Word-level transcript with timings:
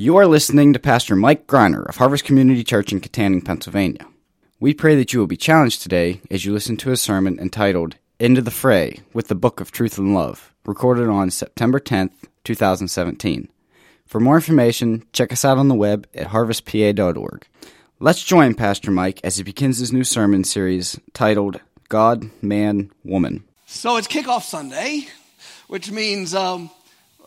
You 0.00 0.16
are 0.16 0.26
listening 0.26 0.72
to 0.72 0.78
Pastor 0.78 1.14
Mike 1.14 1.46
Greiner 1.46 1.86
of 1.86 1.96
Harvest 1.96 2.24
Community 2.24 2.64
Church 2.64 2.90
in 2.90 3.02
Kittanning, 3.02 3.44
Pennsylvania. 3.44 4.06
We 4.58 4.72
pray 4.72 4.94
that 4.94 5.12
you 5.12 5.20
will 5.20 5.26
be 5.26 5.36
challenged 5.36 5.82
today 5.82 6.22
as 6.30 6.42
you 6.42 6.54
listen 6.54 6.78
to 6.78 6.90
a 6.90 6.96
sermon 6.96 7.38
entitled 7.38 7.96
Into 8.18 8.40
the 8.40 8.50
Fray 8.50 9.00
with 9.12 9.28
the 9.28 9.34
Book 9.34 9.60
of 9.60 9.70
Truth 9.70 9.98
and 9.98 10.14
Love, 10.14 10.54
recorded 10.64 11.08
on 11.08 11.30
September 11.30 11.78
10th, 11.78 12.12
2017. 12.44 13.50
For 14.06 14.20
more 14.20 14.36
information, 14.36 15.04
check 15.12 15.32
us 15.34 15.44
out 15.44 15.58
on 15.58 15.68
the 15.68 15.74
web 15.74 16.06
at 16.14 16.28
harvestpa.org. 16.28 17.46
Let's 17.98 18.24
join 18.24 18.54
Pastor 18.54 18.90
Mike 18.90 19.20
as 19.22 19.36
he 19.36 19.42
begins 19.42 19.80
his 19.80 19.92
new 19.92 20.04
sermon 20.04 20.44
series 20.44 20.98
titled 21.12 21.60
God, 21.90 22.30
Man, 22.40 22.90
Woman. 23.04 23.44
So 23.66 23.98
it's 23.98 24.08
kickoff 24.08 24.44
Sunday, 24.44 25.08
which 25.68 25.90
means 25.90 26.34
um, 26.34 26.70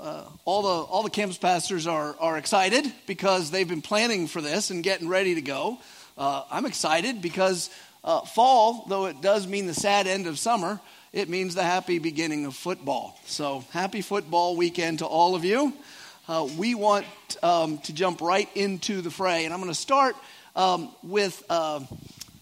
uh, 0.04 0.25
all 0.43 0.61
the 0.61 0.91
all 0.91 1.04
the 1.04 1.09
campus 1.09 1.38
pastors 1.38 1.88
are 1.88 2.15
are 2.20 2.38
excited 2.38 2.91
because 3.07 3.52
they've 3.52 3.70
been 3.70 3.81
planning 3.81 4.27
for 4.27 4.41
this 4.41 4.70
and 4.70 4.84
getting 4.84 5.07
ready 5.07 5.35
to 5.35 5.41
go. 5.41 5.77
Uh, 6.17 6.43
I'm 6.52 6.66
excited 6.66 7.21
because 7.21 7.70
uh, 8.03 8.21
fall, 8.21 8.85
though 8.89 9.05
it 9.05 9.21
does 9.21 9.48
mean 9.48 9.66
the 9.66 9.73
sad 9.73 10.05
end 10.05 10.27
of 10.27 10.38
summer, 10.38 10.81
it 11.13 11.29
means 11.29 11.55
the 11.55 11.63
happy 11.63 11.99
beginning 11.99 12.45
of 12.45 12.53
football. 12.53 13.17
So 13.26 13.63
happy 13.71 14.02
football 14.02 14.57
weekend 14.57 14.99
to 14.99 15.05
all 15.05 15.35
of 15.35 15.45
you. 15.45 15.71
Uh, 16.27 16.49
we 16.57 16.76
want 16.76 17.05
um, 17.41 17.77
to 17.79 17.93
jump 17.93 18.20
right 18.21 18.49
into 18.55 19.01
the 19.01 19.12
fray, 19.12 19.45
and 19.45 19.54
I'm 19.54 19.59
going 19.59 19.71
to 19.71 19.79
start 19.79 20.15
um, 20.55 20.90
with, 21.01 21.43
uh, 21.49 21.81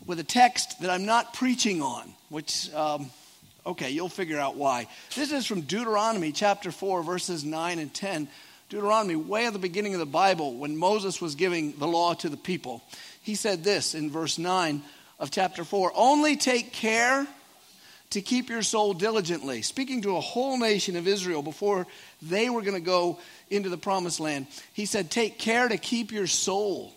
with 0.05 0.20
a 0.20 0.23
text 0.23 0.81
that 0.81 0.89
I'm 0.89 1.05
not 1.05 1.34
preaching 1.34 1.81
on, 1.81 2.13
which, 2.29 2.71
um, 2.73 3.09
okay, 3.65 3.89
you'll 3.89 4.09
figure 4.09 4.39
out 4.39 4.55
why. 4.55 4.88
This 5.15 5.31
is 5.31 5.45
from 5.45 5.61
Deuteronomy 5.61 6.31
chapter 6.31 6.71
4, 6.71 7.03
verses 7.03 7.43
9 7.43 7.79
and 7.79 7.93
10. 7.93 8.27
Deuteronomy, 8.70 9.15
way 9.15 9.45
at 9.45 9.53
the 9.53 9.59
beginning 9.59 9.93
of 9.93 9.99
the 9.99 10.05
Bible, 10.05 10.55
when 10.55 10.77
Moses 10.77 11.21
was 11.21 11.35
giving 11.35 11.77
the 11.77 11.87
law 11.87 12.13
to 12.15 12.29
the 12.29 12.37
people. 12.37 12.81
He 13.21 13.35
said 13.35 13.63
this 13.63 13.93
in 13.95 14.09
verse 14.09 14.37
9 14.37 14.82
of 15.20 15.32
chapter 15.32 15.63
4 15.63 15.91
Only 15.95 16.37
take 16.37 16.71
care 16.71 17.27
to 18.12 18.21
keep 18.21 18.49
your 18.49 18.62
soul 18.62 18.93
diligently. 18.93 19.62
Speaking 19.62 20.01
to 20.04 20.17
a 20.17 20.21
whole 20.21 20.57
nation 20.57 20.95
of 20.95 21.07
Israel 21.07 21.41
before 21.41 21.87
they 22.21 22.49
were 22.49 22.62
going 22.62 22.76
to 22.76 22.79
go 22.82 23.20
into 23.49 23.70
the 23.70 23.77
promised 23.77 24.20
land, 24.20 24.48
he 24.73 24.85
said, 24.85 25.12
Take 25.12 25.37
care 25.37 25.67
to 25.67 25.77
keep 25.77 26.12
your 26.12 26.27
soul 26.27 26.93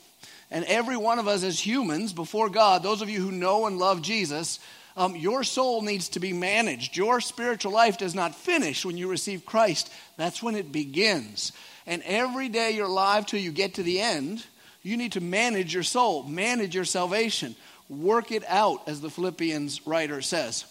and 0.55 0.65
every 0.67 0.97
one 0.97 1.19
of 1.19 1.27
us 1.27 1.43
as 1.43 1.59
humans 1.59 2.13
before 2.13 2.49
God, 2.49 2.85
those 2.85 3.03
of 3.03 3.11
you 3.11 3.21
who 3.21 3.33
know 3.33 3.67
and 3.67 3.77
love 3.77 4.03
Jesus, 4.03 4.61
um, 4.97 5.17
your 5.17 5.45
soul 5.45 5.83
needs 5.83 6.11
to 6.11 6.21
be 6.21 6.33
managed. 6.33 6.97
Your 6.97 7.21
spiritual 7.21 7.73
life 7.73 7.99
does 7.99 8.15
not 8.15 8.35
finish 8.35 8.85
when 8.85 8.97
you 8.97 9.09
receive 9.09 9.47
Christ, 9.47 9.93
that's 10.17 10.43
when 10.43 10.55
it 10.55 10.73
begins. 10.73 11.53
And 11.87 12.03
every 12.05 12.49
day 12.49 12.71
you're 12.73 12.87
alive 12.87 13.27
till 13.27 13.41
you 13.41 13.53
get 13.53 13.75
to 13.75 13.83
the 13.83 14.01
end, 14.01 14.45
you 14.83 14.97
need 14.97 15.13
to 15.13 15.21
manage 15.21 15.75
your 15.75 15.83
soul, 15.83 16.23
manage 16.23 16.75
your 16.75 16.85
salvation, 16.85 17.57
work 17.89 18.33
it 18.33 18.45
out, 18.49 18.89
as 18.89 19.01
the 19.01 19.11
Philippians 19.11 19.87
writer 19.87 20.23
says. 20.23 20.65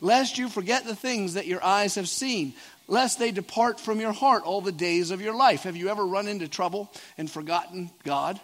Lest 0.00 0.38
you 0.38 0.48
forget 0.48 0.84
the 0.84 0.96
things 0.96 1.34
that 1.34 1.46
your 1.46 1.62
eyes 1.62 1.96
have 1.96 2.08
seen, 2.08 2.54
lest 2.88 3.18
they 3.18 3.30
depart 3.30 3.80
from 3.80 4.00
your 4.00 4.12
heart 4.12 4.44
all 4.44 4.60
the 4.60 4.72
days 4.72 5.10
of 5.10 5.20
your 5.20 5.34
life. 5.34 5.64
Have 5.64 5.76
you 5.76 5.88
ever 5.88 6.06
run 6.06 6.28
into 6.28 6.48
trouble 6.48 6.92
and 7.18 7.30
forgotten 7.30 7.90
God? 8.04 8.40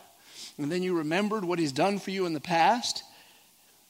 and 0.59 0.73
then 0.73 0.83
you 0.83 0.99
remembered 0.99 1.45
what 1.45 1.59
he's 1.59 1.73
done 1.73 1.99
for 1.99 2.11
you 2.11 2.27
in 2.27 2.33
the 2.33 2.41
past, 2.41 3.05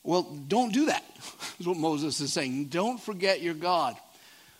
well, 0.06 0.22
don't 0.22 0.72
do 0.72 0.86
that, 0.86 1.04
is 1.58 1.66
what 1.66 1.76
Moses 1.76 2.20
is 2.20 2.32
saying. 2.32 2.66
Don't 2.66 3.00
forget 3.00 3.42
your 3.42 3.54
God. 3.54 3.96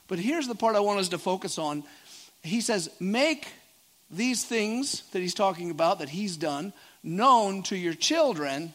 But 0.08 0.18
here's 0.18 0.48
the 0.48 0.54
part 0.54 0.76
I 0.76 0.80
want 0.80 1.00
us 1.00 1.08
to 1.10 1.18
focus 1.18 1.58
on. 1.58 1.84
He 2.42 2.60
says, 2.60 2.90
Make 3.00 3.48
these 4.10 4.44
things 4.44 5.02
that 5.12 5.20
he's 5.20 5.34
talking 5.34 5.70
about, 5.70 6.00
that 6.00 6.08
he's 6.08 6.36
done, 6.36 6.72
known 7.02 7.62
to 7.64 7.76
your 7.76 7.94
children 7.94 8.74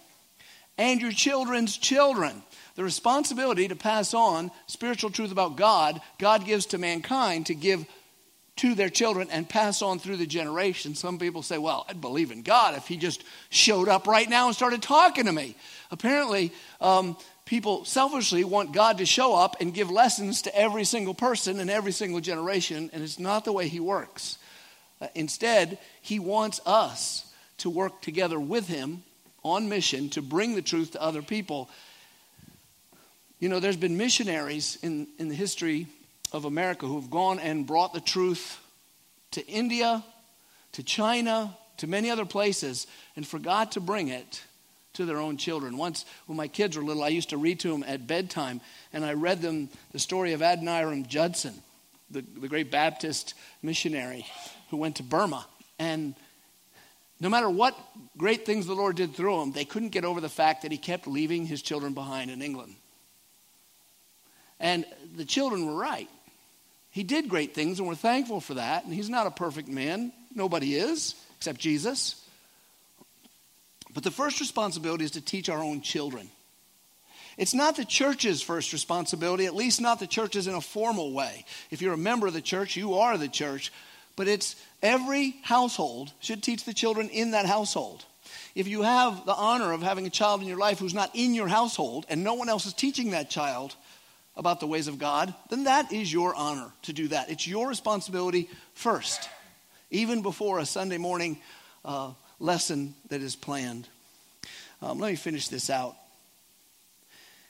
and 0.77 1.01
your 1.01 1.11
children's 1.11 1.77
children. 1.77 2.41
The 2.75 2.83
responsibility 2.83 3.67
to 3.67 3.75
pass 3.75 4.13
on 4.13 4.49
spiritual 4.67 5.09
truth 5.09 5.31
about 5.31 5.57
God, 5.57 6.01
God 6.19 6.45
gives 6.45 6.67
to 6.67 6.77
mankind 6.77 7.47
to 7.47 7.55
give 7.55 7.85
to 8.61 8.75
their 8.75 8.89
children 8.89 9.27
and 9.31 9.49
pass 9.49 9.81
on 9.81 9.97
through 9.97 10.17
the 10.17 10.27
generation. 10.27 10.93
Some 10.93 11.17
people 11.17 11.41
say, 11.41 11.57
well, 11.57 11.83
I'd 11.89 11.99
believe 11.99 12.29
in 12.29 12.43
God 12.43 12.75
if 12.77 12.85
He 12.85 12.95
just 12.95 13.23
showed 13.49 13.89
up 13.89 14.05
right 14.05 14.29
now 14.29 14.45
and 14.45 14.55
started 14.55 14.83
talking 14.83 15.25
to 15.25 15.31
me. 15.31 15.55
Apparently, 15.89 16.51
um, 16.79 17.17
people 17.45 17.85
selfishly 17.85 18.43
want 18.43 18.71
God 18.71 18.99
to 18.99 19.05
show 19.07 19.33
up 19.33 19.55
and 19.61 19.73
give 19.73 19.89
lessons 19.89 20.43
to 20.43 20.55
every 20.55 20.83
single 20.83 21.15
person 21.15 21.59
in 21.59 21.71
every 21.71 21.91
single 21.91 22.19
generation, 22.19 22.91
and 22.93 23.01
it's 23.01 23.17
not 23.17 23.45
the 23.45 23.51
way 23.51 23.67
He 23.67 23.79
works. 23.79 24.37
Uh, 25.01 25.07
instead, 25.15 25.79
He 25.99 26.19
wants 26.19 26.61
us 26.63 27.25
to 27.57 27.69
work 27.71 27.99
together 28.03 28.39
with 28.39 28.67
Him 28.67 29.01
on 29.43 29.69
mission 29.69 30.09
to 30.09 30.21
bring 30.21 30.53
the 30.53 30.61
truth 30.61 30.91
to 30.91 31.01
other 31.01 31.23
people. 31.23 31.67
You 33.39 33.49
know, 33.49 33.59
there's 33.59 33.75
been 33.75 33.97
missionaries 33.97 34.77
in, 34.83 35.07
in 35.17 35.29
the 35.29 35.35
history 35.35 35.87
of 36.31 36.45
America 36.45 36.85
who 36.85 36.99
have 36.99 37.09
gone 37.09 37.39
and 37.39 37.67
brought 37.67 37.93
the 37.93 38.01
truth 38.01 38.59
to 39.31 39.45
India, 39.47 40.03
to 40.73 40.83
China, 40.83 41.55
to 41.77 41.87
many 41.87 42.09
other 42.09 42.25
places, 42.25 42.87
and 43.15 43.27
forgot 43.27 43.73
to 43.73 43.79
bring 43.79 44.07
it 44.07 44.41
to 44.93 45.05
their 45.05 45.17
own 45.17 45.37
children. 45.37 45.77
Once, 45.77 46.05
when 46.25 46.37
my 46.37 46.47
kids 46.47 46.77
were 46.77 46.83
little, 46.83 47.03
I 47.03 47.09
used 47.09 47.29
to 47.29 47.37
read 47.37 47.59
to 47.61 47.69
them 47.69 47.83
at 47.87 48.07
bedtime, 48.07 48.61
and 48.91 49.05
I 49.05 49.13
read 49.13 49.41
them 49.41 49.69
the 49.91 49.99
story 49.99 50.33
of 50.33 50.41
Adoniram 50.41 51.07
Judson, 51.07 51.53
the, 52.09 52.21
the 52.21 52.47
great 52.47 52.71
Baptist 52.71 53.33
missionary 53.61 54.25
who 54.69 54.77
went 54.77 54.97
to 54.97 55.03
Burma. 55.03 55.45
And 55.79 56.13
no 57.19 57.29
matter 57.29 57.49
what 57.49 57.77
great 58.17 58.45
things 58.45 58.67
the 58.67 58.73
Lord 58.73 58.95
did 58.95 59.15
through 59.15 59.41
him, 59.41 59.51
they 59.51 59.65
couldn't 59.65 59.89
get 59.89 60.05
over 60.05 60.19
the 60.19 60.29
fact 60.29 60.63
that 60.63 60.71
he 60.71 60.77
kept 60.77 61.07
leaving 61.07 61.45
his 61.45 61.61
children 61.61 61.93
behind 61.93 62.31
in 62.31 62.41
England. 62.41 62.75
And 64.59 64.85
the 65.15 65.25
children 65.25 65.65
were 65.65 65.75
right. 65.75 66.09
He 66.91 67.03
did 67.03 67.29
great 67.29 67.55
things, 67.55 67.79
and 67.79 67.87
we're 67.87 67.95
thankful 67.95 68.41
for 68.41 68.55
that. 68.55 68.83
And 68.83 68.93
he's 68.93 69.09
not 69.09 69.27
a 69.27 69.31
perfect 69.31 69.69
man. 69.69 70.11
Nobody 70.35 70.75
is, 70.75 71.15
except 71.37 71.59
Jesus. 71.59 72.23
But 73.93 74.03
the 74.03 74.11
first 74.11 74.39
responsibility 74.39 75.05
is 75.05 75.11
to 75.11 75.21
teach 75.21 75.49
our 75.49 75.59
own 75.59 75.81
children. 75.81 76.29
It's 77.37 77.53
not 77.53 77.77
the 77.77 77.85
church's 77.85 78.41
first 78.41 78.73
responsibility, 78.73 79.45
at 79.45 79.55
least 79.55 79.79
not 79.79 79.99
the 79.99 80.07
church's 80.07 80.47
in 80.47 80.53
a 80.53 80.61
formal 80.61 81.13
way. 81.13 81.45
If 81.71 81.81
you're 81.81 81.93
a 81.93 81.97
member 81.97 82.27
of 82.27 82.33
the 82.33 82.41
church, 82.41 82.75
you 82.75 82.95
are 82.95 83.17
the 83.17 83.29
church. 83.29 83.71
But 84.17 84.27
it's 84.27 84.55
every 84.81 85.35
household 85.41 86.11
should 86.19 86.43
teach 86.43 86.65
the 86.65 86.73
children 86.73 87.09
in 87.09 87.31
that 87.31 87.45
household. 87.45 88.05
If 88.53 88.67
you 88.67 88.81
have 88.81 89.25
the 89.25 89.33
honor 89.33 89.71
of 89.71 89.81
having 89.81 90.05
a 90.05 90.09
child 90.09 90.41
in 90.41 90.47
your 90.47 90.57
life 90.57 90.79
who's 90.79 90.93
not 90.93 91.11
in 91.13 91.33
your 91.33 91.47
household 91.47 92.05
and 92.09 92.23
no 92.23 92.33
one 92.33 92.49
else 92.49 92.65
is 92.65 92.73
teaching 92.73 93.11
that 93.11 93.29
child, 93.29 93.75
about 94.41 94.59
the 94.59 94.67
ways 94.67 94.87
of 94.87 94.97
God, 94.97 95.33
then 95.49 95.65
that 95.65 95.93
is 95.93 96.11
your 96.11 96.35
honor 96.35 96.71
to 96.81 96.93
do 96.93 97.07
that. 97.09 97.29
It's 97.29 97.47
your 97.47 97.69
responsibility 97.69 98.49
first, 98.73 99.29
even 99.91 100.23
before 100.23 100.57
a 100.57 100.65
Sunday 100.65 100.97
morning 100.97 101.37
uh, 101.85 102.11
lesson 102.39 102.95
that 103.09 103.21
is 103.21 103.35
planned. 103.35 103.87
Um, 104.81 104.99
let 104.99 105.11
me 105.11 105.15
finish 105.15 105.47
this 105.47 105.69
out. 105.69 105.95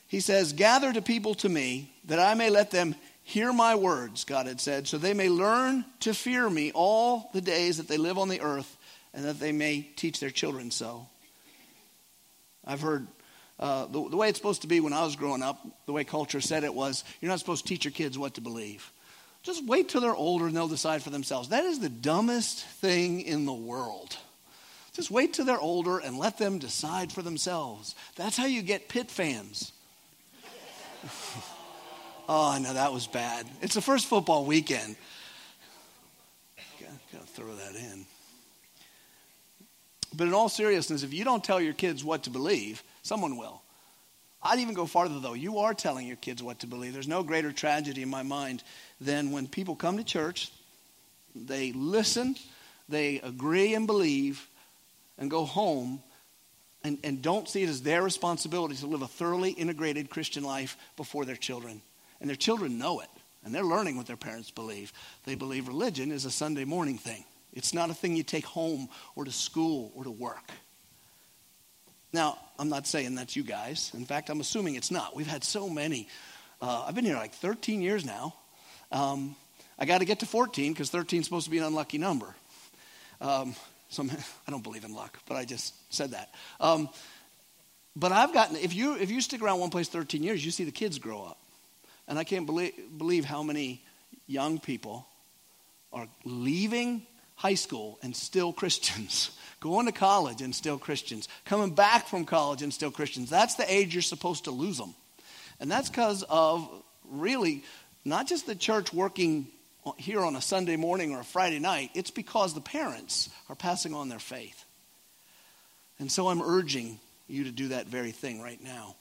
He 0.07 0.19
says, 0.19 0.51
Gather 0.51 0.91
to 0.91 1.01
people 1.01 1.33
to 1.35 1.47
me 1.47 1.93
that 2.05 2.19
I 2.19 2.33
may 2.33 2.49
let 2.49 2.71
them 2.71 2.93
hear 3.23 3.53
my 3.53 3.75
words, 3.75 4.25
God 4.25 4.47
had 4.47 4.59
said, 4.59 4.85
so 4.85 4.97
they 4.97 5.13
may 5.13 5.29
learn 5.29 5.85
to 6.01 6.13
fear 6.13 6.49
me 6.49 6.73
all 6.75 7.29
the 7.33 7.39
days 7.39 7.77
that 7.77 7.87
they 7.87 7.97
live 7.97 8.17
on 8.17 8.27
the 8.27 8.41
earth 8.41 8.75
and 9.13 9.23
that 9.23 9.39
they 9.39 9.53
may 9.53 9.87
teach 9.95 10.19
their 10.19 10.29
children 10.29 10.71
so. 10.71 11.07
I've 12.65 12.81
heard 12.81 13.07
uh, 13.61 13.85
the, 13.85 14.09
the 14.09 14.17
way 14.17 14.27
it's 14.27 14.39
supposed 14.39 14.63
to 14.63 14.67
be 14.67 14.79
when 14.79 14.91
I 14.91 15.03
was 15.03 15.15
growing 15.15 15.43
up, 15.43 15.65
the 15.85 15.93
way 15.93 16.03
culture 16.03 16.41
said 16.41 16.63
it 16.63 16.73
was, 16.73 17.03
you're 17.21 17.29
not 17.29 17.39
supposed 17.39 17.65
to 17.65 17.69
teach 17.69 17.85
your 17.85 17.91
kids 17.91 18.17
what 18.17 18.33
to 18.35 18.41
believe. 18.41 18.91
Just 19.43 19.65
wait 19.65 19.89
till 19.89 20.01
they're 20.01 20.15
older 20.15 20.47
and 20.47 20.55
they'll 20.55 20.67
decide 20.67 21.03
for 21.03 21.11
themselves. 21.11 21.49
That 21.49 21.63
is 21.65 21.79
the 21.79 21.89
dumbest 21.89 22.65
thing 22.65 23.21
in 23.21 23.45
the 23.45 23.53
world. 23.53 24.17
Just 24.93 25.09
wait 25.09 25.33
till 25.33 25.45
they're 25.45 25.59
older 25.59 25.99
and 25.99 26.17
let 26.17 26.37
them 26.37 26.59
decide 26.59 27.11
for 27.11 27.21
themselves. 27.21 27.95
That's 28.15 28.35
how 28.35 28.45
you 28.45 28.61
get 28.61 28.89
Pitt 28.89 29.09
fans. 29.09 29.71
oh, 32.29 32.59
no, 32.61 32.73
that 32.73 32.91
was 32.91 33.07
bad. 33.07 33.47
It's 33.61 33.73
the 33.73 33.81
first 33.81 34.07
football 34.07 34.45
weekend. 34.45 34.95
Gotta 37.11 37.25
throw 37.25 37.55
that 37.55 37.75
in. 37.75 38.05
But 40.15 40.27
in 40.27 40.33
all 40.33 40.49
seriousness, 40.49 41.03
if 41.03 41.13
you 41.13 41.23
don't 41.23 41.43
tell 41.43 41.61
your 41.61 41.73
kids 41.73 42.03
what 42.03 42.23
to 42.23 42.29
believe, 42.29 42.83
Someone 43.03 43.37
will. 43.37 43.61
I'd 44.43 44.59
even 44.59 44.73
go 44.73 44.85
farther, 44.85 45.19
though. 45.19 45.33
You 45.33 45.59
are 45.59 45.73
telling 45.73 46.07
your 46.07 46.17
kids 46.17 46.41
what 46.41 46.59
to 46.59 46.67
believe. 46.67 46.93
There's 46.93 47.07
no 47.07 47.23
greater 47.23 47.51
tragedy 47.51 48.01
in 48.01 48.09
my 48.09 48.23
mind 48.23 48.63
than 48.99 49.31
when 49.31 49.47
people 49.47 49.75
come 49.75 49.97
to 49.97 50.03
church, 50.03 50.51
they 51.35 51.71
listen, 51.71 52.35
they 52.89 53.19
agree 53.21 53.73
and 53.73 53.87
believe, 53.87 54.47
and 55.17 55.29
go 55.29 55.45
home 55.45 56.01
and, 56.83 56.97
and 57.03 57.21
don't 57.21 57.47
see 57.47 57.61
it 57.63 57.69
as 57.69 57.83
their 57.83 58.01
responsibility 58.01 58.75
to 58.75 58.87
live 58.87 59.03
a 59.03 59.07
thoroughly 59.07 59.51
integrated 59.51 60.09
Christian 60.09 60.43
life 60.43 60.75
before 60.97 61.25
their 61.25 61.35
children. 61.35 61.81
And 62.19 62.29
their 62.29 62.35
children 62.35 62.79
know 62.79 62.99
it, 63.01 63.09
and 63.43 63.53
they're 63.53 63.63
learning 63.63 63.97
what 63.97 64.07
their 64.07 64.17
parents 64.17 64.49
believe. 64.49 64.91
They 65.25 65.35
believe 65.35 65.67
religion 65.67 66.11
is 66.11 66.25
a 66.25 66.31
Sunday 66.31 66.65
morning 66.65 66.97
thing. 66.97 67.23
It's 67.53 67.73
not 67.73 67.89
a 67.89 67.93
thing 67.93 68.15
you 68.15 68.23
take 68.23 68.45
home 68.45 68.89
or 69.15 69.25
to 69.25 69.31
school 69.31 69.91
or 69.95 70.03
to 70.03 70.11
work. 70.11 70.51
Now, 72.13 72.37
I'm 72.59 72.69
not 72.69 72.87
saying 72.87 73.15
that's 73.15 73.35
you 73.35 73.43
guys. 73.43 73.91
In 73.93 74.05
fact, 74.05 74.29
I'm 74.29 74.41
assuming 74.41 74.75
it's 74.75 74.91
not. 74.91 75.15
We've 75.15 75.27
had 75.27 75.43
so 75.43 75.69
many. 75.69 76.07
Uh, 76.61 76.85
I've 76.87 76.95
been 76.95 77.05
here 77.05 77.15
like 77.15 77.33
13 77.33 77.81
years 77.81 78.05
now. 78.05 78.35
Um, 78.91 79.35
I 79.79 79.85
got 79.85 79.99
to 79.99 80.05
get 80.05 80.19
to 80.19 80.25
14 80.25 80.73
because 80.73 80.89
13 80.89 81.21
is 81.21 81.25
supposed 81.25 81.45
to 81.45 81.51
be 81.51 81.57
an 81.57 81.63
unlucky 81.63 81.97
number. 81.97 82.35
Um, 83.21 83.55
so 83.89 84.03
I 84.47 84.51
don't 84.51 84.63
believe 84.63 84.83
in 84.83 84.93
luck, 84.93 85.19
but 85.27 85.35
I 85.35 85.45
just 85.45 85.73
said 85.93 86.11
that. 86.11 86.33
Um, 86.59 86.89
but 87.95 88.11
I've 88.11 88.33
gotten, 88.33 88.57
if 88.57 88.73
you, 88.73 88.95
if 88.95 89.09
you 89.11 89.21
stick 89.21 89.41
around 89.41 89.59
one 89.59 89.69
place 89.69 89.87
13 89.87 90.23
years, 90.23 90.43
you 90.43 90.51
see 90.51 90.63
the 90.63 90.71
kids 90.71 90.99
grow 90.99 91.23
up. 91.23 91.37
And 92.07 92.19
I 92.19 92.23
can't 92.23 92.45
believe, 92.45 92.73
believe 92.97 93.25
how 93.25 93.43
many 93.43 93.81
young 94.27 94.59
people 94.59 95.07
are 95.93 96.07
leaving 96.25 97.05
high 97.41 97.55
school 97.55 97.97
and 98.03 98.15
still 98.15 98.53
Christians, 98.53 99.31
going 99.59 99.87
to 99.87 99.91
college 99.91 100.43
and 100.43 100.53
still 100.53 100.77
Christians, 100.77 101.27
coming 101.43 101.71
back 101.71 102.07
from 102.07 102.23
college 102.23 102.61
and 102.61 102.71
still 102.71 102.91
Christians. 102.91 103.31
That's 103.31 103.55
the 103.55 103.71
age 103.71 103.95
you're 103.95 104.03
supposed 104.03 104.43
to 104.43 104.51
lose 104.51 104.77
them. 104.77 104.93
And 105.59 105.69
that's 105.69 105.89
because 105.89 106.23
of 106.29 106.69
really 107.09 107.63
not 108.05 108.27
just 108.27 108.45
the 108.45 108.55
church 108.55 108.93
working 108.93 109.47
here 109.97 110.21
on 110.21 110.35
a 110.35 110.41
Sunday 110.41 110.75
morning 110.75 111.13
or 111.13 111.21
a 111.21 111.23
Friday 111.23 111.57
night, 111.57 111.89
it's 111.95 112.11
because 112.11 112.53
the 112.53 112.61
parents 112.61 113.29
are 113.49 113.55
passing 113.55 113.95
on 113.95 114.07
their 114.07 114.19
faith. 114.19 114.63
And 115.97 116.11
so 116.11 116.27
I'm 116.27 116.43
urging 116.43 116.99
you 117.27 117.45
to 117.45 117.51
do 117.51 117.69
that 117.69 117.87
very 117.87 118.11
thing 118.11 118.39
right 118.39 118.63
now. 118.63 118.95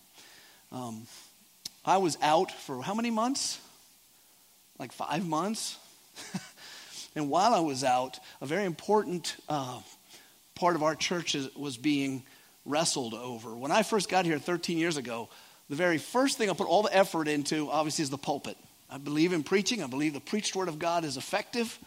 Um, 0.73 1.07
I 1.85 1.99
was 1.99 2.17
out 2.23 2.51
for 2.53 2.83
how 2.83 2.95
many 2.95 3.11
months? 3.11 3.61
Like 4.79 4.93
five 4.93 5.27
months? 5.27 5.77
and 7.15 7.31
while 7.31 7.55
I 7.55 7.61
was 7.61 7.85
out, 7.85 8.19
a 8.41 8.47
very 8.47 8.65
important 8.65 9.37
uh, 9.49 9.81
part 10.55 10.77
of 10.77 10.83
our 10.83 10.95
church 10.95 11.37
was 11.57 11.77
being 11.77 12.23
wrestled 12.65 13.15
over. 13.15 13.57
When 13.57 13.73
I 13.73 13.83
first 13.83 14.09
got 14.09 14.25
here 14.25 14.39
13 14.39 14.79
years 14.79 14.97
ago, 14.97 15.29
the 15.69 15.77
very 15.77 15.99
first 15.99 16.39
thing 16.39 16.51
I 16.51 16.53
put 16.53 16.67
all 16.67 16.83
the 16.83 16.97
effort 16.97 17.29
into, 17.29 17.71
obviously, 17.71 18.03
is 18.03 18.11
the 18.11 18.19
pulpit. 18.19 18.57
I 18.89 18.99
believe 18.99 19.33
in 19.33 19.43
preaching. 19.43 19.83
I 19.83 19.87
believe 19.87 20.15
the 20.15 20.21
preached 20.21 20.57
word 20.57 20.69
of 20.69 20.79
God 20.79 21.05
is 21.05 21.17
effective. 21.17 21.79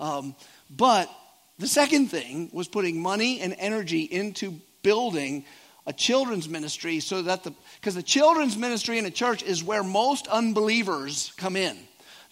Um, 0.00 0.34
but 0.70 1.10
the 1.58 1.66
second 1.66 2.08
thing 2.08 2.50
was 2.52 2.68
putting 2.68 3.00
money 3.00 3.40
and 3.40 3.54
energy 3.58 4.02
into 4.02 4.60
building 4.82 5.44
a 5.86 5.92
children's 5.92 6.48
ministry 6.48 7.00
so 7.00 7.22
that 7.22 7.44
the, 7.44 7.52
because 7.80 7.94
the 7.94 8.02
children's 8.02 8.56
ministry 8.56 8.98
in 8.98 9.06
a 9.06 9.10
church 9.10 9.42
is 9.42 9.62
where 9.62 9.82
most 9.82 10.26
unbelievers 10.26 11.32
come 11.36 11.56
in. 11.56 11.76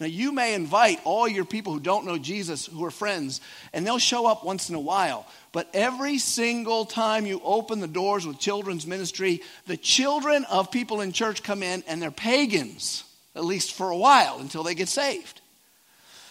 Now, 0.00 0.06
you 0.06 0.32
may 0.32 0.55
invite 0.55 1.00
all 1.05 1.29
your 1.29 1.44
people 1.44 1.73
who 1.73 1.81
don't 1.81 2.06
know 2.06 2.19
Jesus, 2.19 2.67
who 2.67 2.85
are 2.85 2.91
friends, 2.91 3.41
and 3.73 3.87
they'll 3.87 3.99
show 3.99 4.26
up 4.26 4.44
once 4.44 4.69
in 4.69 4.75
a 4.75 4.81
while. 4.81 5.26
But 5.52 5.69
every 5.73 6.19
single 6.19 6.85
time 6.85 7.26
you 7.26 7.41
open 7.44 7.81
the 7.81 7.87
doors 7.87 8.26
with 8.26 8.38
children's 8.38 8.87
ministry, 8.87 9.41
the 9.67 9.76
children 9.76 10.44
of 10.50 10.73
people 10.73 11.00
in 11.00 11.12
church 11.12 11.43
come 11.43 11.62
in 11.62 11.85
and 11.87 12.02
they're 12.02 12.11
pagans 12.11 13.05
at 13.35 13.44
least 13.44 13.73
for 13.73 13.91
a 13.91 13.96
while 13.96 14.38
until 14.38 14.62
they 14.62 14.75
get 14.75 14.88
saved. 14.88 15.41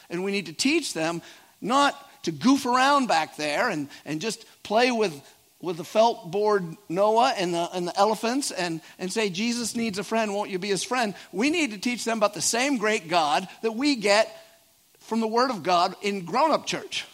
And 0.09 0.23
we 0.23 0.31
need 0.31 0.45
to 0.47 0.53
teach 0.53 0.93
them 0.93 1.21
not 1.61 1.95
to 2.23 2.31
goof 2.31 2.65
around 2.65 3.07
back 3.07 3.35
there 3.35 3.69
and, 3.69 3.89
and 4.05 4.21
just 4.21 4.45
play 4.63 4.91
with, 4.91 5.13
with 5.63 5.77
the 5.77 5.83
felt 5.85 6.29
board 6.29 6.75
Noah 6.89 7.33
and 7.37 7.53
the, 7.53 7.69
and 7.73 7.87
the 7.87 7.97
elephants 7.97 8.51
and, 8.51 8.81
and 8.99 9.11
say, 9.11 9.29
Jesus 9.29 9.77
needs 9.77 9.97
a 9.97 10.03
friend, 10.03 10.33
won't 10.33 10.49
you 10.49 10.59
be 10.59 10.67
his 10.67 10.83
friend? 10.83 11.15
We 11.31 11.49
need 11.49 11.71
to 11.71 11.77
teach 11.77 12.03
them 12.03 12.17
about 12.17 12.33
the 12.33 12.41
same 12.41 12.77
great 12.77 13.07
God 13.07 13.47
that 13.61 13.71
we 13.71 13.95
get 13.95 14.29
from 14.99 15.21
the 15.21 15.27
Word 15.27 15.51
of 15.51 15.63
God 15.63 15.95
in 16.01 16.25
grown 16.25 16.51
up 16.51 16.65
church. 16.65 17.05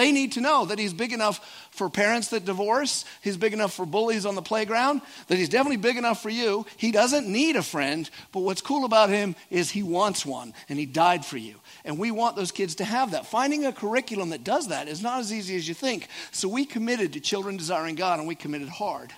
They 0.00 0.12
need 0.12 0.32
to 0.32 0.40
know 0.40 0.64
that 0.64 0.78
he's 0.78 0.94
big 0.94 1.12
enough 1.12 1.68
for 1.72 1.90
parents 1.90 2.28
that 2.28 2.46
divorce, 2.46 3.04
he's 3.20 3.36
big 3.36 3.52
enough 3.52 3.74
for 3.74 3.84
bullies 3.84 4.24
on 4.24 4.34
the 4.34 4.40
playground, 4.40 5.02
that 5.26 5.36
he's 5.36 5.50
definitely 5.50 5.76
big 5.76 5.98
enough 5.98 6.22
for 6.22 6.30
you. 6.30 6.64
He 6.78 6.90
doesn't 6.90 7.28
need 7.28 7.54
a 7.54 7.62
friend, 7.62 8.08
but 8.32 8.40
what's 8.40 8.62
cool 8.62 8.86
about 8.86 9.10
him 9.10 9.36
is 9.50 9.68
he 9.68 9.82
wants 9.82 10.24
one 10.24 10.54
and 10.70 10.78
he 10.78 10.86
died 10.86 11.26
for 11.26 11.36
you. 11.36 11.56
And 11.84 11.98
we 11.98 12.12
want 12.12 12.34
those 12.34 12.50
kids 12.50 12.76
to 12.76 12.84
have 12.86 13.10
that. 13.10 13.26
Finding 13.26 13.66
a 13.66 13.74
curriculum 13.74 14.30
that 14.30 14.42
does 14.42 14.68
that 14.68 14.88
is 14.88 15.02
not 15.02 15.20
as 15.20 15.34
easy 15.34 15.54
as 15.54 15.68
you 15.68 15.74
think. 15.74 16.08
So 16.30 16.48
we 16.48 16.64
committed 16.64 17.12
to 17.12 17.20
children 17.20 17.58
desiring 17.58 17.94
God 17.94 18.20
and 18.20 18.26
we 18.26 18.34
committed 18.34 18.70
hard. 18.70 19.12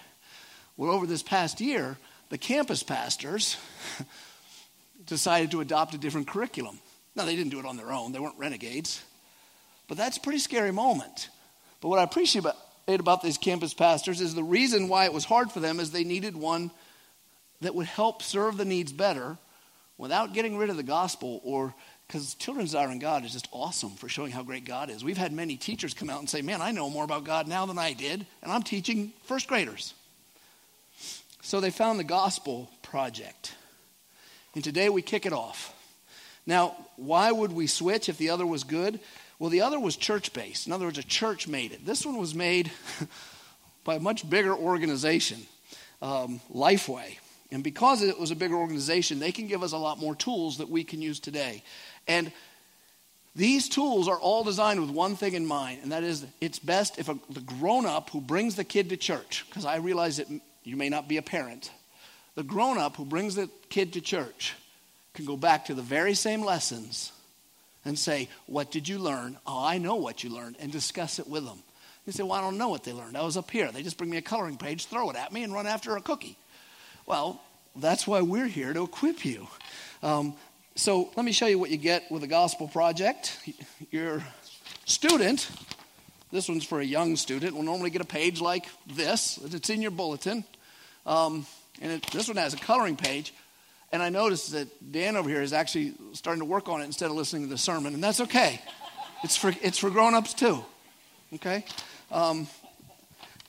Well, 0.76 0.90
over 0.90 1.06
this 1.06 1.23
past 1.23 1.61
year, 1.61 1.96
the 2.31 2.38
campus 2.38 2.82
pastors 2.82 3.56
decided 5.06 5.52
to 5.52 5.61
adopt 5.61 5.94
a 5.94 5.99
different 5.99 6.26
curriculum. 6.26 6.81
Now, 7.14 7.25
they 7.25 7.37
didn't 7.37 7.52
do 7.52 7.61
it 7.61 7.67
on 7.67 7.76
their 7.76 7.93
own, 7.93 8.11
they 8.11 8.19
weren't 8.19 8.37
renegades. 8.37 9.00
But 9.88 9.96
that's 9.96 10.17
a 10.17 10.20
pretty 10.20 10.38
scary 10.38 10.73
moment. 10.73 11.29
But 11.81 11.88
what 11.88 11.99
I 11.99 12.05
appreciate 12.05 12.44
about, 12.87 13.23
these 13.23 13.38
campus 13.38 13.75
pastors 13.75 14.20
is 14.20 14.34
the 14.34 14.43
reason 14.43 14.88
why 14.88 15.05
it 15.05 15.12
was 15.12 15.25
hard 15.25 15.50
for 15.50 15.61
them 15.61 15.81
is 15.81 15.90
they 15.90 16.05
needed 16.05 16.37
one 16.37 16.70
that 17.61 17.75
would 17.75 17.87
help 17.87 18.23
serve 18.23 18.56
the 18.56 18.64
needs 18.64 18.93
better 18.93 19.37
without 19.99 20.34
getting 20.34 20.56
rid 20.56 20.70
of 20.70 20.76
the 20.76 20.82
gospel 20.82 21.40
or 21.44 21.75
because 22.06 22.34
children's 22.34 22.73
Desiring 22.73 22.99
God 22.99 23.25
is 23.25 23.32
just 23.32 23.49
awesome 23.52 23.90
for 23.93 24.06
showing 24.06 24.32
how 24.32 24.43
great 24.43 24.67
God 24.67 24.90
is. 24.90 25.02
We've 25.02 25.17
had 25.17 25.32
many 25.32 25.56
teachers 25.56 25.94
come 25.94 26.11
out 26.11 26.19
and 26.19 26.29
say, 26.29 26.43
Man, 26.43 26.61
I 26.61 26.70
know 26.70 26.90
more 26.90 27.05
about 27.05 27.25
God 27.25 27.49
now 27.49 27.64
than 27.64 27.79
I 27.79 27.94
did, 27.94 28.26
and 28.43 28.52
I'm 28.52 28.62
teaching 28.62 29.12
first 29.25 29.49
graders. 29.49 29.94
So 31.40 31.61
they 31.61 31.70
found 31.70 31.99
the 31.99 32.05
gospel 32.05 32.70
project. 32.82 33.55
And 34.55 34.62
today 34.62 34.90
we 34.90 35.00
kick 35.00 35.25
it 35.25 35.32
off. 35.32 35.75
Now, 36.44 36.76
why 36.96 37.32
would 37.32 37.52
we 37.52 37.67
switch 37.67 38.08
if 38.08 38.19
the 38.19 38.31
other 38.31 38.46
was 38.46 38.64
good? 38.64 39.00
Well, 39.43 39.50
the 39.50 39.62
other 39.62 39.81
was 39.81 39.97
church 39.97 40.33
based. 40.33 40.69
In 40.69 40.73
other 40.73 40.85
words, 40.85 40.99
a 40.99 41.03
church 41.03 41.49
made 41.49 41.73
it. 41.73 41.85
This 41.85 42.06
one 42.06 42.17
was 42.17 42.33
made 42.33 42.71
by 43.85 43.97
a 43.97 43.99
much 43.99 44.31
bigger 44.31 44.55
organization, 44.55 45.39
um, 46.00 46.41
Lifeway. 46.55 47.17
And 47.50 47.65
because 47.65 48.03
it 48.03 48.21
was 48.21 48.31
a 48.31 48.37
bigger 48.37 48.55
organization, 48.55 49.19
they 49.19 49.33
can 49.33 49.49
give 49.49 49.65
us 49.65 49.73
a 49.73 49.77
lot 49.77 49.99
more 49.99 50.15
tools 50.15 50.59
that 50.59 50.69
we 50.69 50.85
can 50.85 51.03
use 51.03 51.19
today. 51.19 51.65
And 52.06 52.31
these 53.35 53.69
tools 53.69 54.06
are 54.06 54.17
all 54.17 54.44
designed 54.44 54.81
with 54.81 54.91
one 54.91 55.17
thing 55.17 55.35
in 55.35 55.44
mind, 55.44 55.81
and 55.83 55.91
that 55.91 56.05
is 56.05 56.25
it's 56.41 56.61
best 56.61 57.00
if 57.00 57.09
a, 57.09 57.19
the 57.29 57.41
grown 57.41 57.85
up 57.85 58.11
who 58.11 58.21
brings 58.21 58.55
the 58.55 58.62
kid 58.62 58.91
to 58.91 58.97
church, 58.97 59.44
because 59.49 59.65
I 59.65 59.79
realize 59.79 60.19
that 60.19 60.29
you 60.62 60.77
may 60.77 60.89
not 60.89 61.09
be 61.09 61.17
a 61.17 61.23
parent, 61.23 61.73
the 62.37 62.44
grown 62.44 62.79
up 62.79 62.94
who 62.94 63.05
brings 63.05 63.35
the 63.35 63.50
kid 63.71 63.94
to 63.94 64.00
church 64.00 64.55
can 65.15 65.25
go 65.25 65.37
back 65.37 65.65
to 65.65 65.75
the 65.75 65.83
very 65.83 66.15
same 66.15 66.44
lessons 66.44 67.11
and 67.84 67.99
say, 67.99 68.29
What 68.46 68.70
did 68.70 68.88
you 68.88 68.99
learn? 68.99 69.38
Oh, 69.46 69.64
I 69.64 69.79
know 69.79 69.96
what 69.96 70.25
you 70.25 70.31
learned, 70.31 70.56
and 70.61 70.70
discuss 70.70 71.19
it 71.19 71.26
with 71.26 71.44
them. 71.44 71.62
You 72.06 72.12
say, 72.12 72.23
Well, 72.23 72.32
I 72.32 72.40
don't 72.40 72.58
know 72.58 72.69
what 72.69 72.84
they 72.84 72.93
learned. 72.93 73.17
I 73.17 73.23
was 73.23 73.37
up 73.37 73.50
here. 73.50 73.70
They 73.70 73.82
just 73.82 73.98
bring 73.98 74.10
me 74.10 74.17
a 74.17 74.22
coloring 74.22 74.56
page, 74.56 74.86
throw 74.86 75.10
it 75.10 75.17
at 75.17 75.32
me, 75.32 75.43
and 75.43 75.53
run 75.53 75.67
after 75.67 75.96
a 75.96 76.01
cookie. 76.01 76.36
Well, 77.06 77.41
that's 77.77 78.06
why 78.06 78.20
we're 78.20 78.46
here 78.46 78.72
to 78.72 78.84
equip 78.84 79.24
you. 79.24 79.48
Um, 80.03 80.34
so 80.74 81.10
let 81.17 81.24
me 81.24 81.32
show 81.32 81.46
you 81.46 81.58
what 81.58 81.70
you 81.70 81.77
get 81.77 82.10
with 82.10 82.22
a 82.22 82.27
gospel 82.27 82.69
project. 82.69 83.39
Your 83.91 84.22
student, 84.84 85.51
this 86.31 86.48
one's 86.48 86.65
for 86.65 86.81
a 86.81 86.84
young 86.84 87.17
student, 87.17 87.55
will 87.55 87.62
normally 87.62 87.91
get 87.91 88.01
a 88.01 88.06
page 88.06 88.41
like 88.41 88.67
this. 88.86 89.39
It's 89.44 89.70
in 89.70 89.82
your 89.82 89.91
bulletin. 89.91 90.44
Um, 91.05 91.46
and 91.81 91.93
it, 91.93 92.06
this 92.12 92.29
one 92.29 92.36
has 92.36 92.55
a 92.55 92.58
coloring 92.58 92.96
page. 92.96 93.34
And 93.93 94.03
I 94.03 94.08
noticed 94.08 94.53
that 94.53 94.91
Dan 94.91 95.17
over 95.17 95.29
here 95.29 95.43
is 95.43 95.53
actually 95.53 95.93
starting 96.15 96.41
to 96.41 96.46
work 96.46 96.69
on 96.69 96.81
it 96.81 96.84
instead 96.87 97.11
of 97.11 97.17
listening 97.17 97.43
to 97.43 97.49
the 97.49 97.58
sermon, 97.58 97.93
and 97.93 98.03
that's 98.03 98.20
okay. 98.20 98.61
It's 99.22 99.37
for, 99.37 99.53
it's 99.61 99.79
for 99.79 99.91
grown 99.91 100.15
ups 100.15 100.32
too. 100.32 100.65
Okay? 101.34 101.65
Um, 102.11 102.49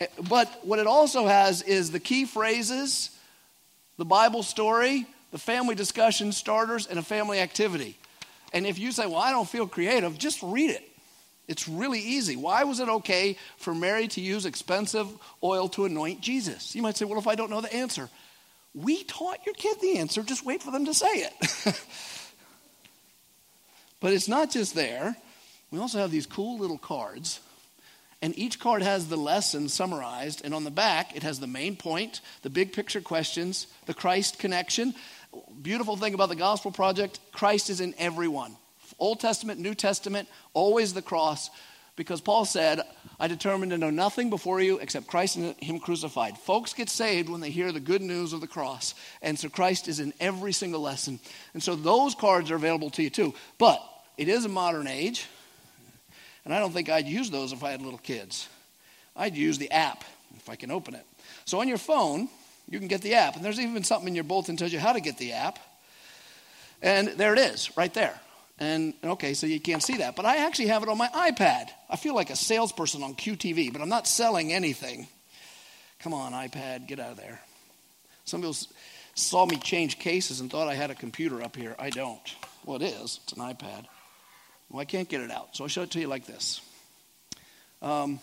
eh, 0.01 0.07
but 0.29 0.50
what 0.63 0.79
it 0.79 0.88
also 0.88 1.25
has 1.25 1.62
is 1.62 1.91
the 1.91 2.00
key 2.00 2.25
phrases, 2.25 3.09
the 3.97 4.05
Bible 4.05 4.43
story, 4.43 5.05
the 5.31 5.38
family 5.39 5.75
discussion 5.75 6.31
starters, 6.31 6.88
and 6.88 7.00
a 7.00 7.03
family 7.03 7.39
activity. 7.39 7.97
And 8.51 8.67
if 8.67 8.77
you 8.77 8.91
say, 8.91 9.07
Well, 9.07 9.17
I 9.17 9.31
don't 9.31 9.50
feel 9.50 9.67
creative, 9.67 10.17
just 10.17 10.43
read 10.43 10.69
it. 10.69 10.88
It's 11.47 11.67
really 11.67 12.00
easy. 12.00 12.35
Why 12.35 12.63
was 12.63 12.79
it 12.79 12.88
okay 12.88 13.38
for 13.57 13.73
Mary 13.73 14.07
to 14.09 14.21
use 14.21 14.45
expensive 14.45 15.07
oil 15.43 15.67
to 15.69 15.85
anoint 15.85 16.21
Jesus? 16.21 16.75
You 16.75 16.81
might 16.81 16.97
say, 16.97 17.05
Well, 17.05 17.19
if 17.19 17.27
I 17.27 17.35
don't 17.35 17.50
know 17.50 17.62
the 17.62 17.73
answer, 17.73 18.09
we 18.75 19.03
taught 19.03 19.45
your 19.45 19.55
kid 19.55 19.79
the 19.81 19.97
answer, 19.97 20.23
just 20.23 20.45
wait 20.45 20.63
for 20.63 20.71
them 20.71 20.85
to 20.85 20.93
say 20.93 21.07
it. 21.07 21.33
but 23.99 24.13
it's 24.13 24.27
not 24.27 24.51
just 24.51 24.73
there. 24.73 25.15
We 25.71 25.79
also 25.79 25.99
have 25.99 26.11
these 26.11 26.25
cool 26.25 26.59
little 26.59 26.77
cards. 26.77 27.39
And 28.21 28.37
each 28.37 28.57
card 28.57 28.81
has 28.81 29.07
the 29.07 29.17
lesson 29.17 29.67
summarized. 29.67 30.45
And 30.45 30.53
on 30.53 30.63
the 30.63 30.71
back, 30.71 31.15
it 31.15 31.23
has 31.23 31.39
the 31.39 31.47
main 31.47 31.75
point, 31.75 32.21
the 32.41 32.49
big 32.49 32.71
picture 32.71 33.01
questions, 33.01 33.67
the 33.85 33.93
Christ 33.93 34.39
connection. 34.39 34.95
Beautiful 35.61 35.97
thing 35.97 36.13
about 36.13 36.29
the 36.29 36.35
Gospel 36.35 36.71
Project 36.71 37.19
Christ 37.31 37.69
is 37.69 37.81
in 37.81 37.93
everyone. 37.97 38.55
Old 38.97 39.19
Testament, 39.19 39.59
New 39.59 39.75
Testament, 39.75 40.29
always 40.53 40.93
the 40.93 41.01
cross. 41.01 41.49
Because 41.95 42.21
Paul 42.21 42.45
said, 42.45 42.81
I 43.19 43.27
determined 43.27 43.71
to 43.71 43.77
know 43.77 43.91
nothing 43.91 44.31
before 44.31 44.59
you 44.59 44.79
except 44.79 45.07
Christ 45.07 45.35
and 45.35 45.55
Him 45.57 45.79
crucified. 45.79 46.38
Folks 46.38 46.73
get 46.73 46.89
saved 46.89 47.29
when 47.29 47.39
they 47.39 47.51
hear 47.51 47.71
the 47.71 47.79
good 47.79 48.01
news 48.01 48.33
of 48.33 48.41
the 48.41 48.47
cross. 48.47 48.95
And 49.21 49.38
so 49.38 49.47
Christ 49.47 49.88
is 49.88 50.00
in 50.00 50.13
every 50.19 50.53
single 50.53 50.81
lesson. 50.81 51.19
And 51.53 51.62
so 51.62 51.75
those 51.75 52.15
cards 52.15 52.50
are 52.50 52.55
available 52.55 52.89
to 52.91 53.03
you 53.03 53.12
too. 53.12 53.35
But 53.59 53.79
it 54.17 54.27
is 54.27 54.45
a 54.45 54.50
modern 54.50 54.88
age. 54.88 55.27
And 56.45 56.53
I 56.53 56.59
don't 56.59 56.73
think 56.73 56.89
I'd 56.89 57.07
use 57.07 57.29
those 57.29 57.53
if 57.53 57.63
I 57.63 57.71
had 57.71 57.81
little 57.81 58.00
kids. 58.00 58.50
I'd 59.15 59.35
use 59.35 59.59
the 59.59 59.71
app 59.71 60.03
if 60.35 60.50
I 60.50 60.55
can 60.55 60.71
open 60.71 60.95
it. 60.95 61.05
So 61.45 61.59
on 61.59 61.67
your 61.67 61.77
phone, 61.77 62.27
you 62.67 62.79
can 62.79 62.88
get 62.88 63.01
the 63.01 63.13
app. 63.13 63.35
And 63.35 63.45
there's 63.45 63.59
even 63.59 63.83
something 63.83 64.07
in 64.07 64.15
your 64.15 64.23
bulletin 64.23 64.57
tells 64.57 64.73
you 64.73 64.79
how 64.79 64.93
to 64.93 65.00
get 65.00 65.17
the 65.17 65.33
app. 65.33 65.59
And 66.81 67.09
there 67.09 67.33
it 67.33 67.39
is, 67.39 67.77
right 67.77 67.93
there. 67.93 68.19
And 68.59 68.93
okay, 69.03 69.33
so 69.33 69.47
you 69.47 69.59
can't 69.59 69.81
see 69.81 69.97
that. 69.97 70.15
But 70.15 70.25
I 70.25 70.38
actually 70.38 70.67
have 70.67 70.83
it 70.83 70.89
on 70.89 70.97
my 70.97 71.07
iPad. 71.07 71.69
I 71.93 71.95
feel 71.95 72.15
like 72.15 72.31
a 72.31 72.35
salesperson 72.35 73.03
on 73.03 73.13
QVC, 73.13 73.71
but 73.71 73.79
I'm 73.79 73.88
not 73.88 74.07
selling 74.07 74.51
anything. 74.51 75.07
Come 76.00 76.12
on, 76.12 76.31
iPad, 76.31 76.88
get 76.88 77.00
out 77.00 77.12
of 77.12 77.17
there. 77.17 77.39
Some 78.25 78.41
people 78.41 78.57
saw 79.13 79.45
me 79.45 79.57
change 79.57 80.00
cases 80.00 80.39
and 80.39 80.50
thought 80.50 80.67
I 80.67 80.73
had 80.73 80.89
a 80.89 80.95
computer 80.95 81.43
up 81.43 81.55
here. 81.55 81.75
I 81.77 81.91
don't. 81.91 82.35
Well, 82.65 82.81
it 82.81 82.85
is. 82.85 83.19
It's 83.23 83.33
an 83.33 83.43
iPad. 83.43 83.85
Well, 84.71 84.79
I 84.79 84.85
can't 84.85 85.07
get 85.07 85.21
it 85.21 85.29
out. 85.29 85.55
So 85.55 85.65
I'll 85.65 85.67
show 85.67 85.83
it 85.83 85.91
to 85.91 86.00
you 86.00 86.07
like 86.07 86.25
this. 86.25 86.62
Um, 87.83 88.19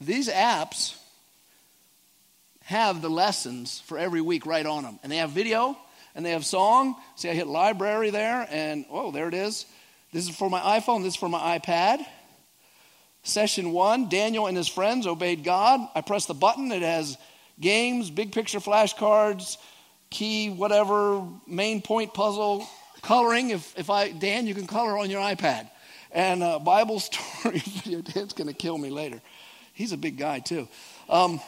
these 0.00 0.28
apps 0.28 0.96
have 2.66 3.02
the 3.02 3.10
lessons 3.10 3.80
for 3.80 3.98
every 3.98 4.20
week 4.20 4.46
right 4.46 4.64
on 4.64 4.84
them. 4.84 5.00
And 5.02 5.10
they 5.10 5.16
have 5.16 5.30
video 5.30 5.76
and 6.14 6.24
they 6.24 6.30
have 6.30 6.46
song. 6.46 6.94
See, 7.16 7.28
I 7.28 7.34
hit 7.34 7.48
library 7.48 8.10
there, 8.10 8.46
and 8.48 8.84
oh, 8.90 9.10
there 9.10 9.26
it 9.26 9.34
is. 9.34 9.66
This 10.12 10.28
is 10.28 10.36
for 10.36 10.48
my 10.48 10.60
iPhone, 10.78 11.02
this 11.02 11.14
is 11.14 11.18
for 11.18 11.28
my 11.28 11.58
iPad. 11.58 12.06
Session 13.28 13.72
one 13.72 14.08
Daniel 14.08 14.46
and 14.46 14.56
his 14.56 14.68
friends 14.68 15.06
obeyed 15.06 15.44
God. 15.44 15.80
I 15.94 16.00
press 16.00 16.26
the 16.26 16.34
button, 16.34 16.72
it 16.72 16.82
has 16.82 17.18
games, 17.60 18.10
big 18.10 18.32
picture 18.32 18.58
flashcards, 18.58 19.58
key, 20.10 20.50
whatever, 20.50 21.22
main 21.46 21.82
point 21.82 22.14
puzzle, 22.14 22.66
coloring. 23.02 23.50
If, 23.50 23.78
if 23.78 23.90
I, 23.90 24.12
Dan, 24.12 24.46
you 24.46 24.54
can 24.54 24.66
color 24.66 24.98
on 24.98 25.10
your 25.10 25.20
iPad. 25.20 25.68
And 26.10 26.42
uh, 26.42 26.58
Bible 26.58 27.00
story 27.00 27.58
video. 27.58 28.00
Dan's 28.00 28.32
going 28.32 28.48
to 28.48 28.54
kill 28.54 28.78
me 28.78 28.90
later. 28.90 29.20
He's 29.74 29.92
a 29.92 29.98
big 29.98 30.16
guy, 30.16 30.40
too. 30.40 30.68
Um, 31.08 31.40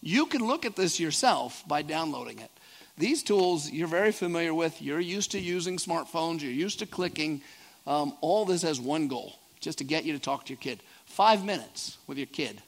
you 0.00 0.26
can 0.26 0.46
look 0.46 0.64
at 0.64 0.76
this 0.76 0.98
yourself 0.98 1.62
by 1.66 1.82
downloading 1.82 2.38
it. 2.38 2.50
These 2.96 3.22
tools 3.22 3.70
you're 3.70 3.88
very 3.88 4.10
familiar 4.10 4.54
with, 4.54 4.80
you're 4.82 5.00
used 5.00 5.32
to 5.32 5.38
using 5.38 5.76
smartphones, 5.76 6.40
you're 6.40 6.50
used 6.50 6.80
to 6.80 6.86
clicking. 6.86 7.42
Um, 7.86 8.14
all 8.20 8.44
this 8.44 8.62
has 8.62 8.80
one 8.80 9.08
goal 9.08 9.38
just 9.68 9.76
to 9.76 9.84
get 9.84 10.06
you 10.06 10.14
to 10.14 10.18
talk 10.18 10.46
to 10.46 10.48
your 10.48 10.58
kid. 10.58 10.82
Five 11.04 11.44
minutes 11.44 11.98
with 12.06 12.16
your 12.16 12.26
kid 12.26 12.62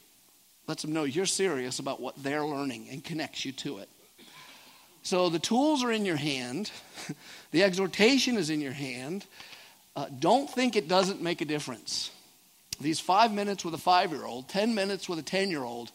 lets 0.67 0.83
them 0.83 0.93
know 0.93 1.05
you're 1.05 1.25
serious 1.25 1.79
about 1.79 1.99
what 1.99 2.23
they're 2.23 2.45
learning 2.45 2.89
and 2.91 3.03
connects 3.03 3.43
you 3.43 3.53
to 3.53 3.79
it. 3.79 3.89
So 5.03 5.31
the 5.31 5.39
tools 5.39 5.83
are 5.83 5.91
in 5.91 6.05
your 6.05 6.17
hand, 6.17 6.71
the 7.53 7.63
exhortation 7.63 8.37
is 8.37 8.51
in 8.51 8.61
your 8.61 8.75
hand. 8.75 9.25
Uh, 9.97 10.09
don't 10.19 10.51
think 10.51 10.77
it 10.77 10.89
doesn't 10.89 11.23
make 11.23 11.41
a 11.41 11.47
difference. 11.47 12.11
These 12.83 13.01
five 13.01 13.33
minutes 13.33 13.65
with 13.65 13.73
a 13.73 13.79
five 13.79 14.11
year 14.11 14.27
old, 14.27 14.51
10 14.51 14.75
minutes 14.75 15.09
with 15.09 15.19
a 15.19 15.23
10 15.23 15.49
year 15.49 15.65
old, 15.65 15.93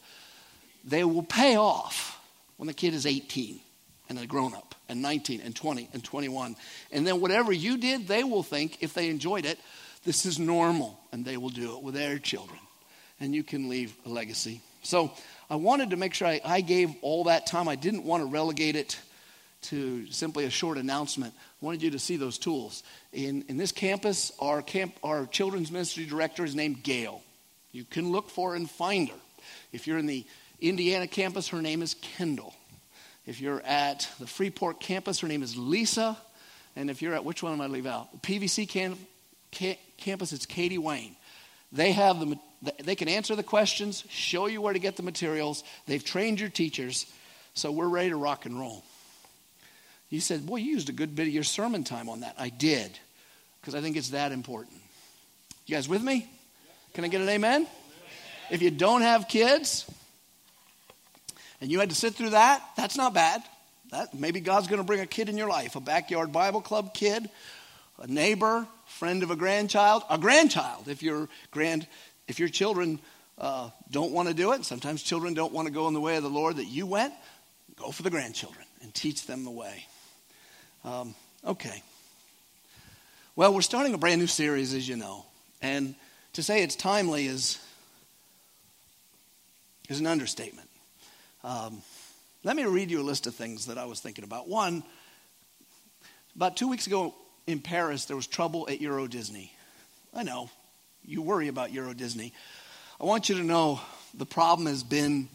they 0.83 1.03
will 1.03 1.21
pay 1.21 1.55
off 1.55 2.19
when 2.57 2.65
the 2.65 2.73
kid 2.73 2.95
is 2.95 3.05
18 3.05 3.59
and 4.09 4.17
a 4.17 4.25
grown 4.25 4.55
up, 4.55 4.73
and 4.89 5.03
19 5.03 5.41
and 5.41 5.55
20 5.55 5.87
and 5.93 6.03
21. 6.03 6.55
And 6.91 7.05
then 7.05 7.21
whatever 7.21 7.51
you 7.51 7.77
did, 7.77 8.07
they 8.07 8.23
will 8.23 8.41
think, 8.41 8.79
if 8.81 8.95
they 8.95 9.09
enjoyed 9.09 9.45
it, 9.45 9.59
this 10.05 10.25
is 10.25 10.39
normal, 10.39 10.99
and 11.11 11.25
they 11.25 11.37
will 11.37 11.49
do 11.49 11.75
it 11.75 11.83
with 11.83 11.95
their 11.95 12.19
children. 12.19 12.59
And 13.19 13.33
you 13.33 13.43
can 13.43 13.69
leave 13.69 13.93
a 14.05 14.09
legacy. 14.09 14.61
So 14.83 15.11
I 15.49 15.55
wanted 15.55 15.89
to 15.89 15.97
make 15.97 16.13
sure 16.13 16.27
I, 16.27 16.41
I 16.45 16.61
gave 16.61 16.93
all 17.01 17.25
that 17.25 17.47
time. 17.47 17.67
I 17.67 17.75
didn't 17.75 18.03
want 18.03 18.23
to 18.23 18.29
relegate 18.29 18.75
it 18.75 18.99
to 19.63 20.05
simply 20.11 20.45
a 20.45 20.49
short 20.49 20.77
announcement. 20.77 21.33
I 21.61 21.65
wanted 21.65 21.81
you 21.81 21.91
to 21.91 21.99
see 21.99 22.17
those 22.17 22.37
tools. 22.37 22.83
In, 23.11 23.45
in 23.47 23.57
this 23.57 23.71
campus, 23.71 24.31
our, 24.39 24.61
camp, 24.61 24.95
our 25.03 25.25
children's 25.25 25.71
ministry 25.71 26.05
director 26.05 26.45
is 26.45 26.55
named 26.55 26.83
Gail. 26.83 27.21
You 27.71 27.83
can 27.83 28.11
look 28.11 28.29
for 28.29 28.55
and 28.55 28.69
find 28.69 29.09
her. 29.09 29.15
If 29.71 29.87
you're 29.87 29.97
in 29.97 30.05
the 30.05 30.25
Indiana 30.61 31.07
campus, 31.07 31.49
her 31.49 31.61
name 31.61 31.81
is 31.81 31.95
Kendall. 31.95 32.53
If 33.25 33.41
you're 33.41 33.61
at 33.61 34.07
the 34.19 34.27
Freeport 34.27 34.79
campus, 34.79 35.19
her 35.21 35.27
name 35.27 35.41
is 35.41 35.57
Lisa. 35.57 36.15
And 36.75 36.89
if 36.89 37.01
you're 37.01 37.15
at, 37.15 37.25
which 37.25 37.41
one 37.41 37.53
am 37.53 37.61
I 37.61 37.67
leave 37.67 37.87
out? 37.87 38.21
PVC 38.21 38.69
can, 38.69 38.97
can, 39.51 39.77
campus, 39.97 40.33
it's 40.33 40.45
Katie 40.45 40.77
Wayne. 40.77 41.15
They 41.71 41.91
have 41.91 42.19
the, 42.19 42.37
they 42.83 42.95
can 42.95 43.07
answer 43.07 43.35
the 43.35 43.43
questions, 43.43 44.03
show 44.09 44.47
you 44.47 44.61
where 44.61 44.73
to 44.73 44.79
get 44.79 44.95
the 44.95 45.03
materials. 45.03 45.63
They've 45.87 46.03
trained 46.03 46.39
your 46.39 46.49
teachers. 46.49 47.05
So 47.53 47.71
we're 47.71 47.87
ready 47.87 48.09
to 48.09 48.15
rock 48.15 48.45
and 48.45 48.59
roll. 48.59 48.83
You 50.09 50.19
said, 50.19 50.45
Boy, 50.45 50.57
you 50.57 50.71
used 50.71 50.89
a 50.89 50.93
good 50.93 51.15
bit 51.15 51.27
of 51.27 51.33
your 51.33 51.43
sermon 51.43 51.83
time 51.83 52.09
on 52.09 52.21
that. 52.21 52.35
I 52.37 52.49
did, 52.49 52.97
because 53.59 53.75
I 53.75 53.81
think 53.81 53.97
it's 53.97 54.09
that 54.09 54.31
important. 54.31 54.77
You 55.65 55.75
guys 55.75 55.89
with 55.89 56.03
me? 56.03 56.29
Can 56.93 57.03
I 57.03 57.07
get 57.07 57.21
an 57.21 57.29
amen? 57.29 57.67
If 58.51 58.61
you 58.61 58.71
don't 58.71 59.01
have 59.01 59.27
kids, 59.27 59.89
and 61.59 61.71
you 61.71 61.79
had 61.79 61.89
to 61.89 61.95
sit 61.95 62.15
through 62.15 62.31
that, 62.31 62.61
that's 62.77 62.95
not 62.95 63.13
bad. 63.13 63.41
That, 63.91 64.13
maybe 64.13 64.39
God's 64.39 64.67
going 64.67 64.79
to 64.79 64.85
bring 64.85 64.99
a 64.99 65.05
kid 65.05 65.29
in 65.29 65.37
your 65.37 65.49
life, 65.49 65.75
a 65.75 65.79
backyard 65.79 66.31
Bible 66.31 66.61
club 66.61 66.93
kid, 66.93 67.29
a 67.99 68.07
neighbor, 68.07 68.67
friend 68.85 69.23
of 69.23 69.31
a 69.31 69.35
grandchild, 69.35 70.03
a 70.09 70.17
grandchild. 70.17 70.87
If 70.87 71.01
your 71.01 71.29
grand, 71.51 71.87
if 72.27 72.39
your 72.39 72.49
children 72.49 72.99
uh, 73.37 73.69
don't 73.91 74.11
want 74.11 74.27
to 74.27 74.33
do 74.33 74.53
it, 74.53 74.65
sometimes 74.65 75.01
children 75.01 75.33
don't 75.33 75.53
want 75.53 75.67
to 75.67 75.73
go 75.73 75.87
in 75.87 75.93
the 75.93 76.01
way 76.01 76.17
of 76.17 76.23
the 76.23 76.29
Lord 76.29 76.57
that 76.57 76.65
you 76.65 76.85
went. 76.85 77.13
Go 77.75 77.91
for 77.91 78.03
the 78.03 78.09
grandchildren 78.09 78.65
and 78.81 78.93
teach 78.93 79.25
them 79.25 79.43
the 79.43 79.51
way. 79.51 79.85
Um, 80.83 81.15
okay. 81.45 81.83
Well, 83.35 83.53
we're 83.53 83.61
starting 83.61 83.93
a 83.93 83.97
brand 83.97 84.21
new 84.21 84.27
series, 84.27 84.73
as 84.73 84.87
you 84.87 84.95
know, 84.95 85.25
and 85.61 85.95
to 86.33 86.43
say 86.43 86.63
it's 86.63 86.75
timely 86.75 87.27
is 87.27 87.59
is 89.89 89.99
an 89.99 90.07
understatement. 90.07 90.69
Um, 91.43 91.81
let 92.43 92.55
me 92.55 92.63
read 92.63 92.89
you 92.89 93.01
a 93.01 93.03
list 93.03 93.27
of 93.27 93.35
things 93.35 93.67
that 93.67 93.77
I 93.77 93.85
was 93.85 93.99
thinking 93.99 94.23
about. 94.23 94.47
One, 94.47 94.83
about 96.35 96.57
two 96.57 96.67
weeks 96.67 96.87
ago 96.87 97.13
in 97.47 97.59
Paris, 97.59 98.05
there 98.05 98.15
was 98.15 98.27
trouble 98.27 98.67
at 98.69 98.81
Euro 98.81 99.07
Disney. 99.07 99.51
I 100.13 100.23
know, 100.23 100.49
you 101.03 101.21
worry 101.21 101.47
about 101.47 101.71
Euro 101.73 101.93
Disney. 101.93 102.33
I 102.99 103.05
want 103.05 103.29
you 103.29 103.35
to 103.35 103.43
know 103.43 103.79
the 104.13 104.25
problem 104.25 104.67
has 104.67 104.83
been 104.83 105.27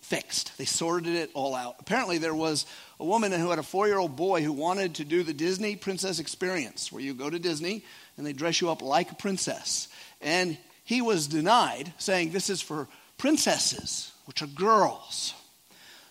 fixed. 0.00 0.56
They 0.58 0.64
sorted 0.64 1.14
it 1.14 1.30
all 1.34 1.54
out. 1.54 1.76
Apparently, 1.78 2.18
there 2.18 2.34
was 2.34 2.66
a 2.98 3.04
woman 3.04 3.32
who 3.32 3.50
had 3.50 3.58
a 3.58 3.62
four 3.62 3.86
year 3.86 3.98
old 3.98 4.16
boy 4.16 4.42
who 4.42 4.52
wanted 4.52 4.96
to 4.96 5.04
do 5.04 5.22
the 5.22 5.34
Disney 5.34 5.76
Princess 5.76 6.18
Experience, 6.18 6.90
where 6.90 7.02
you 7.02 7.14
go 7.14 7.28
to 7.30 7.38
Disney 7.38 7.84
and 8.16 8.26
they 8.26 8.32
dress 8.32 8.60
you 8.60 8.70
up 8.70 8.82
like 8.82 9.12
a 9.12 9.16
princess. 9.16 9.88
And 10.20 10.58
he 10.84 11.02
was 11.02 11.26
denied, 11.26 11.92
saying, 11.98 12.30
This 12.30 12.50
is 12.50 12.60
for 12.60 12.88
princesses 13.18 14.12
which 14.24 14.42
are 14.42 14.46
girls. 14.46 15.34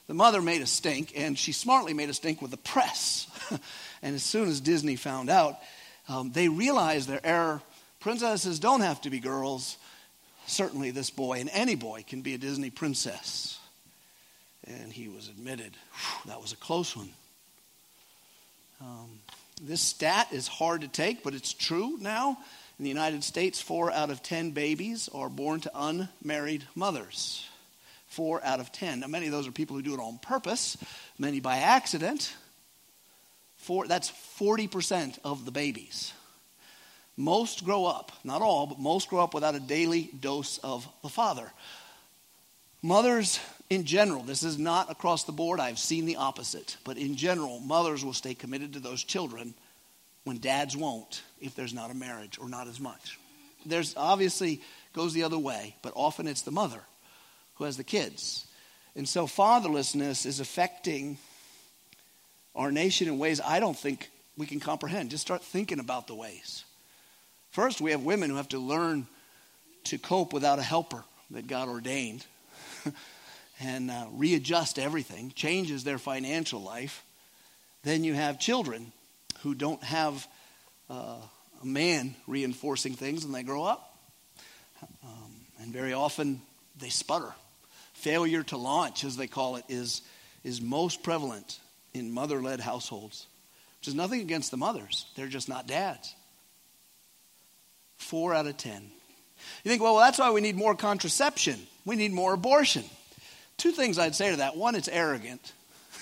The 0.08 0.14
mother 0.14 0.42
made 0.42 0.62
a 0.62 0.66
stink, 0.66 1.14
and 1.16 1.38
she 1.38 1.52
smartly 1.52 1.94
made 1.94 2.10
a 2.10 2.14
stink 2.14 2.42
with 2.42 2.52
the 2.52 2.58
press. 2.58 3.28
and 4.02 4.16
as 4.16 4.24
soon 4.24 4.48
as 4.48 4.60
Disney 4.62 4.96
found 4.96 5.30
out, 5.30 5.58
um, 6.08 6.32
they 6.32 6.50
realized 6.50 7.08
their 7.08 7.26
error. 7.26 7.62
Princesses 8.00 8.60
don't 8.60 8.82
have 8.82 9.02
to 9.02 9.10
be 9.10 9.20
girls. 9.20 9.78
Certainly, 10.48 10.92
this 10.92 11.10
boy 11.10 11.40
and 11.40 11.50
any 11.54 11.76
boy 11.76 12.04
can 12.08 12.22
be 12.22 12.34
a 12.34 12.38
Disney 12.38 12.70
princess. 12.70 13.60
And 14.66 14.92
he 14.92 15.08
was 15.08 15.28
admitted. 15.28 15.74
Whew, 15.94 16.32
that 16.32 16.42
was 16.42 16.54
a 16.54 16.58
close 16.58 16.96
one. 16.96 17.10
Um, 18.82 19.20
this 19.62 19.82
stat 19.82 20.28
is 20.32 20.48
hard 20.48 20.82
to 20.82 20.88
take, 20.88 21.24
but 21.24 21.34
it's 21.34 21.54
true 21.54 21.98
now. 22.00 22.38
In 22.78 22.84
the 22.84 22.90
United 22.90 23.24
States, 23.24 23.62
four 23.62 23.92
out 23.92 24.10
of 24.10 24.24
ten 24.24 24.52
babies 24.52 25.10
are 25.14 25.30
born 25.30 25.60
to 25.62 25.72
unmarried 25.76 26.64
mothers 26.76 27.46
four 28.10 28.44
out 28.44 28.60
of 28.60 28.72
ten. 28.72 29.00
Now, 29.00 29.08
many 29.08 29.28
of 29.28 29.32
those 29.32 29.48
are 29.48 29.52
people 29.52 29.76
who 29.76 29.82
do 29.82 29.94
it 29.94 30.00
on 30.00 30.18
purpose, 30.18 30.78
many 31.18 31.40
by 31.40 31.58
accident. 31.58 32.34
Four, 33.60 33.88
that's 33.88 34.12
40% 34.40 35.20
of 35.24 35.46
the 35.46 35.52
babies. 35.52 36.14
Most 37.18 37.66
grow 37.66 37.86
up, 37.86 38.12
not 38.24 38.42
all, 38.42 38.66
but 38.66 38.80
most 38.80 39.10
grow 39.10 39.20
up 39.20 39.34
without 39.34 39.54
a 39.54 39.60
daily 39.60 40.10
dose 40.20 40.58
of 40.60 40.88
the 41.04 41.10
Father. 41.10 41.52
Mothers, 42.82 43.40
in 43.70 43.84
general, 43.84 44.24
this 44.24 44.44
is 44.44 44.58
not 44.58 44.90
across 44.90 45.26
the 45.26 45.34
board, 45.34 45.60
I've 45.60 45.78
seen 45.78 46.06
the 46.06 46.16
opposite, 46.16 46.78
but 46.86 46.98
in 46.98 47.18
general, 47.18 47.60
mothers 47.60 48.06
will 48.06 48.14
stay 48.14 48.34
committed 48.34 48.74
to 48.74 48.80
those 48.80 49.04
children 49.04 49.54
when 50.24 50.38
dads 50.38 50.78
won't 50.78 51.22
if 51.42 51.56
there's 51.56 51.74
not 51.74 51.92
a 51.92 51.96
marriage 51.96 52.40
or 52.40 52.48
not 52.48 52.68
as 52.68 52.80
much. 52.80 53.20
There's 53.66 53.94
obviously 53.98 54.62
goes 54.94 55.14
the 55.14 55.24
other 55.24 55.38
way, 55.38 55.76
but 55.82 55.94
often 55.96 56.28
it's 56.28 56.44
the 56.44 56.52
mother 56.52 56.82
who 57.56 57.66
has 57.66 57.76
the 57.76 57.84
kids. 57.84 58.48
And 58.96 59.08
so 59.08 59.28
fatherlessness 59.28 60.26
is 60.26 60.40
affecting 60.40 61.18
our 62.56 62.72
nation 62.72 63.08
in 63.08 63.20
ways 63.20 63.40
I 63.40 63.60
don't 63.60 63.78
think 63.78 64.10
we 64.38 64.46
can 64.46 64.60
comprehend. 64.60 65.12
Just 65.12 65.22
start 65.22 65.44
thinking 65.44 65.80
about 65.80 66.08
the 66.08 66.16
ways. 66.16 66.64
First, 67.52 67.82
we 67.82 67.92
have 67.92 68.04
women 68.04 68.30
who 68.30 68.36
have 68.38 68.50
to 68.50 68.60
learn 68.60 69.08
to 69.86 69.98
cope 69.98 70.34
without 70.34 70.60
a 70.60 70.64
helper 70.64 71.04
that 71.32 71.48
God 71.48 71.68
ordained 71.68 72.26
and 73.60 73.92
uh, 73.92 74.06
readjust 74.14 74.80
everything, 74.80 75.32
changes 75.36 75.84
their 75.84 75.98
financial 75.98 76.62
life. 76.62 77.04
Then 77.84 78.04
you 78.04 78.14
have 78.14 78.40
children 78.40 78.92
who 79.42 79.56
don't 79.56 79.84
have 79.84 80.28
uh, 80.90 81.18
a 81.62 81.66
man 81.66 82.16
reinforcing 82.28 82.94
things 82.94 83.24
when 83.24 83.34
they 83.34 83.44
grow 83.44 83.64
up. 83.64 83.98
Um, 85.04 85.32
and 85.62 85.74
very 85.74 85.94
often 85.94 86.42
they 86.80 86.90
sputter. 86.90 87.34
Failure 87.94 88.44
to 88.44 88.58
launch, 88.58 89.04
as 89.04 89.18
they 89.18 89.28
call 89.28 89.58
it, 89.58 89.66
is, 89.68 90.02
is 90.44 90.62
most 90.62 91.04
prevalent 91.04 91.60
in 92.00 92.12
mother 92.12 92.42
led 92.42 92.60
households, 92.60 93.28
which 93.80 93.88
is 93.88 93.96
nothing 93.96 94.22
against 94.22 94.52
the 94.52 94.58
mothers. 94.58 95.06
They're 95.16 95.28
just 95.28 95.50
not 95.50 95.68
dads. 95.68 96.16
Four 97.98 98.34
out 98.34 98.48
of 98.48 98.58
ten. 98.58 98.90
You 99.64 99.70
think, 99.70 99.82
well, 99.82 99.96
well 99.96 100.04
that's 100.04 100.20
why 100.20 100.32
we 100.32 100.42
need 100.42 100.56
more 100.56 100.76
contraception. 100.76 101.60
We 101.86 101.96
need 101.96 102.12
more 102.12 102.34
abortion. 102.34 102.84
Two 103.58 103.72
things 103.72 104.00
I'd 104.00 104.16
say 104.16 104.32
to 104.32 104.38
that. 104.38 104.56
One, 104.56 104.76
it's 104.76 104.88
arrogant, 104.88 105.54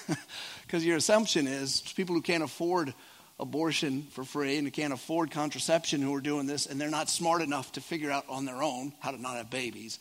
because 0.62 0.86
your 0.86 0.98
assumption 0.98 1.48
is 1.48 1.82
people 1.96 2.16
who 2.16 2.22
can't 2.22 2.44
afford 2.44 2.94
abortion 3.40 4.04
for 4.12 4.24
free 4.24 4.58
and 4.58 4.72
can't 4.74 4.94
afford 4.94 5.32
contraception 5.32 6.02
who 6.02 6.14
are 6.16 6.22
doing 6.22 6.48
this, 6.48 6.66
and 6.66 6.80
they're 6.80 6.90
not 6.90 7.10
smart 7.10 7.42
enough 7.42 7.72
to 7.74 7.82
figure 7.82 8.12
out 8.12 8.26
on 8.30 8.46
their 8.46 8.62
own 8.64 8.94
how 9.00 9.12
to 9.12 9.22
not 9.22 9.38
have 9.38 9.50
babies. 9.50 10.00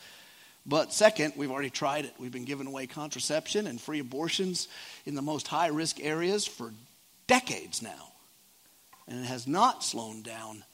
But 0.66 0.92
second, 0.92 1.34
we've 1.36 1.50
already 1.50 1.70
tried 1.70 2.06
it. 2.06 2.14
We've 2.18 2.32
been 2.32 2.44
giving 2.44 2.66
away 2.66 2.88
contraception 2.88 3.68
and 3.68 3.80
free 3.80 4.00
abortions 4.00 4.66
in 5.04 5.14
the 5.14 5.22
most 5.22 5.46
high 5.46 5.68
risk 5.68 6.00
areas 6.00 6.44
for 6.44 6.72
decades 7.28 7.82
now. 7.82 8.12
And 9.06 9.20
it 9.20 9.26
has 9.26 9.46
not 9.46 9.84
slowed 9.84 10.24
down 10.24 10.64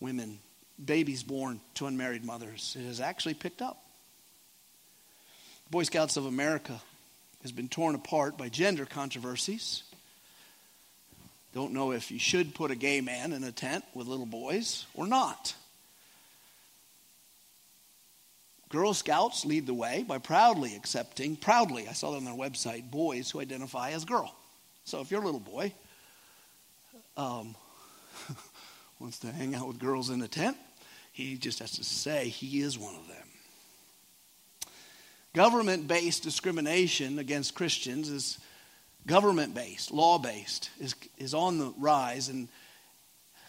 women, 0.00 0.38
babies 0.82 1.22
born 1.22 1.60
to 1.74 1.86
unmarried 1.86 2.24
mothers. 2.24 2.74
It 2.78 2.86
has 2.86 3.00
actually 3.00 3.34
picked 3.34 3.60
up. 3.60 3.84
Boy 5.70 5.82
Scouts 5.82 6.16
of 6.16 6.24
America 6.24 6.80
has 7.42 7.52
been 7.52 7.68
torn 7.68 7.94
apart 7.94 8.38
by 8.38 8.48
gender 8.48 8.86
controversies. 8.86 9.82
Don't 11.52 11.72
know 11.72 11.92
if 11.92 12.10
you 12.10 12.18
should 12.18 12.54
put 12.54 12.70
a 12.70 12.76
gay 12.76 13.02
man 13.02 13.34
in 13.34 13.44
a 13.44 13.52
tent 13.52 13.84
with 13.92 14.06
little 14.06 14.26
boys 14.26 14.86
or 14.94 15.06
not. 15.06 15.54
Girl 18.70 18.94
Scouts 18.94 19.44
lead 19.44 19.66
the 19.66 19.74
way 19.74 20.04
by 20.06 20.18
proudly 20.18 20.76
accepting, 20.76 21.34
proudly, 21.34 21.88
I 21.88 21.92
saw 21.92 22.12
that 22.12 22.18
on 22.18 22.24
their 22.24 22.34
website, 22.34 22.88
boys 22.88 23.28
who 23.28 23.40
identify 23.40 23.90
as 23.90 24.04
girl. 24.04 24.32
So 24.84 25.00
if 25.00 25.10
you're 25.10 25.20
a 25.20 25.24
little 25.24 25.40
boy, 25.40 25.74
um, 27.16 27.56
wants 29.00 29.18
to 29.20 29.32
hang 29.32 29.56
out 29.56 29.66
with 29.66 29.80
girls 29.80 30.08
in 30.08 30.22
a 30.22 30.28
tent, 30.28 30.56
he 31.10 31.36
just 31.36 31.58
has 31.58 31.72
to 31.72 31.84
say 31.84 32.28
he 32.28 32.60
is 32.60 32.78
one 32.78 32.94
of 32.94 33.08
them. 33.08 33.16
Government 35.34 35.88
based 35.88 36.22
discrimination 36.22 37.18
against 37.18 37.56
Christians 37.56 38.08
is 38.08 38.38
government 39.04 39.52
based, 39.52 39.90
law 39.90 40.18
based, 40.18 40.70
is, 40.78 40.94
is 41.18 41.34
on 41.34 41.58
the 41.58 41.74
rise. 41.76 42.28
And 42.28 42.46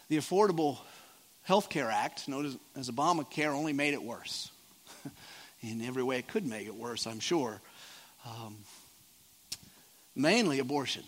the 0.10 0.18
Affordable 0.18 0.80
Health 1.44 1.70
Care 1.70 1.92
Act, 1.92 2.28
known 2.28 2.58
as 2.76 2.90
Obamacare, 2.90 3.54
only 3.54 3.74
made 3.74 3.94
it 3.94 4.02
worse 4.02 4.50
in 5.62 5.82
every 5.82 6.04
way 6.04 6.18
it 6.20 6.28
could 6.28 6.46
make 6.46 6.68
it 6.68 6.76
worse, 6.76 7.08
I'm 7.08 7.20
sure. 7.20 7.62
Um, 8.26 8.58
mainly 10.16 10.60
abortion, 10.60 11.04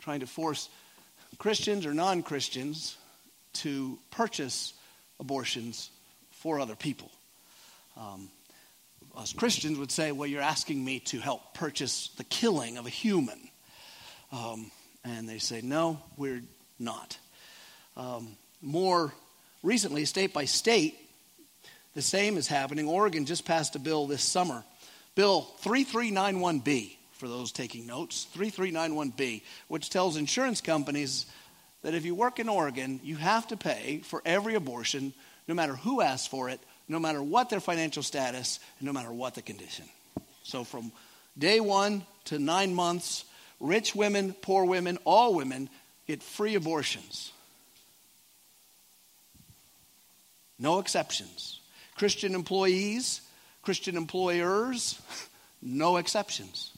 trying 0.00 0.20
to 0.20 0.26
force 0.26 0.68
Christians 1.38 1.86
or 1.86 1.94
non 1.94 2.22
Christians 2.22 2.96
to 3.54 3.98
purchase 4.10 4.74
abortions 5.18 5.90
for 6.30 6.60
other 6.60 6.76
people. 6.76 7.10
Um, 7.96 8.28
us 9.16 9.32
Christians 9.32 9.78
would 9.78 9.90
say, 9.90 10.12
well, 10.12 10.26
you're 10.26 10.42
asking 10.42 10.84
me 10.84 11.00
to 11.00 11.18
help 11.18 11.54
purchase 11.54 12.08
the 12.16 12.24
killing 12.24 12.78
of 12.78 12.86
a 12.86 12.90
human. 12.90 13.38
Um, 14.32 14.70
and 15.04 15.28
they 15.28 15.38
say, 15.38 15.60
no, 15.62 16.00
we're 16.16 16.42
not. 16.78 17.18
Um, 17.96 18.36
more 18.62 19.12
recently, 19.62 20.04
state 20.04 20.32
by 20.32 20.44
state, 20.44 20.96
the 21.94 22.02
same 22.02 22.36
is 22.36 22.46
happening. 22.46 22.88
Oregon 22.88 23.26
just 23.26 23.44
passed 23.44 23.76
a 23.76 23.78
bill 23.78 24.06
this 24.06 24.22
summer, 24.22 24.64
Bill 25.14 25.46
3391B, 25.62 26.96
for 27.12 27.28
those 27.28 27.52
taking 27.52 27.86
notes, 27.86 28.26
3391B, 28.34 29.42
which 29.68 29.90
tells 29.90 30.16
insurance 30.16 30.60
companies 30.60 31.26
that 31.82 31.94
if 31.94 32.04
you 32.04 32.14
work 32.14 32.38
in 32.38 32.48
Oregon, 32.48 33.00
you 33.02 33.16
have 33.16 33.48
to 33.48 33.56
pay 33.56 34.02
for 34.04 34.22
every 34.24 34.54
abortion, 34.54 35.12
no 35.48 35.54
matter 35.54 35.74
who 35.74 36.00
asks 36.00 36.26
for 36.26 36.48
it, 36.48 36.60
no 36.88 36.98
matter 36.98 37.22
what 37.22 37.50
their 37.50 37.60
financial 37.60 38.02
status, 38.02 38.60
and 38.78 38.86
no 38.86 38.92
matter 38.92 39.12
what 39.12 39.34
the 39.34 39.42
condition. 39.42 39.84
So 40.42 40.64
from 40.64 40.92
day 41.38 41.60
one 41.60 42.04
to 42.26 42.38
nine 42.38 42.74
months, 42.74 43.24
rich 43.60 43.94
women, 43.94 44.32
poor 44.32 44.64
women, 44.64 44.98
all 45.04 45.34
women 45.34 45.68
get 46.06 46.22
free 46.22 46.54
abortions. 46.54 47.32
No 50.58 50.78
exceptions. 50.78 51.59
Christian 52.00 52.34
employees, 52.34 53.20
Christian 53.60 53.94
employers, 53.94 54.98
no 55.62 55.98
exceptions. 55.98 56.72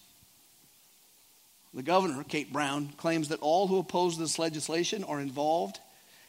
The 1.72 1.84
governor, 1.84 2.24
Kate 2.24 2.52
Brown, 2.52 2.88
claims 2.96 3.28
that 3.28 3.38
all 3.38 3.68
who 3.68 3.78
oppose 3.78 4.18
this 4.18 4.40
legislation 4.40 5.04
are 5.04 5.20
involved 5.20 5.78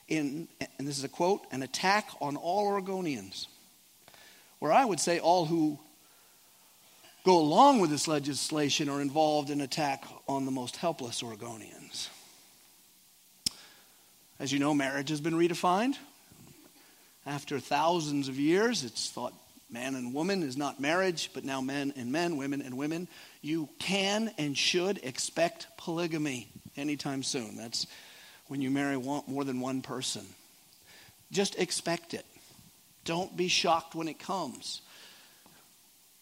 in, 0.07 0.47
and 0.77 0.87
this 0.87 0.99
is 0.99 1.03
a 1.03 1.09
quote, 1.09 1.41
an 1.51 1.63
attack 1.63 2.07
on 2.21 2.35
all 2.35 2.71
Oregonians. 2.71 3.47
Where 4.59 4.71
I 4.71 4.85
would 4.85 4.99
say 4.99 5.17
all 5.17 5.45
who 5.45 5.79
go 7.25 7.39
along 7.39 7.79
with 7.79 7.89
this 7.89 8.07
legislation 8.07 8.89
are 8.89 9.01
involved 9.01 9.49
in 9.49 9.61
attack 9.61 10.05
on 10.27 10.45
the 10.45 10.51
most 10.51 10.75
helpless 10.75 11.23
Oregonians. 11.23 12.09
As 14.39 14.51
you 14.51 14.59
know, 14.59 14.75
marriage 14.75 15.09
has 15.09 15.19
been 15.19 15.33
redefined. 15.33 15.95
After 17.25 17.59
thousands 17.59 18.27
of 18.27 18.37
years, 18.37 18.83
it's 18.83 19.09
thought 19.09 19.33
man 19.71 19.95
and 19.95 20.13
woman 20.13 20.43
is 20.43 20.57
not 20.57 20.79
marriage, 20.79 21.31
but 21.33 21.45
now 21.45 21.61
men 21.61 21.93
and 21.95 22.11
men, 22.11 22.37
women 22.37 22.61
and 22.61 22.77
women. 22.77 23.07
You 23.41 23.69
can 23.79 24.31
and 24.37 24.57
should 24.57 24.99
expect 25.03 25.67
polygamy 25.77 26.49
anytime 26.75 27.23
soon. 27.23 27.57
That's 27.57 27.87
when 28.47 28.61
you 28.61 28.69
marry 28.69 28.97
one, 28.97 29.23
more 29.27 29.43
than 29.43 29.59
one 29.61 29.81
person. 29.81 30.25
Just 31.31 31.57
expect 31.57 32.13
it. 32.13 32.25
Don't 33.05 33.35
be 33.35 33.47
shocked 33.47 33.95
when 33.95 34.07
it 34.07 34.19
comes. 34.19 34.81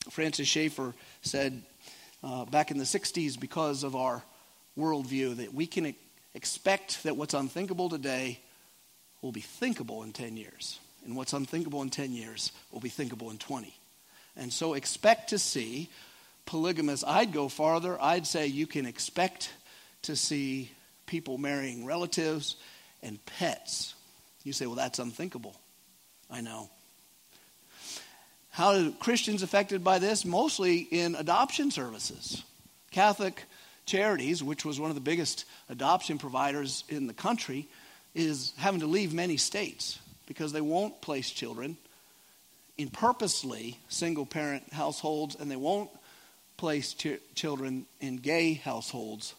Francis 0.10 0.48
Schaeffer 0.48 0.94
said 1.22 1.62
uh, 2.24 2.46
back 2.46 2.72
in 2.72 2.78
the 2.78 2.84
60s, 2.84 3.40
because 3.40 3.84
of 3.84 3.96
our 3.96 4.24
worldview, 4.78 5.38
that 5.38 5.54
we 5.54 5.68
can 5.68 5.94
expect 6.34 7.04
that 7.04 7.18
what's 7.18 7.34
unthinkable 7.34 7.90
today 7.90 8.40
will 9.22 9.32
be 9.32 9.42
thinkable 9.42 10.04
in 10.04 10.14
10 10.14 10.38
years. 10.38 10.80
And 11.06 11.16
what's 11.16 11.34
unthinkable 11.34 11.82
in 11.82 11.90
10 11.90 12.14
years 12.14 12.52
will 12.72 12.80
be 12.80 12.90
thinkable 12.90 13.32
in 13.32 13.38
20. 13.38 13.74
And 14.36 14.52
so 14.54 14.74
expect 14.74 15.30
to 15.30 15.40
see 15.40 15.90
polygamous. 16.46 17.04
I'd 17.06 17.34
go 17.34 17.48
farther. 17.50 18.02
I'd 18.02 18.28
say 18.28 18.48
you 18.48 18.68
can 18.68 18.86
expect 18.86 19.52
to 20.04 20.16
see 20.16 20.72
people 21.06 21.38
marrying 21.38 21.86
relatives 21.86 22.56
and 23.04 23.24
pets. 23.26 23.96
You 24.44 24.54
say, 24.54 24.66
well, 24.66 24.76
that's 24.76 25.00
unthinkable. 25.00 25.56
I 26.30 26.42
know. 26.42 26.70
How 28.52 28.74
are 28.74 28.92
Christians 29.00 29.44
affected 29.44 29.84
by 29.84 30.00
this? 30.00 30.26
Mostly 30.26 30.80
in 30.80 31.16
adoption 31.16 31.72
services. 31.72 32.44
Catholic 32.92 33.44
Charities, 33.86 34.44
which 34.44 34.64
was 34.64 34.80
one 34.80 34.92
of 34.92 34.96
the 34.96 35.02
biggest 35.02 35.46
adoption 35.68 36.18
providers 36.18 36.84
in 36.88 37.08
the 37.08 37.14
country, 37.14 37.68
is 38.14 38.54
having 38.58 38.82
to 38.82 38.88
leave 38.88 39.14
many 39.14 39.38
states 39.38 40.00
because 40.32 40.54
they 40.54 40.62
won't 40.62 41.02
place 41.02 41.30
children 41.30 41.76
in 42.78 42.90
purposely 42.90 43.78
single 43.90 44.26
parent 44.26 44.64
households 44.72 45.36
and 45.36 45.52
they 45.52 45.58
won't 45.58 45.90
place 46.56 46.94
ch- 46.94 47.20
children 47.36 47.86
in 48.00 48.16
gay 48.16 48.54
households 48.54 49.36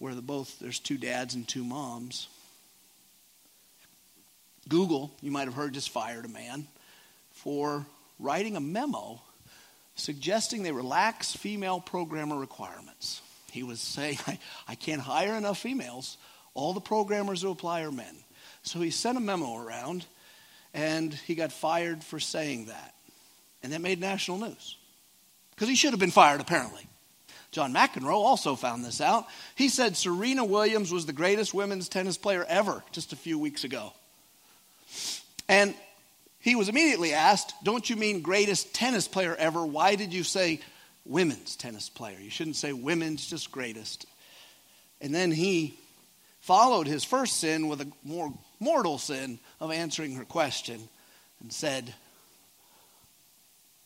where 0.00 0.16
the 0.16 0.20
both 0.20 0.58
there's 0.58 0.80
two 0.80 0.98
dads 0.98 1.36
and 1.36 1.46
two 1.46 1.62
moms. 1.62 2.26
Google, 4.68 5.12
you 5.22 5.30
might 5.30 5.44
have 5.44 5.54
heard, 5.54 5.74
just 5.74 5.90
fired 5.90 6.24
a 6.24 6.28
man 6.28 6.66
for 7.30 7.86
writing 8.18 8.56
a 8.56 8.60
memo 8.60 9.20
suggesting 9.94 10.64
they 10.64 10.72
relax 10.72 11.36
female 11.36 11.78
programmer 11.78 12.36
requirements. 12.36 13.22
He 13.52 13.62
was 13.62 13.80
saying, 13.80 14.18
I, 14.26 14.40
I 14.66 14.74
can't 14.74 15.00
hire 15.00 15.36
enough 15.36 15.58
females. 15.58 16.18
All 16.52 16.72
the 16.72 16.80
programmers 16.80 17.42
who 17.42 17.52
apply 17.52 17.82
are 17.82 17.92
men. 17.92 18.16
So 18.64 18.80
he 18.80 18.90
sent 18.90 19.16
a 19.16 19.20
memo 19.20 19.56
around 19.56 20.04
and 20.76 21.14
he 21.14 21.34
got 21.34 21.52
fired 21.52 22.04
for 22.04 22.20
saying 22.20 22.66
that. 22.66 22.94
And 23.62 23.72
that 23.72 23.80
made 23.80 23.98
national 23.98 24.38
news. 24.38 24.76
Because 25.50 25.68
he 25.68 25.74
should 25.74 25.92
have 25.92 25.98
been 25.98 26.10
fired, 26.10 26.42
apparently. 26.42 26.86
John 27.50 27.72
McEnroe 27.72 28.12
also 28.12 28.54
found 28.54 28.84
this 28.84 29.00
out. 29.00 29.24
He 29.54 29.70
said 29.70 29.96
Serena 29.96 30.44
Williams 30.44 30.92
was 30.92 31.06
the 31.06 31.14
greatest 31.14 31.54
women's 31.54 31.88
tennis 31.88 32.18
player 32.18 32.44
ever 32.46 32.84
just 32.92 33.14
a 33.14 33.16
few 33.16 33.38
weeks 33.38 33.64
ago. 33.64 33.94
And 35.48 35.74
he 36.40 36.54
was 36.54 36.68
immediately 36.68 37.14
asked, 37.14 37.54
Don't 37.64 37.88
you 37.88 37.96
mean 37.96 38.20
greatest 38.20 38.74
tennis 38.74 39.08
player 39.08 39.34
ever? 39.34 39.64
Why 39.64 39.94
did 39.94 40.12
you 40.12 40.24
say 40.24 40.60
women's 41.06 41.56
tennis 41.56 41.88
player? 41.88 42.18
You 42.20 42.30
shouldn't 42.30 42.56
say 42.56 42.74
women's, 42.74 43.26
just 43.26 43.50
greatest. 43.50 44.04
And 45.00 45.14
then 45.14 45.32
he 45.32 45.78
followed 46.40 46.86
his 46.86 47.02
first 47.02 47.40
sin 47.40 47.68
with 47.68 47.80
a 47.80 47.90
more 48.04 48.30
mortal 48.60 48.98
sin 48.98 49.38
of 49.60 49.70
answering 49.70 50.14
her 50.14 50.24
question 50.24 50.88
and 51.40 51.52
said 51.52 51.94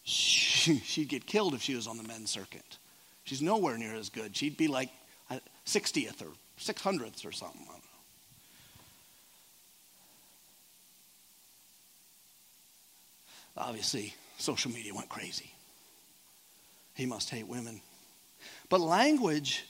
she'd 0.03 1.09
get 1.09 1.27
killed 1.27 1.55
if 1.55 1.63
she 1.63 1.75
was 1.75 1.87
on 1.87 1.97
the 1.97 2.03
men's 2.03 2.31
circuit. 2.31 2.79
She's 3.25 3.43
nowhere 3.43 3.79
near 3.79 3.95
as 3.95 4.09
good. 4.09 4.37
She'd 4.37 4.57
be 4.57 4.69
like 4.69 4.91
60th 5.67 6.23
or 6.23 6.33
600th 6.59 7.27
or 7.27 7.33
something. 7.33 7.67
Obviously, 13.57 14.15
social 14.39 14.71
media 14.71 14.95
went 14.95 15.09
crazy. 15.09 15.53
He 16.95 17.05
must 17.05 17.31
hate 17.31 17.47
women. 17.47 17.81
But 18.69 18.81
language 18.81 19.67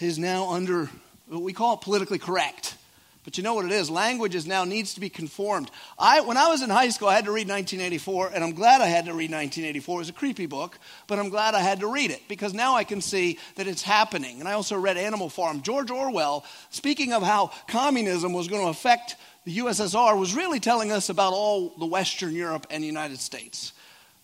is 0.00 0.18
now 0.18 0.50
under 0.50 0.88
what 1.26 1.42
we 1.42 1.52
call 1.52 1.76
politically 1.76 2.18
correct. 2.18 2.76
But 3.22 3.36
you 3.36 3.44
know 3.44 3.52
what 3.52 3.66
it 3.66 3.72
is? 3.72 3.90
Language 3.90 4.34
is 4.34 4.46
now 4.46 4.64
needs 4.64 4.94
to 4.94 5.00
be 5.00 5.10
conformed. 5.10 5.70
I, 5.98 6.22
when 6.22 6.38
I 6.38 6.48
was 6.48 6.62
in 6.62 6.70
high 6.70 6.88
school, 6.88 7.08
I 7.08 7.16
had 7.16 7.26
to 7.26 7.32
read 7.32 7.48
1984, 7.48 8.30
and 8.34 8.42
I'm 8.42 8.52
glad 8.52 8.80
I 8.80 8.86
had 8.86 9.04
to 9.04 9.12
read 9.12 9.30
1984. 9.30 9.94
It 9.94 9.98
was 9.98 10.08
a 10.08 10.14
creepy 10.14 10.46
book, 10.46 10.78
but 11.06 11.18
I'm 11.18 11.28
glad 11.28 11.54
I 11.54 11.60
had 11.60 11.80
to 11.80 11.86
read 11.86 12.10
it 12.10 12.22
because 12.28 12.54
now 12.54 12.76
I 12.76 12.84
can 12.84 13.02
see 13.02 13.38
that 13.56 13.66
it's 13.66 13.82
happening. 13.82 14.40
And 14.40 14.48
I 14.48 14.54
also 14.54 14.78
read 14.78 14.96
Animal 14.96 15.28
Farm. 15.28 15.60
George 15.60 15.90
Orwell, 15.90 16.46
speaking 16.70 17.12
of 17.12 17.22
how 17.22 17.52
communism 17.68 18.32
was 18.32 18.48
going 18.48 18.62
to 18.62 18.70
affect 18.70 19.16
the 19.44 19.58
USSR, 19.58 20.18
was 20.18 20.34
really 20.34 20.60
telling 20.60 20.90
us 20.90 21.10
about 21.10 21.34
all 21.34 21.74
the 21.78 21.86
Western 21.86 22.34
Europe 22.34 22.66
and 22.70 22.82
the 22.82 22.88
United 22.88 23.18
States. 23.18 23.74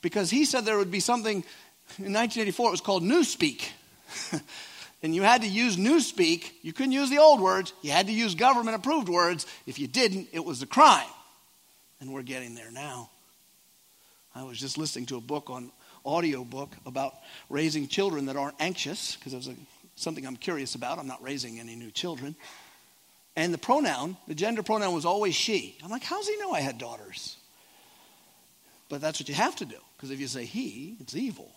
Because 0.00 0.30
he 0.30 0.46
said 0.46 0.64
there 0.64 0.78
would 0.78 0.90
be 0.90 1.00
something 1.00 1.44
in 1.98 2.12
1984, 2.12 2.68
it 2.68 2.70
was 2.70 2.80
called 2.80 3.02
Newspeak. 3.02 3.68
and 5.02 5.14
you 5.14 5.22
had 5.22 5.42
to 5.42 5.48
use 5.48 5.76
Newspeak. 5.76 6.52
You 6.62 6.72
couldn't 6.72 6.92
use 6.92 7.10
the 7.10 7.18
old 7.18 7.40
words. 7.40 7.72
You 7.82 7.90
had 7.90 8.06
to 8.06 8.12
use 8.12 8.34
government 8.34 8.76
approved 8.76 9.08
words. 9.08 9.46
If 9.66 9.78
you 9.78 9.86
didn't, 9.86 10.28
it 10.32 10.44
was 10.44 10.62
a 10.62 10.66
crime. 10.66 11.06
And 12.00 12.12
we're 12.12 12.22
getting 12.22 12.54
there 12.54 12.70
now. 12.70 13.10
I 14.34 14.44
was 14.44 14.58
just 14.58 14.76
listening 14.76 15.06
to 15.06 15.16
a 15.16 15.20
book 15.20 15.48
on 15.48 15.70
audio 16.04 16.44
book 16.44 16.70
about 16.84 17.14
raising 17.48 17.88
children 17.88 18.26
that 18.26 18.36
aren't 18.36 18.60
anxious 18.60 19.16
because 19.16 19.34
it's 19.34 19.48
something 19.96 20.26
I'm 20.26 20.36
curious 20.36 20.74
about. 20.74 20.98
I'm 20.98 21.06
not 21.06 21.22
raising 21.22 21.58
any 21.58 21.74
new 21.74 21.90
children. 21.90 22.36
And 23.34 23.52
the 23.52 23.58
pronoun, 23.58 24.16
the 24.28 24.34
gender 24.34 24.62
pronoun 24.62 24.94
was 24.94 25.04
always 25.04 25.34
she. 25.34 25.76
I'm 25.84 25.90
like, 25.90 26.04
how's 26.04 26.26
he 26.26 26.36
know 26.38 26.52
I 26.52 26.60
had 26.60 26.78
daughters? 26.78 27.36
But 28.88 29.00
that's 29.00 29.20
what 29.20 29.28
you 29.28 29.34
have 29.34 29.56
to 29.56 29.64
do 29.64 29.76
because 29.96 30.10
if 30.10 30.20
you 30.20 30.26
say 30.26 30.44
he, 30.44 30.96
it's 31.00 31.14
evil. 31.16 31.50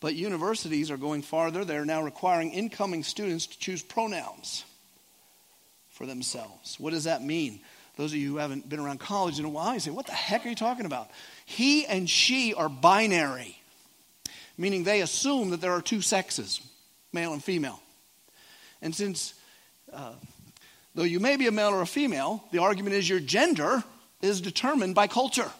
But 0.00 0.14
universities 0.14 0.90
are 0.90 0.96
going 0.96 1.22
farther. 1.22 1.64
They're 1.64 1.84
now 1.84 2.02
requiring 2.02 2.52
incoming 2.52 3.04
students 3.04 3.46
to 3.46 3.58
choose 3.58 3.82
pronouns 3.82 4.64
for 5.90 6.06
themselves. 6.06 6.80
What 6.80 6.92
does 6.92 7.04
that 7.04 7.22
mean? 7.22 7.60
Those 7.96 8.12
of 8.12 8.18
you 8.18 8.30
who 8.30 8.36
haven't 8.38 8.66
been 8.66 8.80
around 8.80 9.00
college 9.00 9.38
in 9.38 9.44
a 9.44 9.50
while, 9.50 9.74
you 9.74 9.80
say, 9.80 9.90
What 9.90 10.06
the 10.06 10.12
heck 10.12 10.46
are 10.46 10.48
you 10.48 10.54
talking 10.54 10.86
about? 10.86 11.10
He 11.44 11.84
and 11.84 12.08
she 12.08 12.54
are 12.54 12.70
binary, 12.70 13.60
meaning 14.56 14.84
they 14.84 15.02
assume 15.02 15.50
that 15.50 15.60
there 15.60 15.72
are 15.72 15.82
two 15.82 16.00
sexes, 16.00 16.62
male 17.12 17.34
and 17.34 17.44
female. 17.44 17.78
And 18.80 18.94
since, 18.94 19.34
uh, 19.92 20.14
though 20.94 21.02
you 21.02 21.20
may 21.20 21.36
be 21.36 21.46
a 21.46 21.52
male 21.52 21.68
or 21.68 21.82
a 21.82 21.86
female, 21.86 22.42
the 22.52 22.58
argument 22.62 22.94
is 22.94 23.06
your 23.06 23.20
gender 23.20 23.84
is 24.22 24.40
determined 24.40 24.94
by 24.94 25.06
culture. 25.06 25.50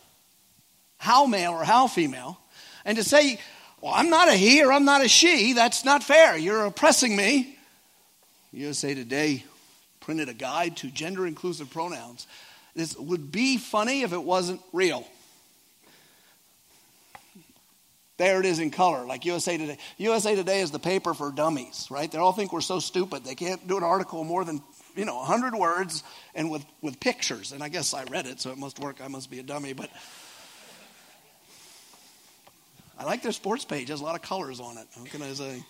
How 0.96 1.26
male 1.26 1.52
or 1.52 1.64
how 1.64 1.86
female. 1.86 2.38
And 2.86 2.96
to 2.96 3.04
say, 3.04 3.38
well, 3.80 3.92
I'm 3.94 4.10
not 4.10 4.28
a 4.28 4.34
he 4.34 4.62
or 4.62 4.72
I'm 4.72 4.84
not 4.84 5.04
a 5.04 5.08
she. 5.08 5.52
That's 5.52 5.84
not 5.84 6.02
fair. 6.02 6.36
You're 6.36 6.66
oppressing 6.66 7.16
me. 7.16 7.56
USA 8.52 8.94
Today 8.94 9.44
printed 10.00 10.28
a 10.28 10.34
guide 10.34 10.76
to 10.78 10.90
gender 10.90 11.26
inclusive 11.26 11.70
pronouns. 11.70 12.26
This 12.74 12.96
would 12.96 13.32
be 13.32 13.56
funny 13.56 14.02
if 14.02 14.12
it 14.12 14.22
wasn't 14.22 14.60
real. 14.72 15.06
There 18.16 18.38
it 18.38 18.44
is 18.44 18.58
in 18.58 18.70
color, 18.70 19.06
like 19.06 19.24
USA 19.24 19.56
Today. 19.56 19.78
USA 19.96 20.34
Today 20.34 20.60
is 20.60 20.70
the 20.70 20.78
paper 20.78 21.14
for 21.14 21.32
dummies, 21.32 21.88
right? 21.90 22.10
They 22.10 22.18
all 22.18 22.32
think 22.32 22.52
we're 22.52 22.60
so 22.60 22.78
stupid. 22.78 23.24
They 23.24 23.34
can't 23.34 23.66
do 23.66 23.78
an 23.78 23.82
article 23.82 24.24
more 24.24 24.44
than, 24.44 24.60
you 24.94 25.06
know, 25.06 25.16
100 25.16 25.54
words 25.54 26.02
and 26.34 26.50
with, 26.50 26.64
with 26.82 27.00
pictures. 27.00 27.52
And 27.52 27.62
I 27.62 27.70
guess 27.70 27.94
I 27.94 28.04
read 28.04 28.26
it, 28.26 28.38
so 28.38 28.50
it 28.50 28.58
must 28.58 28.78
work. 28.78 29.00
I 29.02 29.08
must 29.08 29.30
be 29.30 29.38
a 29.38 29.42
dummy. 29.42 29.72
But 29.72 29.88
I 33.00 33.04
like 33.04 33.22
their 33.22 33.32
sports 33.32 33.64
page. 33.64 33.84
It 33.84 33.92
has 33.92 34.02
a 34.02 34.04
lot 34.04 34.14
of 34.14 34.20
colors 34.20 34.60
on 34.60 34.76
it. 34.76 34.86
How 34.94 35.04
can 35.04 35.22
I 35.22 35.32
say? 35.32 35.64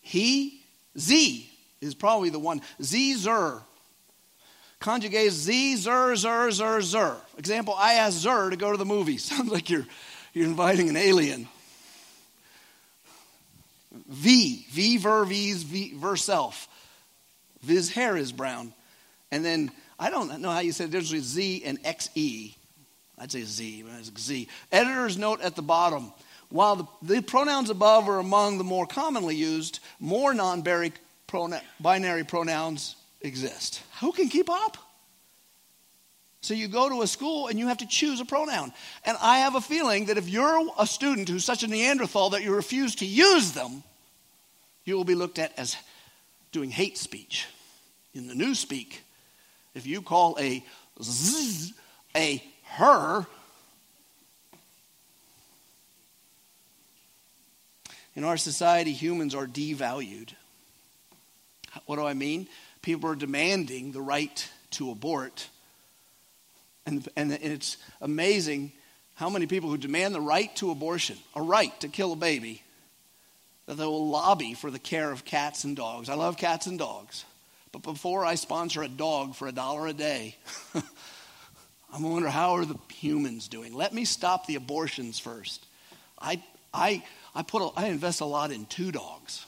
He, 0.00 0.60
Z, 0.96 1.50
is 1.80 1.96
probably 1.96 2.30
the 2.30 2.38
one. 2.38 2.62
Z, 2.80 3.16
Zer. 3.16 3.60
Conjugate 4.78 5.32
Z, 5.32 5.76
Zer, 5.76 6.14
Zer, 6.14 6.52
Zer, 6.52 6.80
Zer. 6.82 7.16
Example, 7.36 7.74
I 7.76 7.94
asked 7.94 8.18
Zer 8.18 8.48
to 8.48 8.56
go 8.56 8.70
to 8.70 8.78
the 8.78 8.84
movies. 8.84 9.24
Sounds 9.36 9.50
like 9.50 9.68
you're, 9.68 9.86
you're 10.32 10.46
inviting 10.46 10.88
an 10.88 10.96
alien. 10.96 11.48
V, 14.08 14.66
V, 14.70 14.96
ver, 14.98 15.24
V's, 15.24 15.64
V, 15.64 15.94
ver, 15.96 16.14
self. 16.14 16.68
His 17.66 17.90
hair 17.90 18.16
is 18.16 18.30
brown. 18.30 18.72
And 19.32 19.44
then, 19.44 19.72
I 19.98 20.10
don't 20.10 20.40
know 20.40 20.50
how 20.50 20.60
you 20.60 20.70
say 20.70 20.84
the 20.84 20.92
difference 20.92 21.10
between 21.10 21.22
Z 21.22 21.62
and 21.64 21.82
XE. 21.82 22.54
I'd 23.18 23.32
say 23.32 23.42
Z, 23.42 23.84
Z. 24.18 24.48
Editor's 24.70 25.16
note 25.16 25.40
at 25.40 25.56
the 25.56 25.62
bottom. 25.62 26.12
While 26.48 26.76
the, 26.76 26.86
the 27.02 27.22
pronouns 27.22 27.70
above 27.70 28.08
are 28.08 28.18
among 28.18 28.58
the 28.58 28.64
more 28.64 28.86
commonly 28.86 29.36
used, 29.36 29.80
more 30.00 30.34
non 30.34 30.62
binary 31.80 32.24
pronouns 32.24 32.96
exist. 33.22 33.82
Who 34.00 34.12
can 34.12 34.28
keep 34.28 34.50
up? 34.50 34.76
So 36.42 36.54
you 36.54 36.66
go 36.66 36.88
to 36.88 37.02
a 37.02 37.06
school 37.06 37.46
and 37.46 37.58
you 37.58 37.68
have 37.68 37.78
to 37.78 37.86
choose 37.86 38.20
a 38.20 38.24
pronoun. 38.24 38.72
And 39.06 39.16
I 39.22 39.38
have 39.38 39.54
a 39.54 39.60
feeling 39.60 40.06
that 40.06 40.18
if 40.18 40.28
you're 40.28 40.68
a 40.76 40.86
student 40.86 41.28
who's 41.28 41.44
such 41.44 41.62
a 41.62 41.68
Neanderthal 41.68 42.30
that 42.30 42.42
you 42.42 42.54
refuse 42.54 42.96
to 42.96 43.06
use 43.06 43.52
them, 43.52 43.84
you 44.84 44.96
will 44.96 45.04
be 45.04 45.14
looked 45.14 45.38
at 45.38 45.56
as 45.56 45.76
doing 46.50 46.70
hate 46.70 46.98
speech. 46.98 47.46
In 48.12 48.26
the 48.26 48.34
new 48.34 48.54
speak, 48.54 49.04
if 49.74 49.86
you 49.86 50.02
call 50.02 50.36
a 50.38 50.62
z 51.00 51.72
a 52.14 52.42
her. 52.72 53.26
In 58.14 58.24
our 58.24 58.36
society, 58.36 58.92
humans 58.92 59.34
are 59.34 59.46
devalued. 59.46 60.30
What 61.86 61.96
do 61.96 62.04
I 62.04 62.14
mean? 62.14 62.46
People 62.82 63.10
are 63.10 63.14
demanding 63.14 63.92
the 63.92 64.02
right 64.02 64.48
to 64.72 64.90
abort. 64.90 65.48
And, 66.84 67.08
and 67.16 67.32
it's 67.32 67.76
amazing 68.00 68.72
how 69.14 69.30
many 69.30 69.46
people 69.46 69.70
who 69.70 69.78
demand 69.78 70.14
the 70.14 70.20
right 70.20 70.54
to 70.56 70.70
abortion, 70.70 71.16
a 71.34 71.42
right 71.42 71.78
to 71.80 71.88
kill 71.88 72.12
a 72.12 72.16
baby, 72.16 72.62
that 73.66 73.76
they 73.76 73.84
will 73.84 74.08
lobby 74.08 74.54
for 74.54 74.70
the 74.70 74.78
care 74.78 75.10
of 75.10 75.24
cats 75.24 75.64
and 75.64 75.76
dogs. 75.76 76.08
I 76.08 76.14
love 76.14 76.36
cats 76.36 76.66
and 76.66 76.78
dogs. 76.78 77.24
But 77.70 77.82
before 77.82 78.26
I 78.26 78.34
sponsor 78.34 78.82
a 78.82 78.88
dog 78.88 79.34
for 79.34 79.48
a 79.48 79.52
dollar 79.52 79.86
a 79.86 79.92
day, 79.92 80.36
I 81.92 82.00
wonder 82.00 82.28
how 82.28 82.56
are 82.56 82.64
the 82.64 82.78
humans 82.90 83.48
doing? 83.48 83.74
Let 83.74 83.92
me 83.92 84.06
stop 84.06 84.46
the 84.46 84.54
abortions 84.54 85.18
first. 85.18 85.66
I, 86.18 86.42
I, 86.72 87.02
I, 87.34 87.42
put 87.42 87.60
a, 87.60 87.78
I 87.78 87.86
invest 87.86 88.22
a 88.22 88.24
lot 88.24 88.50
in 88.50 88.64
two 88.64 88.92
dogs. 88.92 89.44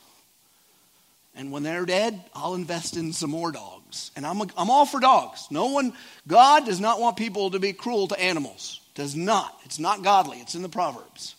And 1.35 1.51
when 1.51 1.63
they're 1.63 1.87
dead, 1.87 2.23
I'll 2.35 2.55
invest 2.55 2.97
in 2.97 3.13
some 3.13 3.31
more 3.31 3.51
dogs. 3.51 4.11
And 4.15 4.27
I'm, 4.27 4.41
a, 4.43 4.47
I'm 4.59 4.71
all 4.71 4.85
for 4.85 5.01
dogs. 5.01 5.49
No 5.51 5.67
one, 5.67 5.95
God 6.29 6.67
does 6.67 6.81
not 6.81 7.01
want 7.01 7.17
people 7.17 7.51
to 7.51 7.59
be 7.59 7.73
cruel 7.73 8.09
to 8.09 8.21
animals. 8.21 8.81
Does 8.95 9.17
not. 9.17 9.59
It's 9.65 9.79
not 9.79 10.03
godly. 10.03 10.39
It's 10.39 10.55
in 10.55 10.63
the 10.63 10.69
Proverbs. 10.69 11.35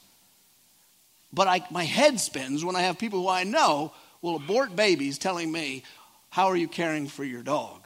But 1.32 1.48
I, 1.48 1.62
my 1.70 1.84
head 1.84 2.20
spins 2.20 2.65
when 2.65 2.76
I 2.76 2.82
have 2.82 2.98
people 2.98 3.22
who 3.22 3.30
I 3.30 3.44
know 3.44 3.94
will 4.22 4.38
abort 4.38 4.76
babies 4.76 5.18
telling 5.20 5.52
me, 5.52 5.84
How 6.30 6.48
are 6.48 6.58
you 6.58 6.68
caring 6.68 7.08
for 7.08 7.24
your 7.24 7.44
dog? 7.44 7.82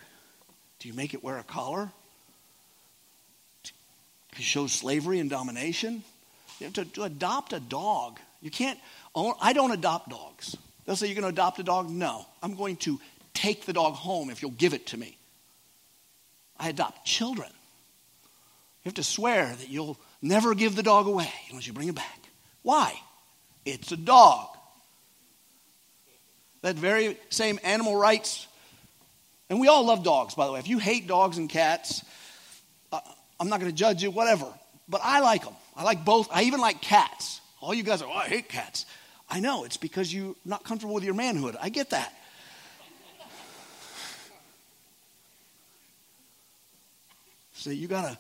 Do 0.80 0.88
you 0.88 0.94
make 0.94 1.14
it 1.14 1.24
wear 1.24 1.38
a 1.38 1.44
collar? 1.44 1.92
To 4.40 4.44
show 4.44 4.68
slavery 4.68 5.20
and 5.20 5.30
domination. 5.30 6.04
You 6.60 6.66
have 6.66 6.74
to, 6.74 6.86
to 6.86 7.04
adopt 7.04 7.54
a 7.54 7.60
dog. 7.60 8.20
You 8.42 8.50
can't, 8.50 8.80
own, 9.14 9.34
I 9.42 9.54
don't 9.54 9.72
adopt 9.72 10.10
dogs. 10.10 10.58
They'll 10.86 10.96
say, 10.96 11.08
You're 11.08 11.22
going 11.22 11.24
to 11.24 11.42
adopt 11.42 11.60
a 11.60 11.64
dog? 11.64 11.90
No. 11.90 12.26
I'm 12.42 12.56
going 12.56 12.78
to 12.78 13.00
take 13.34 13.66
the 13.66 13.74
dog 13.74 13.94
home 13.94 14.30
if 14.30 14.42
you'll 14.42 14.52
give 14.52 14.74
it 14.74 14.88
to 14.88 14.98
me. 14.98 15.18
I 16.58 16.70
adopt 16.70 17.06
children. 17.06 17.50
You 18.84 18.90
have 18.90 18.96
to 18.96 19.04
swear 19.04 19.46
that 19.46 19.70
you'll 19.70 19.98
never 20.22 20.56
give 20.56 20.76
the 20.76 20.84
dog 20.84 21.08
away 21.08 21.32
unless 21.50 21.68
you 21.68 21.74
bring 21.74 21.90
it 21.90 21.96
back. 21.96 22.20
Why? 22.64 22.94
It's 23.66 23.92
a 23.92 23.98
dog. 23.98 24.48
That 26.62 26.76
very 26.76 27.18
same 27.30 27.60
animal 27.64 27.96
rights. 27.96 28.48
And 29.50 29.60
we 29.60 29.68
all 29.68 29.86
love 29.86 30.04
dogs, 30.04 30.36
by 30.36 30.46
the 30.46 30.54
way. 30.54 30.60
If 30.60 30.68
you 30.68 30.80
hate 30.80 31.08
dogs 31.08 31.38
and 31.38 31.50
cats, 31.50 32.04
uh, 32.92 33.00
I'm 33.40 33.50
not 33.50 33.60
going 33.60 33.72
to 33.72 33.78
judge 33.78 34.04
you, 34.04 34.12
whatever. 34.12 34.48
But 34.88 35.02
I 35.04 35.20
like 35.22 35.44
them. 35.44 35.56
I 35.76 35.84
like 35.84 36.04
both. 36.04 36.28
I 36.32 36.44
even 36.44 36.60
like 36.60 36.82
cats. 36.82 37.40
All 37.62 37.74
you 37.74 37.84
guys 37.84 38.02
are, 38.02 38.10
oh, 38.10 38.14
I 38.14 38.28
hate 38.28 38.50
cats. 38.50 38.86
I 39.30 39.40
know, 39.40 39.64
it's 39.64 39.78
because 39.78 40.14
you're 40.14 40.36
not 40.44 40.64
comfortable 40.64 40.96
with 40.96 41.04
your 41.04 41.14
manhood. 41.14 41.56
I 41.62 41.70
get 41.70 41.92
that. 41.92 42.14
so 47.54 47.70
you 47.70 47.88
gotta, 47.88 48.18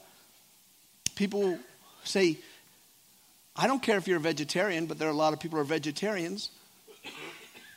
people 1.15 1.57
say, 2.03 2.37
I 3.55 3.65
don't 3.67 3.81
care 3.81 3.97
if 3.97 4.07
you're 4.07 4.17
a 4.17 4.21
vegetarian, 4.21 4.85
but 4.85 4.99
there 4.99 5.07
are 5.07 5.11
a 5.11 5.15
lot 5.15 5.33
of 5.33 5.39
people 5.39 5.57
who 5.57 5.61
are 5.61 5.65
vegetarians, 5.65 6.49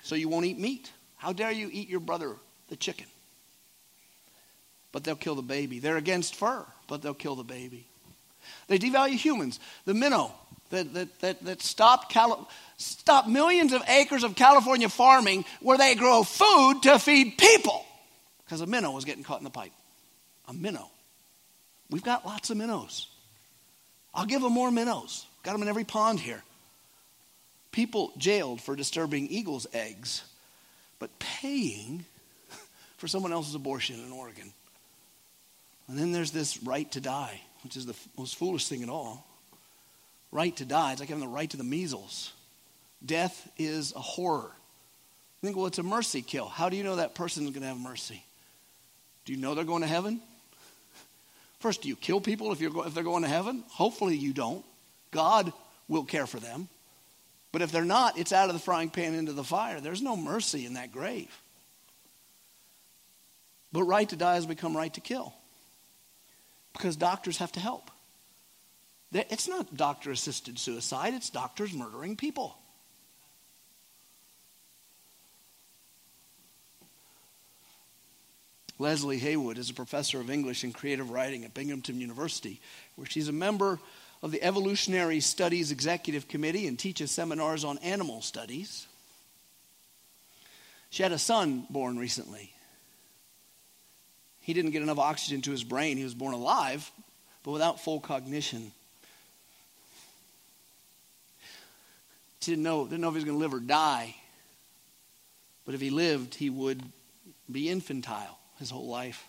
so 0.03 0.15
you 0.15 0.29
won't 0.29 0.45
eat 0.45 0.59
meat. 0.59 0.91
How 1.17 1.33
dare 1.33 1.53
you 1.53 1.71
eat 1.73 1.89
your 1.89 2.01
brother, 2.01 2.37
the 2.69 2.77
chicken? 2.77 3.07
But 4.91 5.05
they'll 5.05 5.17
kill 5.17 5.37
the 5.37 5.43
baby. 5.43 5.79
They're 5.79 5.97
against 5.97 6.35
fur 6.35 6.67
but 6.93 7.01
they'll 7.01 7.15
kill 7.15 7.37
the 7.37 7.43
baby. 7.43 7.87
They 8.67 8.79
devalue 8.79 9.17
humans. 9.17 9.59
The 9.87 9.95
minnow 9.95 10.31
that, 10.69 10.93
that, 10.93 11.21
that, 11.21 11.45
that 11.47 11.63
stopped, 11.63 12.13
Cali- 12.13 12.45
stopped 12.77 13.31
millions 13.31 13.73
of 13.73 13.83
acres 13.89 14.25
of 14.25 14.35
California 14.35 14.91
farming 14.91 15.47
where 15.63 15.79
they 15.79 15.95
grow 15.95 16.23
food 16.23 16.83
to 16.83 16.99
feed 16.99 17.39
people 17.39 17.83
because 18.45 18.61
a 18.61 18.67
minnow 18.67 18.91
was 18.91 19.07
getting 19.07 19.23
caught 19.23 19.39
in 19.39 19.45
the 19.45 19.49
pipe. 19.49 19.73
A 20.49 20.53
minnow. 20.53 20.91
We've 21.89 22.05
got 22.05 22.27
lots 22.27 22.51
of 22.51 22.59
minnows. 22.59 23.09
I'll 24.13 24.27
give 24.27 24.43
them 24.43 24.53
more 24.53 24.71
minnows. 24.71 25.25
Got 25.45 25.53
them 25.53 25.63
in 25.63 25.69
every 25.69 25.85
pond 25.85 26.21
here. 26.21 26.43
People 27.71 28.13
jailed 28.19 28.61
for 28.61 28.77
disturbing 28.77 29.29
eagles' 29.29 29.67
eggs, 29.73 30.25
but 30.99 31.09
paying 31.19 32.05
for 32.99 33.09
someone 33.09 33.33
else's 33.33 33.55
abortion 33.55 33.97
in 34.05 34.13
Oregon. 34.13 34.53
And 35.89 35.99
then 35.99 36.13
there's 36.13 36.31
this 36.31 36.63
right 36.63 36.91
to 36.93 37.01
die, 37.01 37.41
which 37.65 37.77
is 37.77 37.87
the 37.87 37.95
most 38.17 38.37
foolish 38.37 38.69
thing 38.69 38.83
at 38.83 38.89
all. 38.89 39.27
Right 40.31 40.55
to 40.57 40.65
die. 40.65 40.93
It's 40.93 41.01
like 41.01 41.11
having 41.11 41.25
the 41.25 41.29
right 41.29 41.51
to 41.51 41.57
the 41.57 41.65
measles. 41.65 42.33
Death 43.05 43.51
is 43.59 43.93
a 43.95 44.01
horror. 44.01 44.51
You 45.41 45.47
think, 45.47 45.57
well, 45.57 45.67
it's 45.67 45.79
a 45.79 45.83
mercy 45.83 46.23
kill. 46.23 46.47
How 46.47 46.69
do 46.69 46.77
you 46.77 46.85
know 46.85 46.97
that 46.97 47.15
person 47.15 47.45
is 47.45 47.51
going 47.51 47.63
to 47.63 47.69
have 47.69 47.79
mercy? 47.79 48.25
Do 49.25 49.33
you 49.33 49.39
know 49.39 49.55
they're 49.55 49.65
going 49.65 49.83
to 49.83 49.89
heaven? 49.89 50.21
First, 51.59 51.83
do 51.83 51.89
you 51.89 51.97
kill 51.97 52.21
people 52.21 52.53
if, 52.53 52.61
you're, 52.61 52.87
if 52.87 52.95
they're 52.95 53.05
going 53.05 53.23
to 53.23 53.29
heaven? 53.29 53.65
Hopefully 53.69 54.17
you 54.17 54.33
don't. 54.33 54.65
God 55.11 55.53
will 55.89 56.05
care 56.05 56.27
for 56.27 56.41
them. 56.41 56.69
But 57.53 57.61
if 57.63 57.71
they're 57.71 57.85
not, 57.85 58.19
it's 58.19 58.33
out 58.33 58.49
of 58.49 58.55
the 58.55 58.61
frying 58.61 58.89
pan 58.89 59.15
into 59.15 59.33
the 59.33 59.45
fire. 59.45 59.81
There's 59.81 60.01
no 60.01 60.17
mercy 60.17 60.65
in 60.65 60.75
that 60.75 60.91
grave. 60.91 61.31
But 63.73 63.85
right 63.85 64.09
to 64.09 64.17
die 64.17 64.35
has 64.35 64.47
become 64.47 64.77
right 64.77 64.93
to 64.95 65.01
kill 65.01 65.35
because 66.73 66.97
doctors 66.97 67.39
have 67.39 67.53
to 67.53 67.61
help. 67.61 67.91
It's 69.13 69.49
not 69.49 69.77
doctor 69.77 70.11
assisted 70.11 70.59
suicide, 70.59 71.15
it's 71.15 71.31
doctors 71.31 71.73
murdering 71.75 72.17
people. 72.17 72.57
Leslie 78.79 79.19
Heywood 79.19 79.59
is 79.59 79.71
a 79.71 79.75
professor 79.75 80.21
of 80.21 80.31
English 80.31 80.65
and 80.65 80.75
creative 80.75 81.11
writing 81.11 81.45
at 81.45 81.55
Binghamton 81.55 82.01
University, 82.01 82.61
where 82.97 83.07
she's 83.07 83.29
a 83.29 83.33
member 83.33 83.79
of 84.23 84.33
the 84.33 84.43
Evolutionary 84.43 85.21
Studies 85.21 85.71
Executive 85.71 86.27
Committee 86.27 86.67
and 86.67 86.79
teaches 86.79 87.11
seminars 87.11 87.65
on 87.65 87.79
animal 87.79 88.23
studies. 88.23 88.87
She 90.91 91.03
had 91.03 91.13
a 91.13 91.19
son 91.19 91.67
born 91.71 91.99
recently. 91.99 92.52
He 94.43 94.53
didn't 94.55 94.73
get 94.73 94.83
enough 94.83 94.99
oxygen 94.99 95.41
to 95.43 95.51
his 95.51 95.65
brain. 95.65 95.97
He 95.97 96.05
was 96.05 96.15
born 96.15 96.35
alive, 96.35 96.91
but 97.43 97.53
without 97.53 97.81
full 97.81 98.01
cognition. 98.01 98.73
She 102.41 102.51
didn't 102.51 102.65
know, 102.65 102.85
didn't 102.85 103.01
know 103.01 103.09
if 103.09 103.15
he 103.15 103.19
was 103.19 103.25
going 103.25 103.39
to 103.39 103.41
live 103.41 103.55
or 103.55 103.61
die. 103.61 104.17
But 105.65 105.77
if 105.77 105.81
he 105.81 105.91
lived, 105.91 106.35
he 106.35 106.51
would 106.51 106.83
be 107.51 107.71
infantile 107.71 108.39
his 108.59 108.69
whole 108.69 108.89
life. 108.89 109.25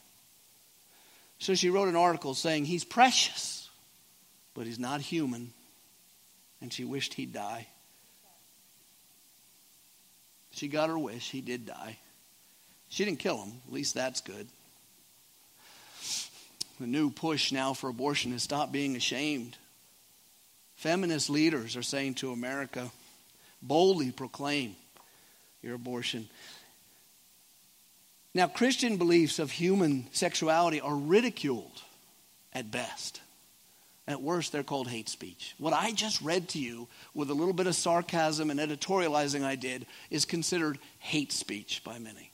So 1.38 1.54
she 1.54 1.69
wrote 1.69 1.89
an 1.89 1.95
article 1.95 2.34
saying 2.34 2.65
he's 2.65 2.84
precious, 2.84 3.69
but 4.56 4.65
he's 4.65 4.80
not 4.80 4.99
human. 5.02 5.54
And 6.60 6.73
she 6.73 6.86
wished 6.86 7.13
he'd 7.13 7.34
die. 7.34 7.67
She 10.52 10.67
got 10.67 10.89
her 10.89 10.97
wish. 10.97 11.30
He 11.30 11.41
did 11.41 11.67
die. 11.67 11.97
She 12.89 13.06
didn't 13.06 13.19
kill 13.19 13.43
him. 13.43 13.54
At 13.67 13.73
least 13.73 13.93
that's 13.93 14.21
good. 14.21 14.47
The 16.84 16.89
new 16.89 17.12
push 17.12 17.54
now 17.54 17.74
for 17.74 17.88
abortion 17.88 18.34
is 18.34 18.43
stop 18.43 18.74
being 18.74 18.98
ashamed. 18.98 19.56
Feminist 20.76 21.30
leaders 21.30 21.78
are 21.78 21.82
saying 21.82 22.15
to 22.15 22.34
America, 22.34 22.91
boldly 23.62 24.12
proclaim 24.12 24.76
your 25.62 25.76
abortion. 25.76 26.28
Now, 28.34 28.48
Christian 28.48 28.98
beliefs 28.98 29.39
of 29.39 29.50
human 29.50 30.08
sexuality 30.12 30.82
are 30.82 30.93
ridiculed 30.93 31.82
at 32.52 32.69
best. 32.69 33.22
At 34.06 34.22
worst, 34.22 34.52
they're 34.52 34.62
called 34.62 34.89
hate 34.89 35.08
speech. 35.08 35.56
What 35.60 35.72
I 35.72 35.93
just 35.93 36.22
read 36.22 36.50
to 36.50 36.60
you, 36.60 36.89
with 37.13 37.30
a 37.30 37.34
little 37.34 37.54
bit 37.54 37.67
of 37.67 37.76
sarcasm 37.76 38.50
and 38.50 38.60
editorializing 38.60 39.46
I 39.46 39.56
did, 39.56 39.86
is 40.10 40.26
considered 40.26 40.80
hate 41.00 41.32
speech 41.32 41.82
by 41.86 41.98
many 41.98 42.34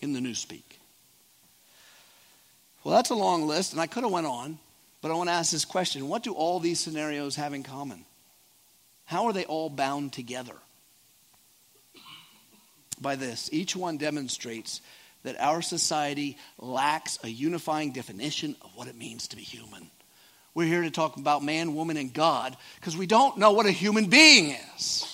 in 0.00 0.12
the 0.12 0.20
newspeak. 0.20 0.78
Well, 2.84 2.94
that's 2.94 3.10
a 3.10 3.14
long 3.14 3.46
list, 3.46 3.72
and 3.72 3.80
I 3.80 3.86
could 3.86 4.02
have 4.02 4.12
went 4.12 4.26
on, 4.26 4.58
but 5.00 5.10
I 5.10 5.14
want 5.14 5.28
to 5.28 5.34
ask 5.34 5.52
this 5.52 5.64
question: 5.64 6.08
What 6.08 6.22
do 6.22 6.32
all 6.32 6.58
these 6.58 6.80
scenarios 6.80 7.36
have 7.36 7.54
in 7.54 7.62
common? 7.62 8.04
How 9.04 9.26
are 9.26 9.32
they 9.32 9.44
all 9.44 9.70
bound 9.70 10.12
together? 10.12 10.54
By 13.00 13.16
this, 13.16 13.50
each 13.52 13.74
one 13.74 13.98
demonstrates 13.98 14.80
that 15.24 15.40
our 15.40 15.62
society 15.62 16.36
lacks 16.58 17.18
a 17.22 17.28
unifying 17.28 17.92
definition 17.92 18.56
of 18.62 18.70
what 18.74 18.88
it 18.88 18.96
means 18.96 19.28
to 19.28 19.36
be 19.36 19.42
human. 19.42 19.90
We're 20.54 20.66
here 20.66 20.82
to 20.82 20.90
talk 20.90 21.16
about 21.16 21.42
man, 21.42 21.74
woman, 21.74 21.96
and 21.96 22.12
God 22.12 22.56
because 22.76 22.96
we 22.96 23.06
don't 23.06 23.38
know 23.38 23.52
what 23.52 23.66
a 23.66 23.70
human 23.70 24.06
being 24.06 24.56
is. 24.76 25.08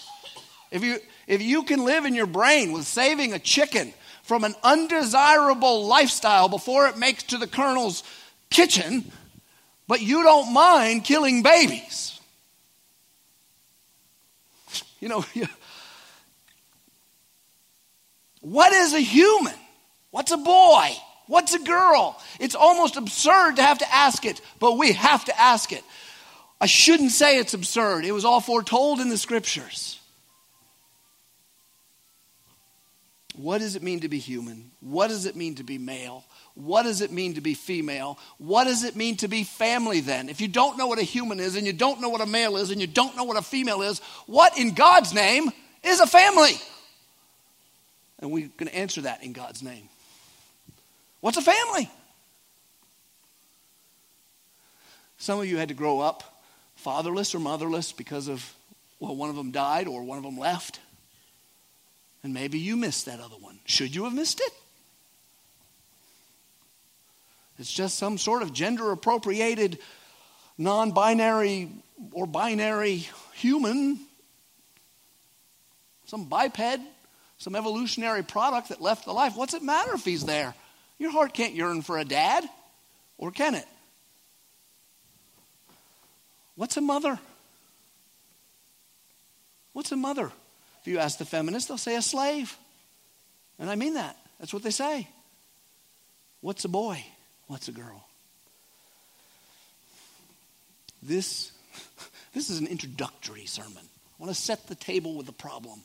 If 0.71 0.83
you, 0.83 0.99
if 1.27 1.41
you 1.41 1.63
can 1.63 1.85
live 1.85 2.05
in 2.05 2.15
your 2.15 2.27
brain 2.27 2.73
with 2.73 2.87
saving 2.87 3.33
a 3.33 3.39
chicken 3.39 3.93
from 4.29 4.45
an 4.45 4.55
undesirable 4.63 5.87
lifestyle 5.87 6.51
before 6.51 6.87
it 6.87 6.99
makes 6.99 7.23
to 7.23 7.39
the 7.39 7.47
colonel's 7.47 8.03
kitchen, 8.51 9.11
but 9.89 10.03
you 10.03 10.23
don't 10.23 10.53
mind 10.53 11.03
killing 11.03 11.43
babies. 11.43 12.15
You 15.01 15.09
know, 15.09 15.25
what 18.41 18.73
is 18.73 18.95
a 18.95 18.99
human? 18.99 19.55
What's 20.11 20.33
a 20.33 20.37
boy? 20.37 20.89
What's 21.29 21.55
a 21.55 21.61
girl? 21.61 22.21
It's 22.41 22.57
almost 22.57 22.97
absurd 22.97 23.57
to 23.57 23.63
have 23.63 23.79
to 23.79 23.95
ask 23.95 24.25
it, 24.25 24.41
but 24.59 24.77
we 24.77 24.91
have 24.95 25.25
to 25.27 25.41
ask 25.41 25.71
it. 25.71 25.85
I 26.61 26.67
shouldn't 26.67 27.13
say 27.13 27.39
it's 27.39 27.55
absurd. 27.55 28.05
It 28.05 28.11
was 28.11 28.25
all 28.25 28.41
foretold 28.41 28.99
in 28.99 29.09
the 29.09 29.17
scriptures. 29.17 30.01
What 33.39 33.59
does 33.59 33.77
it 33.77 33.85
mean 33.85 34.01
to 34.01 34.09
be 34.09 34.19
human? 34.19 34.73
What 34.81 35.09
does 35.09 35.25
it 35.25 35.37
mean 35.37 35.55
to 35.55 35.63
be 35.63 35.79
male? 35.79 36.25
What 36.55 36.83
does 36.83 37.03
it 37.03 37.13
mean 37.13 37.35
to 37.35 37.41
be 37.41 37.55
female? 37.55 38.19
What 38.39 38.65
does 38.65 38.83
it 38.83 38.97
mean 38.97 39.17
to 39.19 39.29
be 39.29 39.45
family 39.45 40.01
then? 40.01 40.29
If 40.29 40.41
you 40.41 40.49
don't 40.49 40.77
know 40.77 40.89
what 40.89 40.99
a 40.99 41.05
human 41.05 41.39
is, 41.39 41.55
and 41.55 41.65
you 41.65 41.73
don't 41.73 42.01
know 42.01 42.09
what 42.09 42.21
a 42.21 42.27
male 42.27 42.57
is, 42.57 42.73
and 42.73 42.81
you 42.81 42.89
don't 42.89 43.17
know 43.17 43.23
what 43.23 43.37
a 43.37 43.43
female 43.43 43.83
is, 43.83 44.01
what 44.27 44.59
in 44.59 44.75
God's 44.75 45.15
name 45.15 45.53
is 45.85 46.01
a 46.01 46.07
family? 46.09 46.55
And 48.19 48.33
we're 48.33 48.49
going 48.57 48.69
to 48.69 48.75
answer 48.75 49.03
that 49.03 49.23
in 49.23 49.33
God's 49.33 49.63
name. 49.63 49.89
What's 51.21 51.37
a 51.37 51.43
family? 51.43 51.89
Some 55.19 55.39
of 55.39 55.47
you 55.47 55.59
had 55.59 55.69
to 55.69 55.75
grow 55.75 56.01
up 56.01 56.43
fatherless 56.75 57.37
or 57.37 57.39
motherless 57.39 57.93
because 57.93 58.27
of, 58.27 58.53
well, 58.99 59.15
one 59.15 59.31
of 59.31 59.37
them 59.37 59.53
died 59.53 59.87
or 59.87 60.03
one 60.03 60.19
of 60.19 60.25
them 60.25 60.39
left. 60.39 60.81
And 62.29 62.35
maybe 62.35 62.59
you 62.59 62.77
missed 62.77 63.07
that 63.07 63.21
other 63.21 63.37
one. 63.37 63.59
Should 63.65 63.95
you 63.95 64.05
have 64.05 64.13
missed 64.13 64.41
it? 64.41 64.53
It's 67.59 67.73
just 67.73 67.97
some 67.97 68.19
sort 68.19 68.43
of 68.43 68.53
gender 68.53 68.93
appropriated, 68.93 69.79
non 70.59 70.91
binary 70.91 71.71
or 72.13 72.27
binary 72.27 73.09
human, 73.33 73.99
some 76.05 76.27
biped, 76.27 76.81
some 77.39 77.57
evolutionary 77.57 78.23
product 78.23 78.69
that 78.69 78.83
left 78.83 79.07
the 79.07 79.13
life. 79.13 79.35
What's 79.35 79.55
it 79.55 79.63
matter 79.63 79.95
if 79.95 80.05
he's 80.05 80.27
there? 80.27 80.55
Your 80.99 81.11
heart 81.11 81.33
can't 81.33 81.55
yearn 81.55 81.81
for 81.81 81.97
a 81.97 82.05
dad, 82.05 82.45
or 83.17 83.31
can 83.31 83.55
it? 83.55 83.67
What's 86.57 86.77
a 86.77 86.83
mother? 86.83 87.19
What's 89.73 89.93
a 89.93 89.97
mother? 89.97 90.31
If 90.89 90.93
you 90.93 91.01
ask 91.01 91.19
the 91.19 91.27
feminists, 91.27 91.69
they'll 91.69 91.77
say 91.77 91.97
a 91.97 92.01
slave. 92.03 92.57
And 93.59 93.69
I 93.69 93.75
mean 93.75 93.93
that. 93.93 94.17
That's 94.41 94.55
what 94.55 94.63
they 94.63 94.71
say. 94.71 95.07
What's 96.41 96.65
a 96.65 96.69
boy? 96.71 97.05
What's 97.47 97.69
a 97.69 97.73
girl? 97.73 98.07
This, 101.03 101.53
this 102.33 102.49
is 102.49 102.59
an 102.59 102.67
introductory 102.67 103.45
sermon. 103.45 103.77
I 103.77 104.23
want 104.23 104.35
to 104.35 104.41
set 104.41 104.67
the 104.67 104.75
table 104.75 105.15
with 105.15 105.27
the 105.27 105.33
problem. 105.33 105.83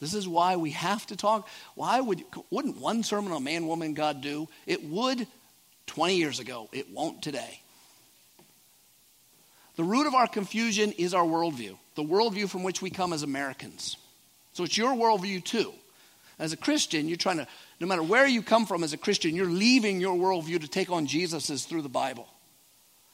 This 0.00 0.12
is 0.12 0.26
why 0.26 0.56
we 0.56 0.70
have 0.70 1.06
to 1.06 1.16
talk. 1.16 1.46
Why 1.76 2.00
would 2.00 2.24
wouldn't 2.50 2.78
one 2.78 3.04
sermon 3.04 3.30
on 3.30 3.44
man, 3.44 3.68
woman, 3.68 3.94
God 3.94 4.22
do? 4.22 4.48
It 4.66 4.82
would 4.82 5.24
20 5.86 6.16
years 6.16 6.40
ago. 6.40 6.68
It 6.72 6.90
won't 6.90 7.22
today. 7.22 7.60
The 9.76 9.84
root 9.84 10.06
of 10.06 10.14
our 10.14 10.26
confusion 10.26 10.92
is 10.92 11.14
our 11.14 11.24
worldview, 11.24 11.76
the 11.96 12.04
worldview 12.04 12.48
from 12.48 12.62
which 12.62 12.80
we 12.80 12.90
come 12.90 13.12
as 13.12 13.22
Americans. 13.22 13.96
So 14.52 14.64
it's 14.64 14.76
your 14.76 14.94
worldview 14.94 15.44
too. 15.44 15.72
As 16.38 16.52
a 16.52 16.56
Christian, 16.56 17.08
you're 17.08 17.16
trying 17.16 17.38
to, 17.38 17.46
no 17.80 17.86
matter 17.86 18.02
where 18.02 18.26
you 18.26 18.42
come 18.42 18.66
from 18.66 18.84
as 18.84 18.92
a 18.92 18.98
Christian, 18.98 19.34
you're 19.34 19.46
leaving 19.46 20.00
your 20.00 20.16
worldview 20.16 20.60
to 20.60 20.68
take 20.68 20.90
on 20.90 21.06
Jesus's 21.06 21.64
through 21.64 21.82
the 21.82 21.88
Bible. 21.88 22.28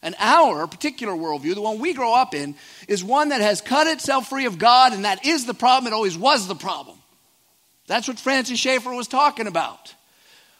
And 0.02 0.14
our 0.18 0.66
particular 0.66 1.12
worldview, 1.12 1.54
the 1.54 1.60
one 1.60 1.78
we 1.78 1.92
grow 1.92 2.14
up 2.14 2.34
in, 2.34 2.54
is 2.88 3.04
one 3.04 3.30
that 3.30 3.42
has 3.42 3.60
cut 3.60 3.86
itself 3.86 4.28
free 4.28 4.46
of 4.46 4.58
God, 4.58 4.94
and 4.94 5.04
that 5.04 5.26
is 5.26 5.44
the 5.44 5.54
problem. 5.54 5.92
It 5.92 5.96
always 5.96 6.16
was 6.16 6.48
the 6.48 6.54
problem. 6.54 6.96
That's 7.86 8.08
what 8.08 8.18
Francis 8.18 8.58
Schaeffer 8.58 8.92
was 8.94 9.08
talking 9.08 9.46
about. 9.46 9.94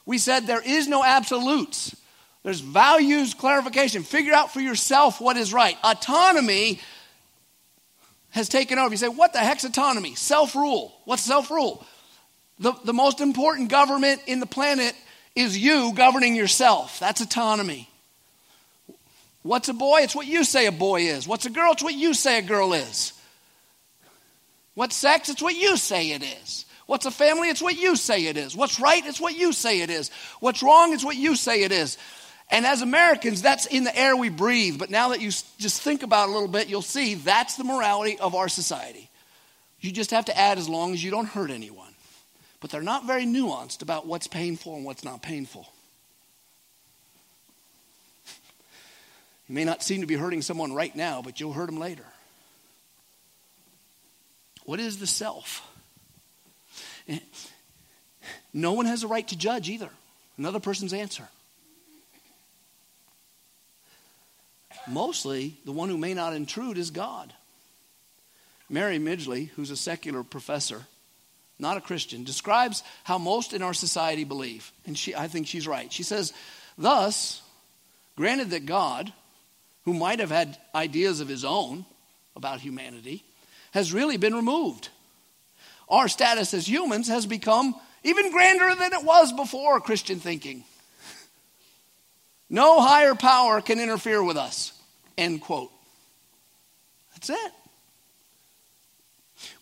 We 0.05 0.19
said 0.19 0.47
there 0.47 0.63
is 0.63 0.89
no 0.89 1.03
absolutes. 1.03 1.97
There's 2.43 2.61
values 2.61 3.35
clarification. 3.35 4.03
Figure 4.03 4.33
out 4.33 4.53
for 4.53 4.61
yourself 4.61 5.21
what 5.21 5.37
is 5.37 5.53
right. 5.53 5.77
Autonomy 5.85 6.81
has 8.31 8.49
taken 8.49 8.79
over. 8.79 8.91
You 8.91 8.97
say, 8.97 9.09
what 9.09 9.33
the 9.33 9.41
heck's 9.41 9.65
autonomy? 9.65 10.15
Self 10.15 10.55
rule. 10.55 10.95
What's 11.05 11.23
self 11.23 11.51
rule? 11.51 11.85
The, 12.59 12.73
the 12.85 12.93
most 12.93 13.21
important 13.21 13.69
government 13.69 14.23
in 14.27 14.41
the 14.41 14.47
planet 14.47 14.95
is 15.35 15.57
you 15.57 15.93
governing 15.95 16.35
yourself. 16.35 16.99
That's 16.99 17.21
autonomy. 17.21 17.89
What's 19.43 19.69
a 19.69 19.75
boy? 19.75 20.01
It's 20.03 20.15
what 20.15 20.27
you 20.27 20.45
say 20.45 20.67
a 20.67 20.73
boy 20.73 21.03
is. 21.03 21.27
What's 21.27 21.47
a 21.47 21.51
girl? 21.51 21.73
It's 21.73 21.83
what 21.83 21.95
you 21.95 22.13
say 22.13 22.39
a 22.39 22.43
girl 22.43 22.75
is. 22.75 23.15
What's 24.75 24.97
sex? 24.97 25.29
It's 25.29 25.43
what 25.43 25.57
you 25.57 25.77
say 25.77 26.11
it 26.11 26.23
is. 26.23 26.67
What's 26.87 27.07
a 27.07 27.11
family? 27.11 27.49
It's 27.49 27.63
what 27.63 27.77
you 27.77 27.97
say 27.97 28.27
it 28.27 28.37
is. 28.37 28.55
What's 28.55 28.81
right? 28.81 29.05
It's 29.07 29.21
what 29.21 29.37
you 29.37 29.53
say 29.53 29.81
it 29.81 29.91
is. 29.91 30.11
What's 30.41 30.63
wrong? 30.63 30.93
It's 30.93 31.05
what 31.05 31.17
you 31.17 31.37
say 31.37 31.63
it 31.63 31.73
is. 31.73 31.97
And 32.51 32.67
as 32.67 32.83
Americans, 32.83 33.43
that's 33.43 33.67
in 33.67 33.85
the 33.85 33.97
air 33.97 34.17
we 34.17 34.29
breathe. 34.29 34.79
But 34.79 34.91
now 34.91 35.11
that 35.11 35.21
you 35.21 35.31
just 35.59 35.83
think 35.83 36.03
about 36.03 36.29
it 36.29 36.31
a 36.31 36.35
little 36.35 36.49
bit, 36.49 36.69
you'll 36.69 36.83
see 36.83 37.15
that's 37.15 37.57
the 37.57 37.65
morality 37.65 38.19
of 38.19 38.35
our 38.35 38.49
society. 38.49 39.09
You 39.81 39.93
just 39.93 40.11
have 40.11 40.27
to 40.27 40.37
add 40.37 40.59
as 40.59 40.69
long 40.69 40.93
as 40.93 41.03
you 41.03 41.11
don't 41.11 41.27
hurt 41.27 41.51
anyone. 41.51 41.87
But 42.61 42.71
they're 42.71 42.83
not 42.83 43.07
very 43.07 43.25
nuanced 43.25 43.83
about 43.83 44.07
what's 44.07 44.27
painful 44.27 44.75
and 44.75 44.85
what's 44.85 45.05
not 45.05 45.23
painful. 45.23 45.73
You 49.49 49.55
may 49.55 49.65
not 49.65 49.83
seem 49.83 50.01
to 50.01 50.07
be 50.07 50.15
hurting 50.15 50.43
someone 50.43 50.75
right 50.75 50.95
now, 50.95 51.23
but 51.23 51.41
you'll 51.41 51.53
hurt 51.53 51.67
them 51.67 51.79
later. 51.79 52.05
What 54.65 54.79
is 54.79 54.99
the 54.99 55.07
self? 55.07 55.67
Eh, 57.09 57.19
no 58.53 58.73
one 58.73 58.87
has 58.87 59.03
a 59.03 59.09
right 59.09 59.27
to 59.29 59.37
judge 59.37 59.69
either. 59.69 59.89
Another 60.37 60.61
person's 60.61 60.93
answer. 60.93 61.29
Mostly, 64.91 65.57
the 65.65 65.73
one 65.73 65.89
who 65.89 65.97
may 65.97 66.15
not 66.15 66.35
intrude 66.35 66.77
is 66.77 66.91
God. 66.91 67.33
Mary 68.69 68.99
Midgley, 68.99 69.51
who's 69.51 69.71
a 69.71 69.77
secular 69.77 70.23
professor, 70.23 70.87
not 71.59 71.77
a 71.77 71.81
Christian, 71.81 72.25
describes 72.25 72.83
how 73.05 73.19
most 73.19 73.53
in 73.53 73.63
our 73.63 73.75
society 73.75 74.25
believe. 74.25 74.73
And 74.87 74.97
she, 74.97 75.15
I 75.15 75.29
think 75.29 75.47
she's 75.47 75.67
right. 75.67 75.93
She 75.93 76.03
says, 76.03 76.33
Thus, 76.79 77.43
granted 78.17 78.51
that 78.51 78.67
God, 78.67 79.13
who 79.85 79.95
might 79.95 80.21
have 80.21 80.31
had 80.31 80.57
ideas 80.75 81.21
of 81.21 81.29
his 81.29 81.45
own 81.45 81.85
about 82.35 82.61
humanity, 82.61 83.23
has 83.73 83.93
really 83.93 84.17
been 84.17 84.35
removed. 84.35 84.89
Our 85.89 86.09
status 86.09 86.55
as 86.55 86.69
humans 86.69 87.09
has 87.09 87.27
become 87.27 87.75
even 88.03 88.31
grander 88.33 88.75
than 88.75 88.93
it 88.93 89.05
was 89.05 89.33
before 89.33 89.81
Christian 89.81 90.21
thinking. 90.21 90.65
No 92.49 92.81
higher 92.81 93.15
power 93.15 93.61
can 93.61 93.79
interfere 93.79 94.23
with 94.23 94.37
us. 94.37 94.73
End 95.21 95.43
quote. 95.43 95.71
That's 97.13 97.29
it. 97.29 97.53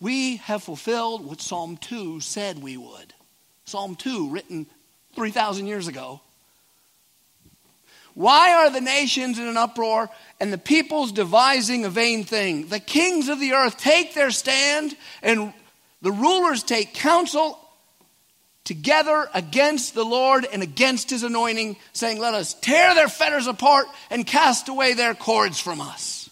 We 0.01 0.37
have 0.37 0.63
fulfilled 0.63 1.27
what 1.27 1.41
Psalm 1.41 1.77
2 1.79 2.21
said 2.21 2.63
we 2.63 2.77
would. 2.77 3.13
Psalm 3.65 3.97
2, 3.97 4.31
written 4.31 4.67
3,000 5.17 5.67
years 5.67 5.89
ago, 5.89 6.21
why 8.15 8.55
are 8.55 8.71
the 8.71 8.81
nations 8.81 9.41
in 9.41 9.49
an 9.49 9.57
uproar 9.57 10.09
and 10.39 10.53
the 10.53 10.59
peoples 10.59 11.11
devising 11.11 11.85
a 11.85 11.91
vain 11.91 12.23
thing? 12.23 12.69
The 12.69 12.81
kings 12.81 13.29
of 13.29 13.41
the 13.41 13.53
earth 13.53 13.79
take 13.79 14.15
their 14.15 14.31
stand 14.31 14.97
and 15.23 15.53
the 16.03 16.13
rulers 16.13 16.63
take 16.63 16.95
counsel 16.95 17.59
together 18.69 19.27
against 19.33 19.95
the 19.95 20.05
Lord 20.05 20.47
and 20.53 20.63
against 20.63 21.09
his 21.09 21.23
anointing, 21.23 21.79
saying, 21.95 22.21
Let 22.21 22.35
us 22.35 22.53
tear 22.53 22.95
their 22.95 23.09
fetters 23.09 23.47
apart 23.47 23.87
and 24.11 24.27
cast 24.27 24.69
away 24.69 24.93
their 24.93 25.15
cords 25.15 25.59
from 25.59 25.81
us. 25.81 26.29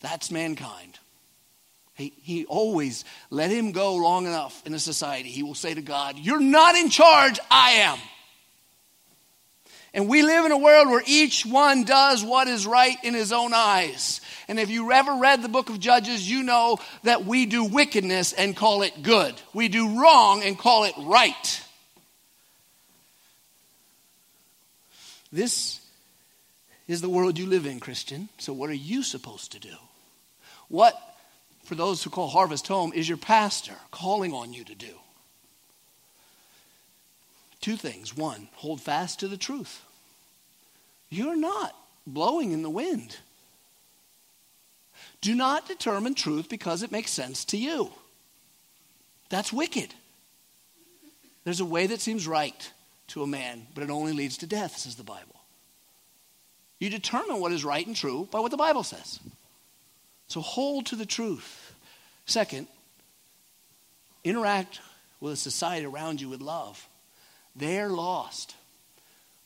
That's 0.00 0.30
mankind. 0.30 0.98
He, 1.96 2.14
he 2.22 2.46
always 2.46 3.04
let 3.28 3.50
him 3.50 3.72
go 3.72 3.96
long 3.96 4.24
enough 4.24 4.66
in 4.66 4.72
a 4.72 4.78
society. 4.78 5.28
He 5.28 5.42
will 5.42 5.54
say 5.54 5.74
to 5.74 5.82
God, 5.82 6.16
You're 6.16 6.40
not 6.40 6.76
in 6.76 6.88
charge, 6.88 7.38
I 7.50 7.72
am. 7.72 7.98
And 9.92 10.08
we 10.08 10.22
live 10.22 10.46
in 10.46 10.52
a 10.52 10.58
world 10.58 10.88
where 10.88 11.02
each 11.06 11.44
one 11.44 11.84
does 11.84 12.24
what 12.24 12.48
is 12.48 12.66
right 12.66 12.96
in 13.04 13.12
his 13.12 13.32
own 13.32 13.52
eyes. 13.52 14.22
And 14.48 14.58
if 14.58 14.70
you 14.70 14.90
ever 14.90 15.16
read 15.16 15.42
the 15.42 15.48
book 15.48 15.68
of 15.68 15.78
Judges, 15.78 16.28
you 16.28 16.42
know 16.42 16.78
that 17.02 17.26
we 17.26 17.44
do 17.44 17.64
wickedness 17.64 18.32
and 18.32 18.56
call 18.56 18.82
it 18.82 19.02
good. 19.02 19.34
We 19.52 19.68
do 19.68 20.00
wrong 20.00 20.42
and 20.42 20.58
call 20.58 20.84
it 20.84 20.94
right. 20.98 21.62
This 25.30 25.80
is 26.86 27.02
the 27.02 27.10
world 27.10 27.38
you 27.38 27.46
live 27.46 27.66
in, 27.66 27.78
Christian. 27.78 28.30
So, 28.38 28.54
what 28.54 28.70
are 28.70 28.74
you 28.74 29.02
supposed 29.02 29.52
to 29.52 29.60
do? 29.60 29.74
What, 30.68 30.94
for 31.64 31.74
those 31.74 32.02
who 32.02 32.08
call 32.08 32.28
Harvest 32.28 32.66
home, 32.66 32.92
is 32.94 33.06
your 33.06 33.18
pastor 33.18 33.74
calling 33.90 34.32
on 34.32 34.54
you 34.54 34.64
to 34.64 34.74
do? 34.74 34.94
Two 37.60 37.76
things. 37.76 38.16
One, 38.16 38.48
hold 38.54 38.80
fast 38.80 39.20
to 39.20 39.28
the 39.28 39.36
truth. 39.36 39.82
You're 41.10 41.36
not 41.36 41.74
blowing 42.06 42.52
in 42.52 42.62
the 42.62 42.70
wind. 42.70 43.16
Do 45.20 45.34
not 45.34 45.66
determine 45.66 46.14
truth 46.14 46.48
because 46.48 46.82
it 46.82 46.92
makes 46.92 47.10
sense 47.10 47.44
to 47.46 47.56
you. 47.56 47.90
That's 49.30 49.52
wicked. 49.52 49.94
There's 51.44 51.60
a 51.60 51.64
way 51.64 51.86
that 51.86 52.00
seems 52.00 52.26
right 52.26 52.72
to 53.08 53.22
a 53.22 53.26
man, 53.26 53.66
but 53.74 53.82
it 53.82 53.90
only 53.90 54.12
leads 54.12 54.38
to 54.38 54.46
death, 54.46 54.76
says 54.76 54.96
the 54.96 55.02
Bible. 55.02 55.34
You 56.78 56.90
determine 56.90 57.40
what 57.40 57.52
is 57.52 57.64
right 57.64 57.86
and 57.86 57.96
true 57.96 58.28
by 58.30 58.40
what 58.40 58.50
the 58.50 58.56
Bible 58.56 58.84
says. 58.84 59.18
So 60.28 60.40
hold 60.40 60.86
to 60.86 60.96
the 60.96 61.06
truth. 61.06 61.74
Second, 62.26 62.68
interact 64.22 64.80
with 65.20 65.32
a 65.32 65.36
society 65.36 65.86
around 65.86 66.20
you 66.20 66.28
with 66.28 66.40
love. 66.40 66.86
They're 67.56 67.88
lost. 67.88 68.54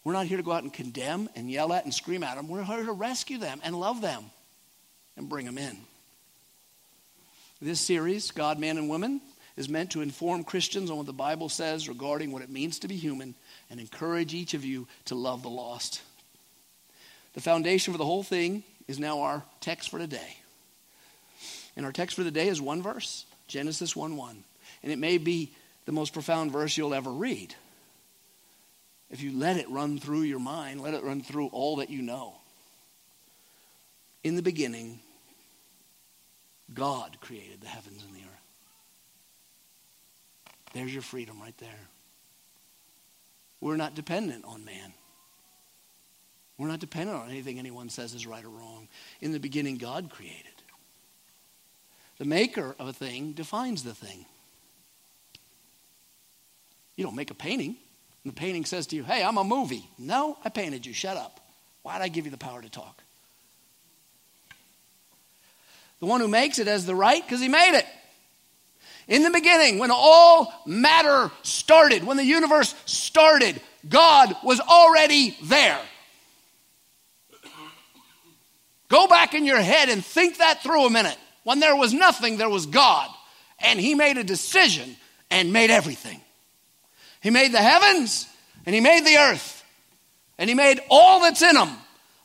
We're 0.04 0.12
not 0.12 0.26
here 0.26 0.36
to 0.36 0.42
go 0.42 0.52
out 0.52 0.64
and 0.64 0.72
condemn 0.72 1.30
and 1.34 1.50
yell 1.50 1.72
at 1.72 1.84
and 1.84 1.94
scream 1.94 2.24
at 2.24 2.36
them. 2.36 2.48
We're 2.48 2.64
here 2.64 2.84
to 2.84 2.92
rescue 2.92 3.38
them 3.38 3.60
and 3.64 3.78
love 3.78 4.02
them 4.02 4.24
and 5.16 5.28
bring 5.28 5.46
them 5.46 5.58
in. 5.58 5.76
This 7.60 7.80
series, 7.80 8.30
God, 8.30 8.58
Man, 8.58 8.78
and 8.78 8.88
Woman, 8.88 9.20
is 9.56 9.68
meant 9.68 9.92
to 9.92 10.00
inform 10.00 10.44
Christians 10.44 10.90
on 10.90 10.96
what 10.96 11.06
the 11.06 11.12
Bible 11.12 11.48
says 11.48 11.88
regarding 11.88 12.32
what 12.32 12.42
it 12.42 12.50
means 12.50 12.80
to 12.80 12.88
be 12.88 12.96
human 12.96 13.34
and 13.70 13.78
encourage 13.78 14.34
each 14.34 14.54
of 14.54 14.64
you 14.64 14.88
to 15.06 15.14
love 15.14 15.42
the 15.42 15.50
lost. 15.50 16.02
The 17.34 17.40
foundation 17.40 17.92
for 17.92 17.98
the 17.98 18.04
whole 18.04 18.22
thing 18.22 18.64
is 18.88 18.98
now 18.98 19.20
our 19.20 19.42
text 19.60 19.90
for 19.90 19.98
today. 19.98 20.36
And 21.76 21.86
our 21.86 21.92
text 21.92 22.16
for 22.16 22.24
the 22.24 22.30
day 22.30 22.48
is 22.48 22.60
one 22.60 22.82
verse 22.82 23.24
Genesis 23.46 23.94
1 23.94 24.16
1. 24.16 24.44
And 24.82 24.92
it 24.92 24.98
may 24.98 25.18
be 25.18 25.52
the 25.84 25.92
most 25.92 26.12
profound 26.12 26.52
verse 26.52 26.76
you'll 26.76 26.94
ever 26.94 27.10
read 27.10 27.54
if 29.12 29.22
you 29.22 29.38
let 29.38 29.58
it 29.58 29.70
run 29.70 29.98
through 29.98 30.22
your 30.22 30.40
mind, 30.40 30.80
let 30.80 30.94
it 30.94 31.04
run 31.04 31.20
through 31.20 31.48
all 31.48 31.76
that 31.76 31.90
you 31.90 32.00
know. 32.00 32.34
In 34.24 34.36
the 34.36 34.42
beginning, 34.42 35.00
God 36.72 37.18
created 37.20 37.60
the 37.60 37.68
heavens 37.68 38.02
and 38.04 38.14
the 38.14 38.20
earth. 38.20 38.28
There's 40.72 40.92
your 40.92 41.02
freedom 41.02 41.40
right 41.40 41.56
there. 41.58 41.88
We're 43.60 43.76
not 43.76 43.94
dependent 43.94 44.44
on 44.44 44.64
man. 44.64 44.92
We're 46.58 46.68
not 46.68 46.80
dependent 46.80 47.18
on 47.18 47.30
anything 47.30 47.58
anyone 47.58 47.88
says 47.88 48.14
is 48.14 48.26
right 48.26 48.44
or 48.44 48.48
wrong. 48.48 48.88
In 49.20 49.32
the 49.32 49.40
beginning, 49.40 49.78
God 49.78 50.10
created. 50.10 50.46
The 52.18 52.24
maker 52.24 52.76
of 52.78 52.88
a 52.88 52.92
thing 52.92 53.32
defines 53.32 53.82
the 53.82 53.94
thing. 53.94 54.26
You 56.96 57.04
don't 57.04 57.16
make 57.16 57.30
a 57.30 57.34
painting. 57.34 57.76
And 58.24 58.32
the 58.32 58.36
painting 58.36 58.64
says 58.64 58.86
to 58.88 58.96
you, 58.96 59.02
Hey, 59.02 59.24
I'm 59.24 59.38
a 59.38 59.44
movie. 59.44 59.88
No, 59.98 60.38
I 60.44 60.48
painted 60.48 60.86
you. 60.86 60.92
Shut 60.92 61.16
up. 61.16 61.40
Why'd 61.82 62.00
I 62.00 62.08
give 62.08 62.24
you 62.24 62.30
the 62.30 62.38
power 62.38 62.62
to 62.62 62.68
talk? 62.68 63.01
The 66.02 66.06
one 66.06 66.20
who 66.20 66.26
makes 66.26 66.58
it 66.58 66.66
has 66.66 66.84
the 66.84 66.96
right 66.96 67.22
because 67.24 67.40
he 67.40 67.46
made 67.46 67.78
it. 67.78 67.86
In 69.06 69.22
the 69.22 69.30
beginning, 69.30 69.78
when 69.78 69.92
all 69.92 70.52
matter 70.66 71.30
started, 71.44 72.02
when 72.02 72.16
the 72.16 72.24
universe 72.24 72.74
started, 72.86 73.60
God 73.88 74.34
was 74.42 74.58
already 74.58 75.36
there. 75.44 75.78
Go 78.88 79.06
back 79.06 79.34
in 79.34 79.46
your 79.46 79.60
head 79.60 79.90
and 79.90 80.04
think 80.04 80.38
that 80.38 80.60
through 80.64 80.86
a 80.86 80.90
minute. 80.90 81.16
When 81.44 81.60
there 81.60 81.76
was 81.76 81.94
nothing, 81.94 82.36
there 82.36 82.50
was 82.50 82.66
God. 82.66 83.08
And 83.60 83.78
He 83.78 83.94
made 83.94 84.18
a 84.18 84.24
decision 84.24 84.96
and 85.30 85.52
made 85.52 85.70
everything. 85.70 86.20
He 87.20 87.30
made 87.30 87.52
the 87.52 87.58
heavens 87.58 88.26
and 88.66 88.74
He 88.74 88.80
made 88.80 89.06
the 89.06 89.18
earth. 89.18 89.64
And 90.36 90.50
He 90.50 90.54
made 90.54 90.80
all 90.90 91.20
that's 91.20 91.42
in 91.42 91.54
them. 91.54 91.70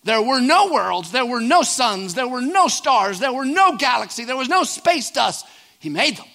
There 0.08 0.22
were 0.22 0.40
no 0.40 0.72
worlds, 0.72 1.12
there 1.12 1.26
were 1.26 1.42
no 1.42 1.64
suns, 1.64 2.14
there 2.14 2.30
were 2.30 2.40
no 2.40 2.70
stars, 2.70 3.20
there 3.20 3.34
were 3.34 3.44
no 3.44 3.76
galaxy, 3.76 4.24
there 4.24 4.38
was 4.38 4.48
no 4.48 4.64
space 4.64 5.12
dust. 5.12 5.46
He 5.80 5.90
made 5.90 6.16
them. 6.16 6.26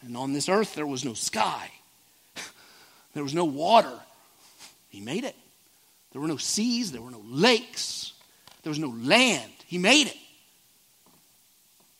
And 0.00 0.16
on 0.16 0.32
this 0.32 0.48
earth, 0.48 0.74
there 0.74 0.84
was 0.84 1.04
no 1.04 1.14
sky, 1.14 1.70
there 3.14 3.22
was 3.22 3.34
no 3.34 3.44
water. 3.44 3.92
He 4.88 5.00
made 5.00 5.22
it. 5.22 5.36
There 6.10 6.20
were 6.20 6.26
no 6.26 6.38
seas, 6.38 6.90
there 6.90 7.00
were 7.00 7.12
no 7.12 7.22
lakes, 7.24 8.12
there 8.64 8.70
was 8.70 8.80
no 8.80 8.88
land. 8.88 9.52
He 9.68 9.78
made 9.78 10.08
it. 10.08 10.16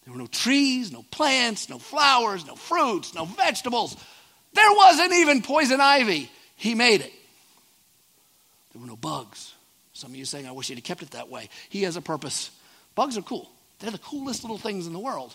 There 0.04 0.12
were 0.12 0.18
no 0.18 0.26
trees, 0.26 0.90
no 0.90 1.04
plants, 1.12 1.68
no 1.68 1.78
flowers, 1.78 2.44
no 2.44 2.56
fruits, 2.56 3.14
no 3.14 3.24
vegetables. 3.24 3.96
There 4.52 4.72
wasn't 4.72 5.12
even 5.12 5.42
poison 5.42 5.80
ivy. 5.80 6.28
He 6.56 6.74
made 6.74 7.02
it. 7.02 7.12
There 8.72 8.82
were 8.82 8.88
no 8.88 8.96
bugs. 8.96 9.52
Some 9.96 10.10
of 10.10 10.16
you 10.16 10.26
saying, 10.26 10.46
I 10.46 10.52
wish 10.52 10.68
he'd 10.68 10.74
have 10.74 10.84
kept 10.84 11.02
it 11.02 11.12
that 11.12 11.30
way. 11.30 11.48
He 11.70 11.84
has 11.84 11.96
a 11.96 12.02
purpose. 12.02 12.50
Bugs 12.94 13.16
are 13.16 13.22
cool. 13.22 13.50
They're 13.78 13.90
the 13.90 13.96
coolest 13.96 14.44
little 14.44 14.58
things 14.58 14.86
in 14.86 14.92
the 14.92 14.98
world 14.98 15.34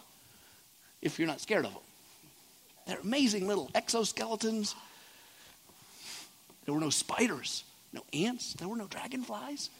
if 1.01 1.17
you're 1.17 1.27
not 1.27 1.41
scared 1.41 1.65
of 1.65 1.73
them. 1.73 1.81
They're 2.85 2.99
amazing 2.99 3.47
little 3.47 3.71
exoskeletons. 3.73 4.75
There 6.65 6.75
were 6.75 6.79
no 6.79 6.91
spiders, 6.91 7.63
no 7.91 8.03
ants, 8.13 8.53
there 8.53 8.67
were 8.67 8.75
no 8.75 8.85
dragonflies. 8.85 9.71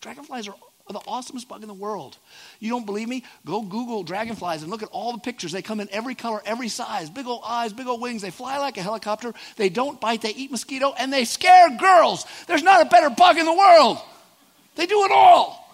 Dragonflies 0.00 0.46
are 0.46 0.54
the 0.88 1.00
awesomest 1.00 1.48
bug 1.48 1.62
in 1.62 1.68
the 1.68 1.74
world. 1.74 2.16
You 2.60 2.70
don't 2.70 2.86
believe 2.86 3.08
me? 3.08 3.24
Go 3.44 3.62
Google 3.62 4.04
dragonflies 4.04 4.62
and 4.62 4.70
look 4.70 4.84
at 4.84 4.88
all 4.90 5.12
the 5.12 5.18
pictures. 5.18 5.50
They 5.50 5.62
come 5.62 5.80
in 5.80 5.88
every 5.90 6.14
color, 6.14 6.40
every 6.44 6.68
size, 6.68 7.10
big 7.10 7.26
old 7.26 7.42
eyes, 7.44 7.72
big 7.72 7.88
old 7.88 8.00
wings. 8.00 8.22
They 8.22 8.30
fly 8.30 8.58
like 8.58 8.76
a 8.76 8.82
helicopter. 8.82 9.34
They 9.56 9.70
don't 9.70 10.00
bite, 10.00 10.22
they 10.22 10.34
eat 10.34 10.52
mosquito, 10.52 10.94
and 10.96 11.12
they 11.12 11.24
scare 11.24 11.76
girls. 11.76 12.24
There's 12.46 12.62
not 12.62 12.86
a 12.86 12.88
better 12.88 13.10
bug 13.10 13.38
in 13.38 13.44
the 13.44 13.52
world. 13.52 13.98
They 14.80 14.86
do 14.86 15.04
it 15.04 15.10
all. 15.10 15.70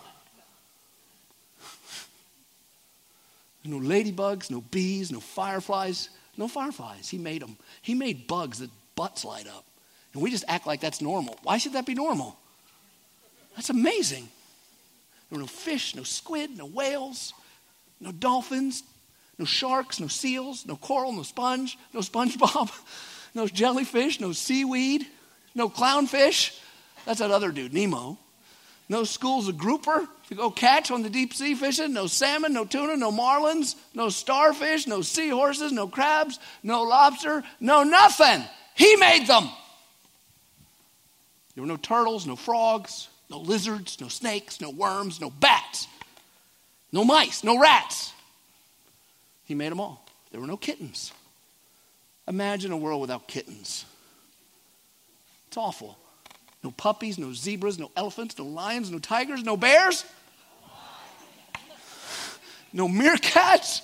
No 3.65 3.79
ladybugs, 3.79 4.51
no 4.51 4.63
bees, 4.63 5.13
no 5.13 5.21
fireflies, 5.21 6.11
no 6.37 6.49
fireflies. 6.49 7.09
He 7.09 7.17
made 7.17 7.41
them. 7.41 7.57
He 7.83 7.95
made 7.95 8.27
bugs 8.27 8.59
that 8.59 8.71
butts 8.97 9.25
light 9.25 9.47
up. 9.47 9.65
And 10.13 10.21
we 10.21 10.33
just 10.33 10.43
act 10.49 10.67
like 10.67 10.81
that's 10.81 11.01
normal. 11.01 11.39
Why 11.45 11.57
should 11.59 11.75
that 11.75 11.87
be 11.87 11.95
normal? 11.95 12.37
That's 13.55 13.71
amazing. 13.71 14.29
There 15.31 15.39
were 15.39 15.43
no 15.43 15.47
fish, 15.47 15.95
no 15.95 16.03
squid, 16.03 16.59
no 16.59 16.67
whales, 16.67 17.33
no 18.01 18.11
dolphins, 18.11 18.83
no 19.39 19.45
sharks, 19.45 20.01
no 20.01 20.09
seals, 20.09 20.67
no 20.67 20.75
coral, 20.75 21.13
no 21.13 21.23
sponge, 21.23 21.79
no 21.93 22.01
SpongeBob, 22.01 22.73
no 23.37 23.47
jellyfish, 23.47 24.19
no 24.19 24.33
seaweed, 24.33 25.07
no 25.55 25.69
clownfish. 25.69 26.59
That's 27.05 27.21
that 27.21 27.31
other 27.31 27.53
dude, 27.53 27.73
Nemo. 27.73 28.19
No 28.89 29.05
schools 29.05 29.49
of 29.49 29.59
grouper 29.59 30.07
to 30.28 30.34
go 30.34 30.51
catch 30.51 30.91
on 30.91 31.03
the 31.03 31.11
deep 31.11 31.34
sea 31.34 31.55
fishing. 31.55 31.93
No 31.93 32.07
salmon, 32.07 32.53
no 32.53 32.64
tuna, 32.64 32.97
no 32.97 33.11
marlins, 33.11 33.74
no 33.95 34.09
starfish, 34.09 34.87
no 34.87 35.03
seahorses, 35.03 35.72
no 35.72 35.89
crabs, 35.89 36.39
no 36.62 36.82
lobster, 36.84 37.43
no 37.59 37.82
nothing. 37.82 38.45
He 38.74 38.97
made 38.97 39.26
them. 39.26 39.49
There 41.55 41.62
were 41.62 41.68
no 41.68 41.76
turtles, 41.76 42.26
no 42.26 42.37
frogs, 42.37 43.09
no 43.30 43.39
lizards, 43.39 44.01
no 44.01 44.09
snakes, 44.09 44.61
no 44.61 44.70
worms, 44.70 45.20
no 45.20 45.30
bats, 45.30 45.89
no 46.93 47.05
mice, 47.05 47.43
no 47.43 47.59
rats. 47.59 48.12
He 49.47 49.55
made 49.55 49.72
them 49.72 49.80
all. 49.80 50.05
There 50.30 50.41
were 50.41 50.47
no 50.47 50.57
kittens. 50.57 51.12
Imagine 52.28 52.72
a 52.72 52.76
world 52.76 53.01
without 53.01 53.26
kittens. 53.26 53.84
It's 55.49 55.57
awful. 55.57 55.97
No 56.67 56.73
puppies, 56.73 57.17
no 57.17 57.33
zebras, 57.33 57.79
no 57.79 57.93
elephants, 57.95 58.37
no 58.37 58.45
lions, 58.45 58.91
no 58.91 58.99
tigers, 58.99 59.45
no 59.45 59.57
bears, 59.57 60.05
no 62.73 62.89
meerkats, 62.89 63.83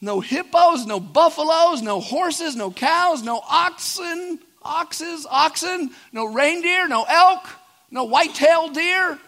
no 0.00 0.20
hippos, 0.20 0.86
no 0.86 1.00
buffaloes, 1.00 1.82
no 1.82 1.98
horses, 1.98 2.54
no 2.54 2.70
cows, 2.70 3.24
no 3.24 3.42
oxen, 3.44 4.38
oxes, 4.62 5.26
oxen, 5.28 5.90
no 6.12 6.26
reindeer, 6.26 6.86
no 6.86 7.02
elk, 7.08 7.44
no 7.90 8.04
white-tailed 8.04 8.72
deer. 8.72 9.18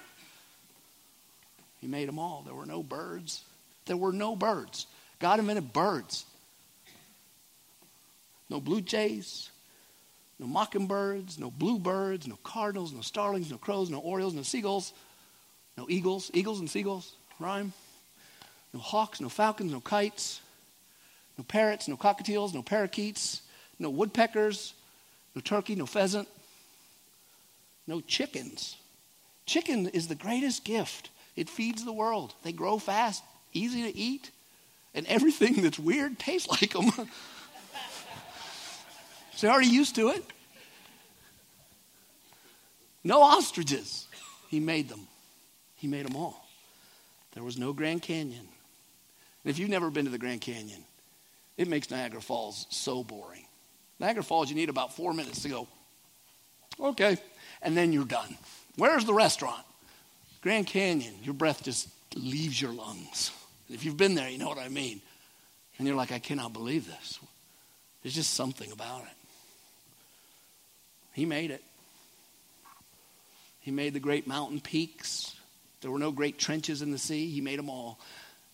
He 1.80 1.88
made 1.88 2.06
them 2.06 2.20
all. 2.20 2.44
There 2.46 2.54
were 2.54 2.64
no 2.64 2.84
birds. 2.84 3.42
There 3.86 3.96
were 3.96 4.12
no 4.12 4.36
birds. 4.36 4.86
God 5.18 5.40
invented 5.40 5.72
birds. 5.72 6.24
No 8.48 8.60
blue 8.60 8.82
jays, 8.82 9.50
no 10.42 10.48
mockingbirds, 10.48 11.38
no 11.38 11.52
bluebirds, 11.52 12.26
no 12.26 12.36
cardinals, 12.42 12.92
no 12.92 13.00
starlings, 13.00 13.48
no 13.48 13.56
crows, 13.58 13.88
no 13.88 14.00
orioles, 14.00 14.34
no 14.34 14.42
seagulls, 14.42 14.92
no 15.78 15.86
eagles. 15.88 16.32
Eagles 16.34 16.58
and 16.58 16.68
seagulls 16.68 17.12
rhyme. 17.38 17.72
No 18.74 18.80
hawks, 18.80 19.20
no 19.20 19.28
falcons, 19.28 19.70
no 19.70 19.78
kites, 19.78 20.40
no 21.38 21.44
parrots, 21.44 21.86
no 21.86 21.96
cockatiels, 21.96 22.54
no 22.54 22.62
parakeets, 22.62 23.42
no 23.78 23.88
woodpeckers, 23.88 24.74
no 25.36 25.40
turkey, 25.40 25.76
no 25.76 25.86
pheasant, 25.86 26.26
no 27.86 28.00
chickens. 28.00 28.76
Chicken 29.46 29.88
is 29.88 30.08
the 30.08 30.16
greatest 30.16 30.64
gift. 30.64 31.10
It 31.36 31.48
feeds 31.48 31.84
the 31.84 31.92
world. 31.92 32.34
They 32.42 32.52
grow 32.52 32.78
fast, 32.78 33.22
easy 33.52 33.84
to 33.84 33.96
eat, 33.96 34.32
and 34.92 35.06
everything 35.06 35.62
that's 35.62 35.78
weird 35.78 36.18
tastes 36.18 36.48
like 36.62 36.72
them. 36.72 37.08
They're 39.42 39.52
already 39.52 39.68
used 39.68 39.96
to 39.96 40.08
it. 40.08 40.24
No 43.04 43.20
ostriches. 43.20 44.06
He 44.48 44.60
made 44.60 44.88
them. 44.88 45.06
He 45.76 45.88
made 45.88 46.06
them 46.06 46.16
all. 46.16 46.46
There 47.34 47.42
was 47.42 47.58
no 47.58 47.72
Grand 47.72 48.02
Canyon. 48.02 48.46
And 49.44 49.50
if 49.50 49.58
you've 49.58 49.68
never 49.68 49.90
been 49.90 50.04
to 50.04 50.10
the 50.10 50.18
Grand 50.18 50.40
Canyon, 50.40 50.84
it 51.56 51.68
makes 51.68 51.90
Niagara 51.90 52.20
Falls 52.20 52.66
so 52.70 53.02
boring. 53.02 53.44
Niagara 53.98 54.22
Falls, 54.22 54.48
you 54.48 54.54
need 54.54 54.68
about 54.68 54.94
four 54.94 55.12
minutes 55.12 55.42
to 55.42 55.48
go, 55.48 55.68
okay, 56.80 57.16
and 57.62 57.76
then 57.76 57.92
you're 57.92 58.04
done. 58.04 58.36
Where's 58.76 59.04
the 59.04 59.14
restaurant? 59.14 59.64
Grand 60.40 60.66
Canyon, 60.66 61.14
your 61.22 61.34
breath 61.34 61.62
just 61.62 61.88
leaves 62.14 62.60
your 62.60 62.72
lungs. 62.72 63.30
If 63.70 63.84
you've 63.84 63.96
been 63.96 64.14
there, 64.14 64.28
you 64.28 64.38
know 64.38 64.48
what 64.48 64.58
I 64.58 64.68
mean. 64.68 65.00
And 65.78 65.86
you're 65.86 65.96
like, 65.96 66.12
I 66.12 66.18
cannot 66.18 66.52
believe 66.52 66.86
this. 66.86 67.18
There's 68.02 68.14
just 68.14 68.34
something 68.34 68.70
about 68.72 69.02
it. 69.02 69.21
He 71.12 71.24
made 71.24 71.50
it. 71.50 71.62
He 73.60 73.70
made 73.70 73.94
the 73.94 74.00
great 74.00 74.26
mountain 74.26 74.60
peaks. 74.60 75.34
There 75.80 75.90
were 75.90 75.98
no 75.98 76.10
great 76.10 76.38
trenches 76.38 76.82
in 76.82 76.90
the 76.90 76.98
sea. 76.98 77.30
He 77.30 77.40
made 77.40 77.58
them 77.58 77.70
all. 77.70 77.98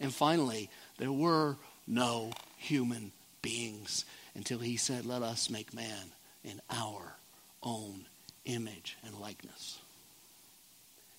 And 0.00 0.14
finally, 0.14 0.70
there 0.98 1.12
were 1.12 1.56
no 1.86 2.32
human 2.56 3.12
beings 3.42 4.04
until 4.34 4.58
he 4.58 4.76
said, 4.76 5.06
Let 5.06 5.22
us 5.22 5.50
make 5.50 5.72
man 5.72 6.12
in 6.44 6.60
our 6.70 7.14
own 7.62 8.04
image 8.44 8.96
and 9.04 9.18
likeness. 9.18 9.78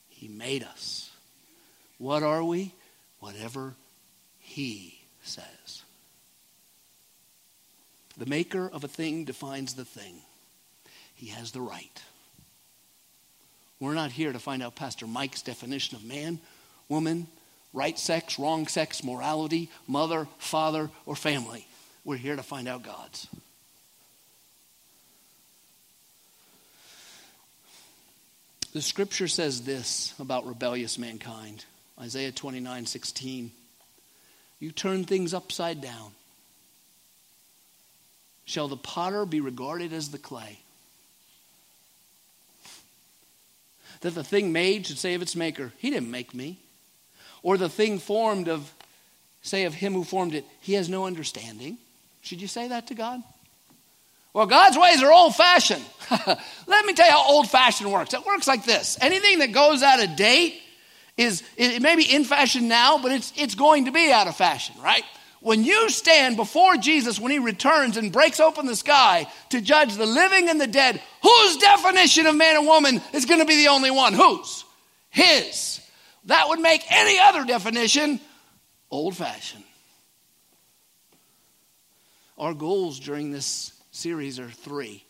He 0.10 0.28
made 0.28 0.64
us. 0.64 1.10
What 1.98 2.24
are 2.24 2.44
we? 2.44 2.74
Whatever 3.20 3.76
he 4.40 5.00
says. 5.24 5.84
The 8.18 8.26
maker 8.26 8.70
of 8.72 8.84
a 8.84 8.88
thing 8.88 9.26
defines 9.26 9.76
the 9.76 9.86
thing. 9.86 10.16
He 11.20 11.28
has 11.28 11.52
the 11.52 11.60
right. 11.60 12.02
We're 13.82 13.94
not 13.94 14.12
here 14.12 14.32
to 14.32 14.40
find 14.40 14.64
out 14.64 14.78
Pastor 14.78 15.06
Mike's 15.06 15.42
definition 15.42 15.98
of 15.98 16.06
man, 16.06 16.40
woman, 16.88 17.28
right 17.74 18.00
sex, 18.00 18.40
wrong 18.40 18.68
sex, 18.68 19.04
morality, 19.04 19.70
mother, 19.86 20.30
father, 20.38 20.90
or 21.06 21.18
family. 21.18 21.68
We're 22.06 22.16
here 22.16 22.38
to 22.38 22.42
find 22.42 22.70
out 22.70 22.84
God's. 22.84 23.28
The 28.72 28.82
scripture 28.82 29.28
says 29.28 29.64
this 29.64 30.14
about 30.20 30.48
rebellious 30.48 30.98
mankind 30.98 31.66
Isaiah 32.00 32.32
29 32.32 32.86
16. 32.86 33.52
You 34.62 34.72
turn 34.72 35.04
things 35.04 35.34
upside 35.34 35.82
down. 35.82 36.12
Shall 38.46 38.70
the 38.70 38.78
potter 38.78 39.26
be 39.26 39.42
regarded 39.42 39.92
as 39.92 40.12
the 40.12 40.18
clay? 40.18 40.60
That 44.02 44.16
the 44.16 44.24
thing 44.24 44.52
made 44.52 44.88
should 44.88 44.98
say 44.98 45.14
of 45.14 45.22
its 45.22 45.36
maker, 45.36 45.74
He 45.78 45.90
didn't 45.90 46.12
make 46.12 46.34
me. 46.34 46.60
Or 47.44 47.58
the 47.58 47.70
thing 47.70 48.00
formed 48.00 48.48
of, 48.48 48.74
say, 49.42 49.66
of 49.66 49.74
him 49.74 49.94
who 49.94 50.04
formed 50.04 50.34
it, 50.34 50.46
He 50.62 50.74
has 50.74 50.90
no 50.90 51.06
understanding. 51.06 51.78
Should 52.22 52.42
you 52.42 52.48
say 52.48 52.68
that 52.68 52.88
to 52.88 52.96
God? 52.96 53.24
Well, 54.34 54.46
God's 54.46 54.78
ways 54.78 55.02
are 55.02 55.12
old 55.12 55.36
fashioned. 55.36 55.84
Let 56.68 56.86
me 56.86 56.94
tell 56.94 57.06
you 57.06 57.12
how 57.12 57.28
old 57.28 57.50
fashioned 57.50 57.92
works. 57.92 58.14
It 58.14 58.26
works 58.26 58.48
like 58.48 58.64
this 58.64 58.98
anything 59.02 59.40
that 59.40 59.52
goes 59.52 59.82
out 59.84 60.04
of 60.04 60.16
date 60.16 60.62
is, 61.18 61.44
it 61.58 61.82
may 61.82 61.96
be 61.96 62.04
in 62.04 62.24
fashion 62.24 62.68
now, 62.68 62.98
but 62.98 63.12
it's, 63.12 63.34
it's 63.36 63.56
going 63.56 63.86
to 63.86 63.92
be 63.92 64.12
out 64.12 64.28
of 64.28 64.36
fashion, 64.36 64.76
right? 64.82 65.04
When 65.42 65.64
you 65.64 65.90
stand 65.90 66.36
before 66.36 66.76
Jesus 66.76 67.20
when 67.20 67.32
he 67.32 67.40
returns 67.40 67.96
and 67.96 68.12
breaks 68.12 68.40
open 68.40 68.66
the 68.66 68.76
sky 68.76 69.28
to 69.50 69.62
judge 69.62 69.96
the 69.96 70.06
living 70.06 70.50
and 70.50 70.60
the 70.60 70.68
dead, 70.68 71.02
whose 71.24 71.58
definition 71.58 72.26
of 72.26 72.36
man 72.36 72.58
and 72.58 72.68
woman 72.68 73.02
is 73.14 73.26
going 73.26 73.40
to 73.40 73.46
be 73.46 73.56
the 73.56 73.70
only 73.70 73.92
one? 73.92 74.14
Whose? 74.14 74.66
His. 75.10 75.80
That 76.26 76.50
would 76.50 76.60
make 76.60 76.84
any 76.92 77.20
other 77.20 77.46
definition 77.46 78.20
old 78.92 79.16
fashioned. 79.16 79.64
Our 82.38 82.54
goals 82.54 83.00
during 83.00 83.32
this 83.32 83.74
series 83.92 84.40
are 84.40 84.50
three. 84.50 85.06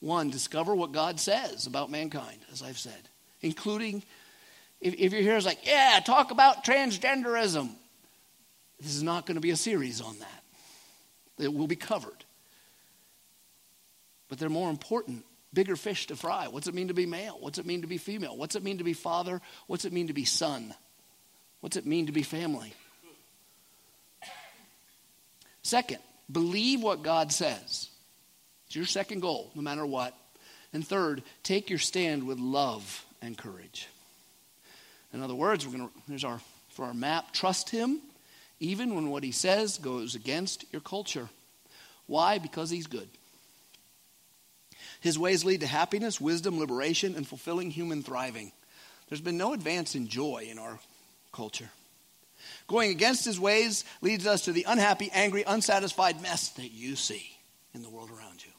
One, 0.00 0.30
discover 0.30 0.74
what 0.74 0.92
God 0.92 1.20
says 1.20 1.66
about 1.66 1.90
mankind, 1.90 2.38
as 2.52 2.62
I've 2.62 2.78
said, 2.78 3.08
including 3.40 4.02
if, 4.82 5.12
you're 5.12 5.22
here, 5.22 5.36
it's 5.36 5.46
like, 5.46 5.64
yeah, 5.64 6.00
talk 6.04 6.32
about 6.32 6.64
transgenderism. 6.64 7.70
This 8.82 8.96
is 8.96 9.02
not 9.02 9.26
going 9.26 9.36
to 9.36 9.40
be 9.40 9.50
a 9.50 9.56
series 9.56 10.00
on 10.00 10.18
that. 10.18 10.42
It 11.38 11.54
will 11.54 11.68
be 11.68 11.76
covered. 11.76 12.24
But 14.28 14.38
they're 14.38 14.48
more 14.48 14.70
important, 14.70 15.24
bigger 15.54 15.76
fish 15.76 16.08
to 16.08 16.16
fry. 16.16 16.48
What's 16.48 16.66
it 16.66 16.74
mean 16.74 16.88
to 16.88 16.94
be 16.94 17.06
male? 17.06 17.36
What's 17.38 17.58
it 17.58 17.66
mean 17.66 17.82
to 17.82 17.86
be 17.86 17.98
female? 17.98 18.36
What's 18.36 18.56
it 18.56 18.64
mean 18.64 18.78
to 18.78 18.84
be 18.84 18.92
father? 18.92 19.40
What's 19.68 19.84
it 19.84 19.92
mean 19.92 20.08
to 20.08 20.12
be 20.12 20.24
son? 20.24 20.74
What's 21.60 21.76
it 21.76 21.86
mean 21.86 22.06
to 22.06 22.12
be 22.12 22.22
family? 22.22 22.74
Second, 25.62 25.98
believe 26.30 26.82
what 26.82 27.04
God 27.04 27.30
says. 27.30 27.88
It's 28.66 28.74
your 28.74 28.84
second 28.84 29.20
goal, 29.20 29.52
no 29.54 29.62
matter 29.62 29.86
what. 29.86 30.16
And 30.72 30.84
third, 30.84 31.22
take 31.44 31.70
your 31.70 31.78
stand 31.78 32.26
with 32.26 32.40
love 32.40 33.04
and 33.20 33.38
courage. 33.38 33.86
In 35.12 35.22
other 35.22 35.36
words, 35.36 35.64
we're 35.64 35.76
going 35.76 35.88
to, 35.88 35.94
there's 36.08 36.24
our, 36.24 36.40
for 36.70 36.86
our 36.86 36.94
map, 36.94 37.32
trust 37.32 37.70
Him 37.70 38.00
even 38.62 38.94
when 38.94 39.10
what 39.10 39.24
He 39.24 39.32
says 39.32 39.78
goes 39.78 40.14
against 40.14 40.64
your 40.72 40.80
culture. 40.80 41.28
Why? 42.06 42.38
Because 42.38 42.70
He's 42.70 42.86
good. 42.86 43.08
His 45.00 45.18
ways 45.18 45.44
lead 45.44 45.60
to 45.60 45.66
happiness, 45.66 46.20
wisdom, 46.20 46.60
liberation, 46.60 47.16
and 47.16 47.26
fulfilling 47.26 47.70
human 47.70 48.02
thriving. 48.02 48.52
There's 49.08 49.20
been 49.20 49.36
no 49.36 49.52
advance 49.52 49.94
in 49.94 50.06
joy 50.06 50.46
in 50.48 50.58
our 50.58 50.78
culture. 51.32 51.70
Going 52.68 52.90
against 52.90 53.24
his 53.24 53.38
ways 53.38 53.84
leads 54.00 54.26
us 54.26 54.42
to 54.44 54.52
the 54.52 54.64
unhappy, 54.68 55.10
angry, 55.12 55.42
unsatisfied 55.46 56.22
mess 56.22 56.50
that 56.50 56.70
you 56.70 56.96
see 56.96 57.36
in 57.74 57.82
the 57.82 57.90
world 57.90 58.10
around 58.10 58.44
you. 58.44 58.52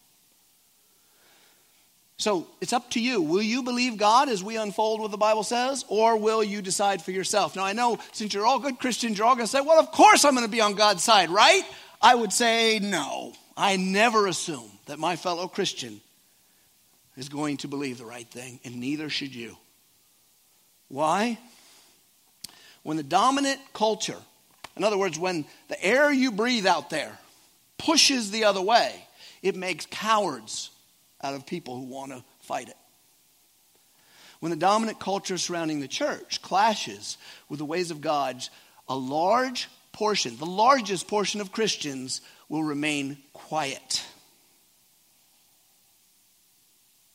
So 2.23 2.47
it's 2.61 2.71
up 2.71 2.89
to 2.91 3.01
you. 3.01 3.21
Will 3.21 3.41
you 3.41 3.63
believe 3.63 3.97
God 3.97 4.29
as 4.29 4.41
we 4.41 4.55
unfold 4.55 5.01
what 5.01 5.11
the 5.11 5.17
Bible 5.17 5.43
says, 5.43 5.83
or 5.89 6.15
will 6.15 6.41
you 6.41 6.61
decide 6.61 7.01
for 7.01 7.11
yourself? 7.11 7.57
Now, 7.57 7.65
I 7.65 7.73
know 7.73 7.99
since 8.13 8.33
you're 8.33 8.45
all 8.45 8.59
good 8.59 8.79
Christians, 8.79 9.17
you're 9.17 9.27
all 9.27 9.35
going 9.35 9.45
to 9.45 9.51
say, 9.51 9.59
well, 9.59 9.77
of 9.77 9.91
course 9.91 10.23
I'm 10.23 10.33
going 10.33 10.45
to 10.45 10.49
be 10.51 10.61
on 10.61 10.75
God's 10.75 11.03
side, 11.03 11.29
right? 11.29 11.63
I 12.01 12.15
would 12.15 12.31
say, 12.31 12.79
no. 12.81 13.33
I 13.57 13.75
never 13.75 14.25
assume 14.27 14.71
that 14.85 14.99
my 14.99 15.17
fellow 15.17 15.49
Christian 15.49 15.99
is 17.17 17.27
going 17.27 17.57
to 17.57 17.67
believe 17.67 17.97
the 17.97 18.05
right 18.05 18.27
thing, 18.31 18.61
and 18.63 18.77
neither 18.77 19.09
should 19.09 19.35
you. 19.35 19.57
Why? 20.87 21.37
When 22.83 22.95
the 22.95 23.03
dominant 23.03 23.59
culture, 23.73 24.21
in 24.77 24.85
other 24.85 24.97
words, 24.97 25.19
when 25.19 25.43
the 25.67 25.83
air 25.83 26.09
you 26.09 26.31
breathe 26.31 26.67
out 26.67 26.89
there 26.89 27.19
pushes 27.77 28.31
the 28.31 28.45
other 28.45 28.61
way, 28.61 28.95
it 29.41 29.57
makes 29.57 29.85
cowards 29.87 30.69
out 31.23 31.33
of 31.33 31.45
people 31.45 31.77
who 31.77 31.85
want 31.85 32.11
to 32.11 32.23
fight 32.41 32.67
it. 32.67 32.77
When 34.39 34.49
the 34.49 34.57
dominant 34.57 34.99
culture 34.99 35.37
surrounding 35.37 35.79
the 35.79 35.87
church 35.87 36.41
clashes 36.41 37.17
with 37.47 37.59
the 37.59 37.65
ways 37.65 37.91
of 37.91 38.01
God, 38.01 38.43
a 38.89 38.95
large 38.95 39.69
portion, 39.93 40.35
the 40.37 40.45
largest 40.45 41.07
portion 41.07 41.39
of 41.39 41.53
Christians, 41.53 42.19
will 42.49 42.63
remain 42.63 43.17
quiet. 43.31 44.03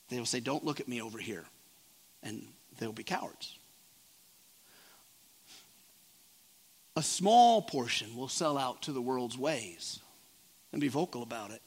They 0.08 0.18
will 0.18 0.26
say, 0.26 0.40
Don't 0.40 0.64
look 0.64 0.80
at 0.80 0.88
me 0.88 1.02
over 1.02 1.18
here. 1.18 1.44
And 2.22 2.46
they'll 2.78 2.92
be 2.92 3.04
cowards. 3.04 3.56
A 6.96 7.02
small 7.02 7.62
portion 7.62 8.16
will 8.16 8.28
sell 8.28 8.58
out 8.58 8.82
to 8.82 8.92
the 8.92 9.00
world's 9.00 9.38
ways 9.38 10.00
and 10.72 10.80
be 10.80 10.88
vocal 10.88 11.22
about 11.22 11.52
it. 11.52 11.62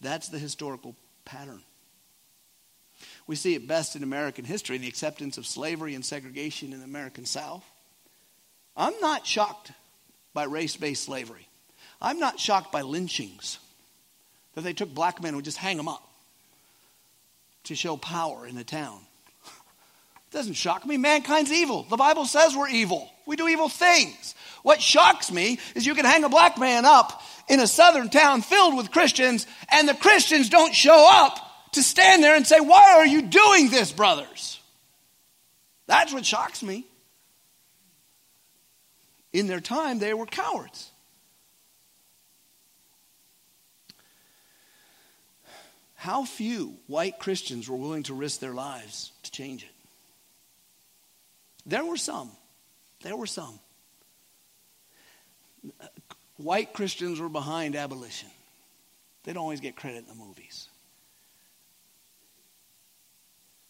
That's 0.00 0.28
the 0.28 0.38
historical 0.38 0.94
pattern. 1.24 1.62
We 3.26 3.36
see 3.36 3.54
it 3.54 3.66
best 3.66 3.96
in 3.96 4.02
American 4.02 4.44
history 4.44 4.78
the 4.78 4.88
acceptance 4.88 5.38
of 5.38 5.46
slavery 5.46 5.94
and 5.94 6.04
segregation 6.04 6.72
in 6.72 6.78
the 6.78 6.84
American 6.84 7.26
South. 7.26 7.64
I'm 8.76 8.94
not 9.00 9.26
shocked 9.26 9.72
by 10.32 10.44
race 10.44 10.76
based 10.76 11.04
slavery. 11.04 11.48
I'm 12.00 12.18
not 12.18 12.38
shocked 12.38 12.70
by 12.70 12.82
lynchings 12.82 13.58
that 14.54 14.62
they 14.62 14.72
took 14.72 14.92
black 14.92 15.20
men 15.20 15.28
and 15.28 15.36
would 15.36 15.44
just 15.44 15.56
hang 15.56 15.76
them 15.76 15.88
up 15.88 16.06
to 17.64 17.74
show 17.74 17.96
power 17.96 18.46
in 18.46 18.54
the 18.54 18.64
town. 18.64 19.00
It 19.44 19.52
doesn't 20.32 20.54
shock 20.54 20.86
me. 20.86 20.96
Mankind's 20.96 21.52
evil. 21.52 21.84
The 21.84 21.96
Bible 21.96 22.26
says 22.26 22.54
we're 22.54 22.68
evil. 22.68 23.10
We 23.26 23.36
do 23.36 23.48
evil 23.48 23.68
things. 23.68 24.34
What 24.62 24.80
shocks 24.80 25.32
me 25.32 25.58
is 25.74 25.86
you 25.86 25.94
can 25.94 26.04
hang 26.04 26.24
a 26.24 26.28
black 26.28 26.58
man 26.58 26.84
up 26.84 27.22
in 27.48 27.60
a 27.60 27.66
southern 27.66 28.08
town 28.08 28.42
filled 28.42 28.76
with 28.76 28.90
Christians, 28.90 29.46
and 29.70 29.88
the 29.88 29.94
Christians 29.94 30.48
don't 30.48 30.74
show 30.74 31.08
up 31.10 31.45
to 31.76 31.82
stand 31.82 32.22
there 32.22 32.34
and 32.34 32.46
say, 32.46 32.60
Why 32.60 32.96
are 32.96 33.06
you 33.06 33.22
doing 33.22 33.70
this, 33.70 33.92
brothers? 33.92 34.60
That's 35.86 36.12
what 36.12 36.26
shocks 36.26 36.62
me. 36.62 36.84
In 39.32 39.46
their 39.46 39.60
time, 39.60 39.98
they 39.98 40.12
were 40.12 40.26
cowards. 40.26 40.90
How 45.94 46.24
few 46.24 46.74
white 46.86 47.18
Christians 47.18 47.68
were 47.68 47.76
willing 47.76 48.04
to 48.04 48.14
risk 48.14 48.40
their 48.40 48.54
lives 48.54 49.12
to 49.24 49.30
change 49.30 49.62
it? 49.62 49.70
There 51.64 51.84
were 51.84 51.96
some. 51.96 52.30
There 53.02 53.16
were 53.16 53.26
some. 53.26 53.58
White 56.36 56.72
Christians 56.72 57.18
were 57.18 57.28
behind 57.28 57.76
abolition. 57.76 58.28
They 59.24 59.32
don't 59.32 59.42
always 59.42 59.60
get 59.60 59.74
credit 59.74 59.98
in 59.98 60.06
the 60.06 60.24
movies. 60.24 60.65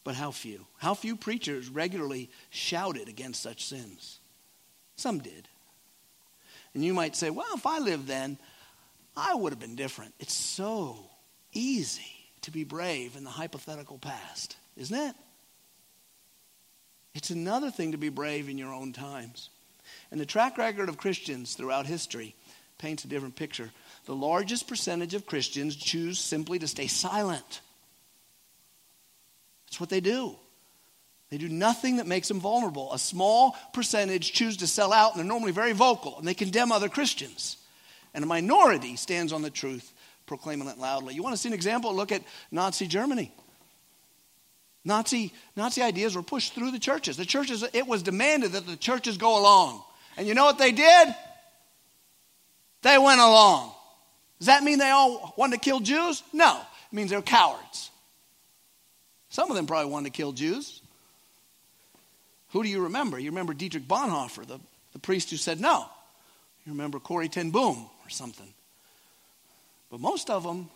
But 0.07 0.15
how 0.15 0.31
few? 0.31 0.65
How 0.79 0.95
few 0.95 1.17
preachers 1.17 1.69
regularly 1.69 2.31
shouted 2.51 3.09
against 3.09 3.43
such 3.43 3.65
sins? 3.65 4.21
Some 4.95 5.19
did. 5.19 5.49
And 6.75 6.85
you 6.85 6.95
might 6.95 7.17
say, 7.17 7.29
well, 7.29 7.57
if 7.57 7.67
I 7.67 7.81
lived 7.81 8.07
then, 8.07 8.39
I 9.17 9.35
would 9.35 9.51
have 9.51 9.59
been 9.59 9.75
different. 9.75 10.15
It's 10.21 10.33
so 10.33 10.97
easy 11.53 12.07
to 12.43 12.53
be 12.53 12.63
brave 12.63 13.17
in 13.17 13.25
the 13.25 13.31
hypothetical 13.31 13.99
past, 13.99 14.55
isn't 14.77 14.97
it? 14.97 15.17
It's 17.17 17.31
another 17.31 17.73
thing 17.73 17.91
to 17.91 17.99
be 17.99 18.09
brave 18.09 18.49
in 18.49 18.59
your 18.59 18.73
own 18.73 18.93
times. 18.93 19.51
And 20.13 20.21
the 20.21 20.27
track 20.27 20.57
record 20.57 20.89
of 20.89 20.99
Christians 20.99 21.55
throughout 21.55 21.89
history 21.89 22.37
paints 22.79 23.05
a 23.05 23.09
different 23.09 23.35
picture. 23.35 23.73
The 24.05 24.15
largest 24.15 24.69
percentage 24.69 25.15
of 25.15 25.27
Christians 25.27 25.75
choose 25.75 26.21
simply 26.21 26.61
to 26.61 26.69
stay 26.69 26.87
silent 26.87 27.61
that's 29.67 29.81
what 29.81 29.91
they 29.91 30.01
do. 30.01 30.37
They 31.31 31.39
do 31.39 31.49
nothing 31.49 31.97
that 31.97 32.07
makes 32.07 32.29
them 32.29 32.41
vulnerable. 32.41 32.93
A 32.93 32.99
small 32.99 33.57
percentage 33.73 34.33
choose 34.33 34.59
to 34.59 34.67
sell 34.67 34.93
out, 34.93 35.13
and 35.13 35.19
they're 35.19 35.29
normally 35.29 35.53
very 35.53 35.73
vocal, 35.73 36.19
and 36.19 36.27
they 36.27 36.35
condemn 36.35 36.71
other 36.71 36.89
Christians. 36.89 37.57
And 38.15 38.23
a 38.23 38.27
minority 38.27 38.97
stands 38.97 39.33
on 39.33 39.43
the 39.43 39.51
truth, 39.51 39.93
proclaiming 40.27 40.69
it 40.69 40.79
loudly. 40.79 41.15
You 41.15 41.23
want 41.23 41.35
to 41.35 41.41
see 41.41 41.49
an 41.49 41.55
example? 41.55 41.95
Look 41.95 42.13
at 42.13 42.23
Nazi 42.51 42.87
Germany. 42.87 43.33
Nazi, 44.85 45.33
Nazi 45.57 45.83
ideas 45.83 46.15
were 46.15 46.23
pushed 46.23 46.55
through 46.55 46.71
the 46.71 46.79
churches. 46.79 47.17
The 47.17 47.25
churches, 47.25 47.65
it 47.73 47.89
was 47.89 48.05
demanded 48.05 48.53
that 48.53 48.67
the 48.67 48.77
churches 48.77 49.19
go 49.19 49.39
along. 49.39 49.83
And 50.17 50.29
you 50.29 50.35
know 50.35 50.45
what 50.45 50.59
they 50.59 50.71
did? 50.71 51.15
They 52.83 52.97
went 52.97 53.21
along. 53.21 53.73
Does 54.39 54.47
that 54.47 54.63
mean 54.63 54.79
they 54.79 54.91
all 54.91 55.35
wanted 55.37 55.57
to 55.57 55.61
kill 55.61 55.81
Jews? 55.81 56.23
No. 56.33 56.61
It 56.93 56.95
means 56.95 57.11
they're 57.11 57.21
cowards. 57.21 57.91
Some 59.29 59.51
of 59.51 59.57
them 59.57 59.67
probably 59.67 59.91
wanted 59.91 60.13
to 60.13 60.17
kill 60.17 60.33
Jews. 60.33 60.81
Who 62.51 62.63
do 62.63 62.69
you 62.69 62.85
remember? 62.85 63.19
You 63.19 63.31
remember 63.31 63.55
Dietrich 63.55 63.87
Bonhoeffer, 63.87 64.47
the, 64.47 64.61
the 64.93 64.99
priest 64.99 65.31
who 65.31 65.37
said 65.37 65.61
no. 65.61 65.87
You 66.65 66.73
remember 66.73 66.99
Corrie 66.99 67.29
ten 67.29 67.51
Boom 67.51 67.87
or 68.05 68.09
something. 68.09 68.53
But 69.91 70.01
most 70.01 70.31
of 70.31 70.43
them, 70.43 70.71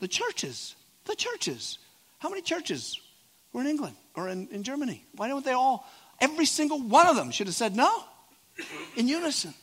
the 0.00 0.08
churches, 0.08 0.74
the 1.04 1.14
churches. 1.14 1.78
How 2.18 2.28
many 2.28 2.42
churches 2.42 3.00
were 3.52 3.60
in 3.60 3.66
England 3.66 3.96
or 4.14 4.28
in, 4.28 4.48
in 4.48 4.62
Germany? 4.62 5.04
Why 5.14 5.28
don't 5.28 5.44
they 5.44 5.52
all, 5.52 5.86
every 6.20 6.46
single 6.46 6.80
one 6.80 7.06
of 7.06 7.16
them 7.16 7.30
should 7.30 7.46
have 7.46 7.56
said 7.56 7.76
no 7.76 8.04
in 8.96 9.08
unison? 9.08 9.54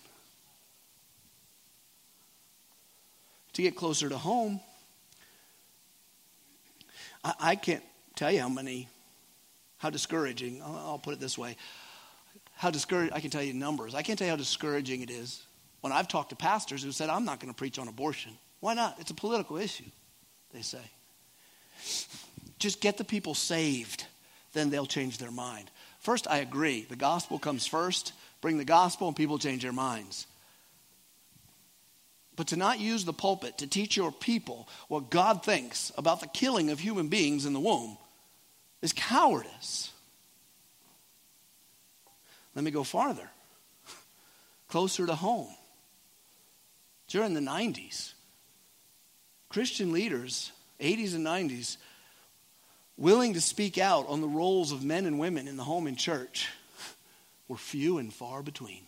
to 3.54 3.62
get 3.62 3.76
closer 3.76 4.10
to 4.10 4.18
home. 4.18 4.60
I, 7.24 7.34
I 7.40 7.56
can't 7.56 7.84
tell 8.16 8.32
you 8.32 8.39
how 8.39 8.49
many, 8.49 8.88
how 9.78 9.89
discouraging, 9.89 10.61
I'll, 10.64 10.99
put 10.99 11.14
it 11.14 11.20
this 11.20 11.38
way. 11.38 11.55
How 12.55 12.70
discouraging, 12.70 13.14
I 13.14 13.20
can 13.20 13.30
tell 13.30 13.43
you 13.43 13.53
numbers. 13.53 13.95
I 13.95 14.01
can't 14.01 14.18
tell 14.18 14.28
you 14.28 14.32
how 14.32 14.38
discouraging 14.38 15.01
it 15.01 15.09
is 15.09 15.43
when 15.82 15.91
I've 15.91 16.07
talked 16.07 16.30
to 16.30 16.36
pastors 16.36 16.84
who 16.84 16.91
said, 16.91 17.09
I'm 17.09 17.26
not 17.26 17.39
going 17.39 17.51
to 17.51 17.57
preach 17.57 17.80
on 17.80 17.88
abortion. 17.88 18.32
Why 18.59 18.74
not? 18.74 18.97
It's 18.99 19.11
a 19.11 19.16
political 19.16 19.57
issue, 19.57 19.84
they 20.53 20.61
say. 20.61 20.80
Just 22.59 22.80
get 22.80 22.97
the 22.97 23.03
people 23.03 23.36
saved, 23.36 24.05
then 24.53 24.70
they'll 24.70 24.86
change 24.86 25.18
their 25.18 25.32
mind. 25.32 25.70
First, 25.99 26.28
I 26.30 26.38
agree. 26.38 26.86
The 26.88 26.95
gospel 26.95 27.39
comes 27.39 27.68
first. 27.68 28.14
Bring 28.39 28.57
the 28.57 28.66
gospel, 28.66 29.07
and 29.07 29.16
people 29.16 29.39
change 29.39 29.64
their 29.64 29.74
minds. 29.74 30.28
But 32.36 32.47
to 32.47 32.55
not 32.55 32.80
use 32.80 33.05
the 33.05 33.14
pulpit 33.14 33.59
to 33.59 33.68
teach 33.68 33.95
your 33.95 34.11
people 34.11 34.68
what 34.88 35.09
God 35.09 35.43
thinks 35.43 35.91
about 35.97 36.20
the 36.20 36.28
killing 36.28 36.72
of 36.72 36.80
human 36.80 37.07
beings 37.07 37.45
in 37.45 37.53
the 37.53 37.59
womb 37.59 37.97
is 38.84 38.94
cowardice. 38.94 39.92
Let 42.54 42.64
me 42.64 42.70
go 42.70 42.84
farther, 42.84 43.28
closer 44.68 45.08
to 45.08 45.16
home. 45.16 45.56
During 47.08 47.34
the 47.34 47.40
90s, 47.40 48.14
Christian 49.50 49.92
leaders, 49.92 50.52
80s 50.80 51.16
and 51.16 51.26
90s, 51.26 51.78
willing 52.98 53.34
to 53.34 53.42
speak 53.42 53.80
out 53.80 54.08
on 54.08 54.22
the 54.22 54.28
roles 54.28 54.72
of 54.72 54.84
men 54.84 55.08
and 55.08 55.18
women 55.18 55.48
in 55.48 55.58
the 55.58 55.64
home 55.64 55.88
and 55.88 55.98
church 55.98 56.50
were 57.48 57.58
few 57.58 57.98
and 57.98 58.14
far 58.14 58.44
between 58.44 58.86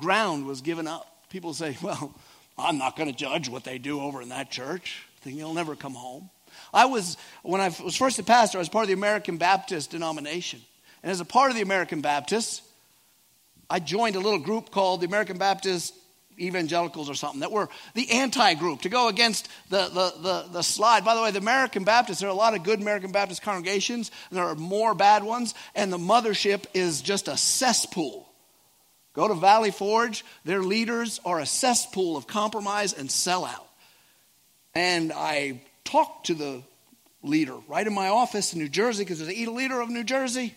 ground 0.00 0.46
was 0.46 0.60
given 0.60 0.86
up. 0.86 1.06
People 1.30 1.54
say, 1.54 1.76
well, 1.82 2.14
I'm 2.58 2.78
not 2.78 2.96
going 2.96 3.10
to 3.10 3.16
judge 3.16 3.48
what 3.48 3.64
they 3.64 3.78
do 3.78 4.00
over 4.00 4.20
in 4.20 4.30
that 4.30 4.50
church. 4.50 5.06
Think 5.20 5.38
they'll 5.38 5.54
never 5.54 5.76
come 5.76 5.94
home. 5.94 6.30
I 6.72 6.86
was, 6.86 7.16
when 7.42 7.60
I 7.60 7.74
was 7.82 7.96
first 7.96 8.18
a 8.18 8.22
pastor, 8.22 8.58
I 8.58 8.60
was 8.60 8.68
part 8.68 8.84
of 8.84 8.88
the 8.88 8.94
American 8.94 9.36
Baptist 9.36 9.90
denomination. 9.90 10.60
And 11.02 11.10
as 11.10 11.20
a 11.20 11.24
part 11.24 11.50
of 11.50 11.56
the 11.56 11.62
American 11.62 12.00
Baptists, 12.00 12.62
I 13.68 13.78
joined 13.78 14.16
a 14.16 14.20
little 14.20 14.38
group 14.38 14.70
called 14.70 15.00
the 15.00 15.06
American 15.06 15.38
Baptist 15.38 15.94
Evangelicals 16.38 17.10
or 17.10 17.14
something 17.14 17.40
that 17.40 17.52
were 17.52 17.68
the 17.94 18.10
anti 18.10 18.54
group 18.54 18.82
to 18.82 18.88
go 18.88 19.08
against 19.08 19.48
the, 19.68 19.88
the, 19.88 20.14
the, 20.20 20.48
the, 20.52 20.62
slide. 20.62 21.04
By 21.04 21.14
the 21.14 21.22
way, 21.22 21.30
the 21.30 21.38
American 21.38 21.84
Baptists, 21.84 22.20
there 22.20 22.28
are 22.28 22.32
a 22.32 22.34
lot 22.34 22.54
of 22.54 22.62
good 22.62 22.80
American 22.80 23.12
Baptist 23.12 23.42
congregations, 23.42 24.10
and 24.30 24.38
there 24.38 24.46
are 24.46 24.54
more 24.54 24.94
bad 24.94 25.22
ones, 25.22 25.54
and 25.74 25.92
the 25.92 25.98
mothership 25.98 26.64
is 26.72 27.02
just 27.02 27.28
a 27.28 27.36
cesspool 27.36 28.30
Go 29.12 29.26
to 29.26 29.34
Valley 29.34 29.70
Forge. 29.70 30.24
Their 30.44 30.62
leaders 30.62 31.20
are 31.24 31.40
a 31.40 31.46
cesspool 31.46 32.16
of 32.16 32.26
compromise 32.26 32.92
and 32.92 33.08
sellout. 33.08 33.66
And 34.74 35.12
I 35.12 35.60
talked 35.90 36.26
to 36.26 36.34
the 36.34 36.62
leader 37.22 37.56
right 37.68 37.86
in 37.86 37.92
my 37.92 38.08
office 38.08 38.52
in 38.52 38.58
New 38.58 38.68
Jersey 38.68 39.04
because 39.04 39.18
there's 39.18 39.36
a 39.36 39.46
leader 39.50 39.80
of 39.80 39.90
New 39.90 40.04
Jersey. 40.04 40.54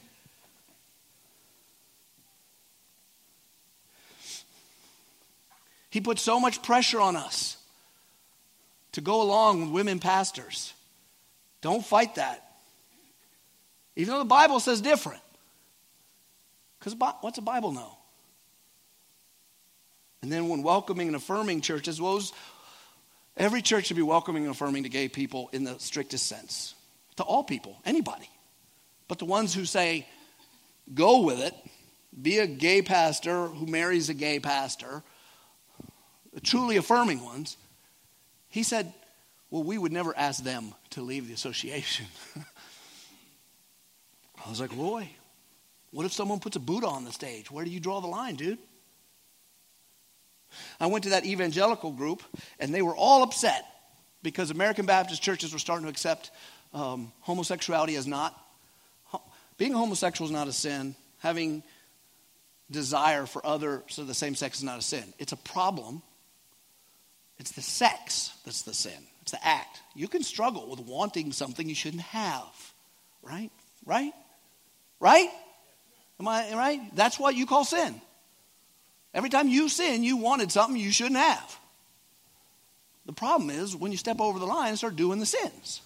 He 5.89 6.01
put 6.01 6.17
so 6.17 6.39
much 6.39 6.63
pressure 6.63 6.99
on 6.99 7.15
us 7.15 7.57
to 8.93 9.01
go 9.01 9.21
along 9.21 9.61
with 9.61 9.69
women 9.69 9.99
pastors. 9.99 10.73
Don't 11.61 11.85
fight 11.85 12.15
that. 12.15 12.43
Even 13.95 14.13
though 14.13 14.19
the 14.19 14.25
Bible 14.25 14.59
says 14.59 14.81
different. 14.81 15.21
Because 16.79 16.95
what's 17.21 17.35
the 17.35 17.43
Bible 17.43 17.71
know? 17.71 17.97
And 20.21 20.31
then 20.31 20.49
when 20.49 20.63
welcoming 20.63 21.07
and 21.07 21.15
affirming 21.15 21.61
churches, 21.61 22.01
well, 22.01 22.21
every 23.37 23.61
church 23.61 23.87
should 23.87 23.97
be 23.97 24.03
welcoming 24.03 24.43
and 24.43 24.51
affirming 24.51 24.83
to 24.83 24.89
gay 24.89 25.07
people 25.09 25.49
in 25.53 25.63
the 25.63 25.77
strictest 25.79 26.27
sense. 26.27 26.75
To 27.17 27.23
all 27.23 27.43
people, 27.43 27.77
anybody. 27.85 28.29
But 29.07 29.19
the 29.19 29.25
ones 29.25 29.53
who 29.53 29.65
say, 29.65 30.07
go 30.93 31.21
with 31.21 31.39
it, 31.39 31.53
be 32.19 32.39
a 32.39 32.47
gay 32.47 32.81
pastor 32.81 33.47
who 33.47 33.65
marries 33.65 34.09
a 34.09 34.13
gay 34.13 34.39
pastor, 34.39 35.03
the 36.33 36.41
truly 36.41 36.77
affirming 36.77 37.23
ones, 37.23 37.57
he 38.49 38.63
said, 38.63 38.93
well, 39.49 39.63
we 39.63 39.77
would 39.77 39.91
never 39.91 40.17
ask 40.17 40.43
them 40.43 40.73
to 40.91 41.01
leave 41.01 41.27
the 41.27 41.33
association. 41.33 42.07
I 44.45 44.49
was 44.49 44.59
like, 44.59 44.75
Roy, 44.75 45.09
what 45.91 46.05
if 46.05 46.13
someone 46.13 46.39
puts 46.39 46.55
a 46.55 46.59
Buddha 46.59 46.87
on 46.87 47.05
the 47.05 47.11
stage? 47.11 47.51
Where 47.51 47.63
do 47.63 47.69
you 47.71 47.79
draw 47.79 48.01
the 48.01 48.07
line, 48.07 48.35
dude? 48.35 48.57
I 50.79 50.87
went 50.87 51.05
to 51.05 51.11
that 51.11 51.25
evangelical 51.25 51.91
group, 51.91 52.23
and 52.59 52.73
they 52.73 52.81
were 52.81 52.95
all 52.95 53.23
upset 53.23 53.65
because 54.21 54.51
American 54.51 54.85
Baptist 54.85 55.21
churches 55.21 55.53
were 55.53 55.59
starting 55.59 55.85
to 55.85 55.89
accept 55.89 56.31
um, 56.73 57.11
homosexuality 57.21 57.95
as 57.95 58.07
not. 58.07 58.39
Being 59.57 59.73
homosexual 59.73 60.27
is 60.27 60.33
not 60.33 60.47
a 60.47 60.53
sin. 60.53 60.95
Having 61.19 61.63
desire 62.71 63.25
for 63.25 63.45
others 63.45 63.97
of 63.97 64.07
the 64.07 64.13
same 64.13 64.35
sex 64.35 64.57
is 64.57 64.63
not 64.63 64.79
a 64.79 64.81
sin. 64.81 65.13
It's 65.19 65.31
a 65.31 65.37
problem. 65.37 66.01
It's 67.37 67.51
the 67.51 67.61
sex 67.61 68.31
that's 68.45 68.63
the 68.63 68.73
sin. 68.73 69.07
It's 69.21 69.31
the 69.31 69.45
act. 69.45 69.81
You 69.95 70.07
can 70.07 70.23
struggle 70.23 70.69
with 70.69 70.79
wanting 70.79 71.31
something 71.31 71.67
you 71.67 71.75
shouldn't 71.75 72.03
have. 72.03 72.73
Right? 73.21 73.51
Right? 73.85 74.13
Right? 74.99 75.29
Am 76.19 76.27
I 76.27 76.53
right? 76.53 76.95
That's 76.95 77.19
what 77.19 77.35
you 77.35 77.45
call 77.45 77.65
sin. 77.65 78.01
Every 79.13 79.29
time 79.29 79.47
you 79.47 79.69
sin, 79.69 80.03
you 80.03 80.17
wanted 80.17 80.51
something 80.51 80.79
you 80.79 80.91
shouldn't 80.91 81.17
have. 81.17 81.59
The 83.05 83.13
problem 83.13 83.49
is 83.49 83.75
when 83.75 83.91
you 83.91 83.97
step 83.97 84.19
over 84.19 84.39
the 84.39 84.45
line 84.45 84.69
and 84.69 84.77
start 84.77 84.95
doing 84.95 85.19
the 85.19 85.25
sins. 85.25 85.81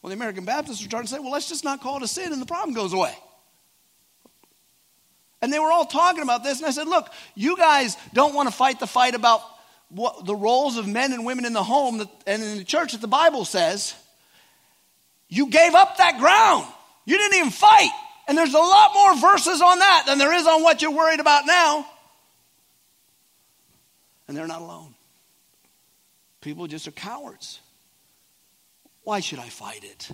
Well, 0.00 0.10
the 0.10 0.16
American 0.16 0.44
Baptists 0.44 0.82
are 0.82 0.88
starting 0.88 1.08
to 1.08 1.14
say, 1.14 1.18
well, 1.18 1.32
let's 1.32 1.48
just 1.48 1.64
not 1.64 1.80
call 1.80 1.96
it 1.96 2.02
a 2.02 2.08
sin 2.08 2.32
and 2.32 2.40
the 2.40 2.46
problem 2.46 2.74
goes 2.74 2.92
away. 2.92 3.14
And 5.42 5.52
they 5.52 5.58
were 5.58 5.70
all 5.70 5.84
talking 5.84 6.22
about 6.22 6.42
this, 6.42 6.58
and 6.58 6.66
I 6.66 6.70
said, 6.70 6.88
look, 6.88 7.08
you 7.34 7.56
guys 7.56 7.96
don't 8.14 8.34
want 8.34 8.48
to 8.48 8.54
fight 8.54 8.80
the 8.80 8.86
fight 8.86 9.14
about 9.14 9.42
what, 9.90 10.24
the 10.24 10.34
roles 10.34 10.76
of 10.76 10.88
men 10.88 11.12
and 11.12 11.26
women 11.26 11.44
in 11.44 11.52
the 11.52 11.62
home 11.62 12.00
and 12.26 12.42
in 12.42 12.58
the 12.58 12.64
church 12.64 12.92
that 12.92 13.00
the 13.00 13.06
Bible 13.06 13.44
says. 13.44 13.94
You 15.28 15.48
gave 15.48 15.74
up 15.74 15.98
that 15.98 16.18
ground. 16.18 16.66
You 17.04 17.18
didn't 17.18 17.38
even 17.38 17.50
fight. 17.50 17.90
And 18.26 18.36
there's 18.36 18.54
a 18.54 18.58
lot 18.58 18.94
more 18.94 19.16
verses 19.16 19.60
on 19.60 19.78
that 19.78 20.04
than 20.06 20.18
there 20.18 20.32
is 20.32 20.46
on 20.46 20.62
what 20.62 20.82
you're 20.82 20.90
worried 20.90 21.20
about 21.20 21.46
now. 21.46 21.86
And 24.28 24.36
they're 24.36 24.46
not 24.46 24.60
alone. 24.60 24.94
People 26.40 26.66
just 26.66 26.86
are 26.88 26.92
cowards. 26.92 27.60
Why 29.02 29.20
should 29.20 29.38
I 29.38 29.48
fight 29.48 29.84
it? 29.84 30.10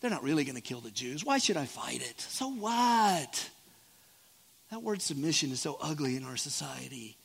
They're 0.00 0.10
not 0.10 0.22
really 0.22 0.44
going 0.44 0.56
to 0.56 0.62
kill 0.62 0.80
the 0.80 0.90
Jews. 0.90 1.24
Why 1.24 1.38
should 1.38 1.56
I 1.56 1.66
fight 1.66 2.00
it? 2.00 2.20
So 2.20 2.48
what? 2.48 3.50
That 4.70 4.82
word 4.82 5.02
submission 5.02 5.50
is 5.50 5.60
so 5.60 5.78
ugly 5.80 6.16
in 6.16 6.24
our 6.24 6.36
society. 6.36 7.16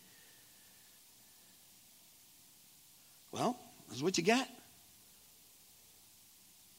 Well, 3.32 3.58
that's 3.88 4.02
what 4.02 4.18
you 4.18 4.24
get. 4.24 4.50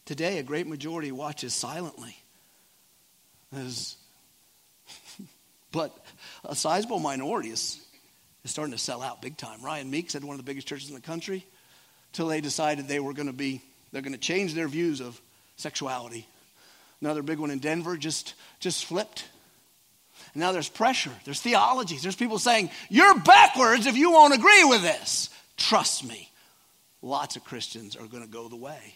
Today, 0.07 0.39
a 0.39 0.43
great 0.43 0.67
majority 0.67 1.13
watches 1.13 1.55
silently. 1.55 2.17
As, 3.55 3.97
but 5.73 5.97
a 6.45 6.55
sizable 6.55 6.99
minority 6.99 7.51
is 7.51 7.86
is 8.47 8.53
starting 8.53 8.73
to 8.73 8.79
sell 8.79 9.03
out 9.03 9.21
big 9.21 9.37
time. 9.37 9.61
Ryan 9.61 9.91
Meeks 9.91 10.13
said 10.13 10.23
one 10.23 10.35
of 10.35 10.39
the 10.39 10.49
biggest 10.49 10.69
churches 10.69 10.89
in 10.89 10.95
the 10.95 11.01
country 11.01 11.45
till 12.13 12.29
they 12.29 12.41
decided 12.41 12.87
they 12.87 13.01
were 13.01 13.13
going 13.13 13.27
to 13.27 13.33
be, 13.33 13.61
they're 13.91 14.03
going 14.03 14.13
to 14.13 14.19
change 14.19 14.55
their 14.55 14.69
views 14.69 15.01
of 15.01 15.21
sexuality. 15.57 16.27
Another 17.01 17.23
big 17.23 17.41
one 17.41 17.51
in 17.51 17.59
Denver 17.59 17.97
just, 17.97 18.35
just 18.61 18.85
flipped. 18.85 19.27
And 20.33 20.41
now 20.41 20.53
there's 20.53 20.69
pressure, 20.69 21.11
there's 21.25 21.41
theologies, 21.41 22.03
there's 22.03 22.15
people 22.15 22.39
saying, 22.39 22.71
You're 22.89 23.19
backwards 23.19 23.87
if 23.87 23.97
you 23.97 24.13
won't 24.13 24.33
agree 24.33 24.65
with 24.65 24.83
this. 24.83 25.29
Trust 25.57 26.05
me, 26.05 26.31
lots 27.03 27.35
of 27.35 27.45
Christians 27.45 27.97
are 27.97 28.07
going 28.07 28.23
to 28.23 28.29
go 28.29 28.49
the 28.49 28.57
way. 28.57 28.95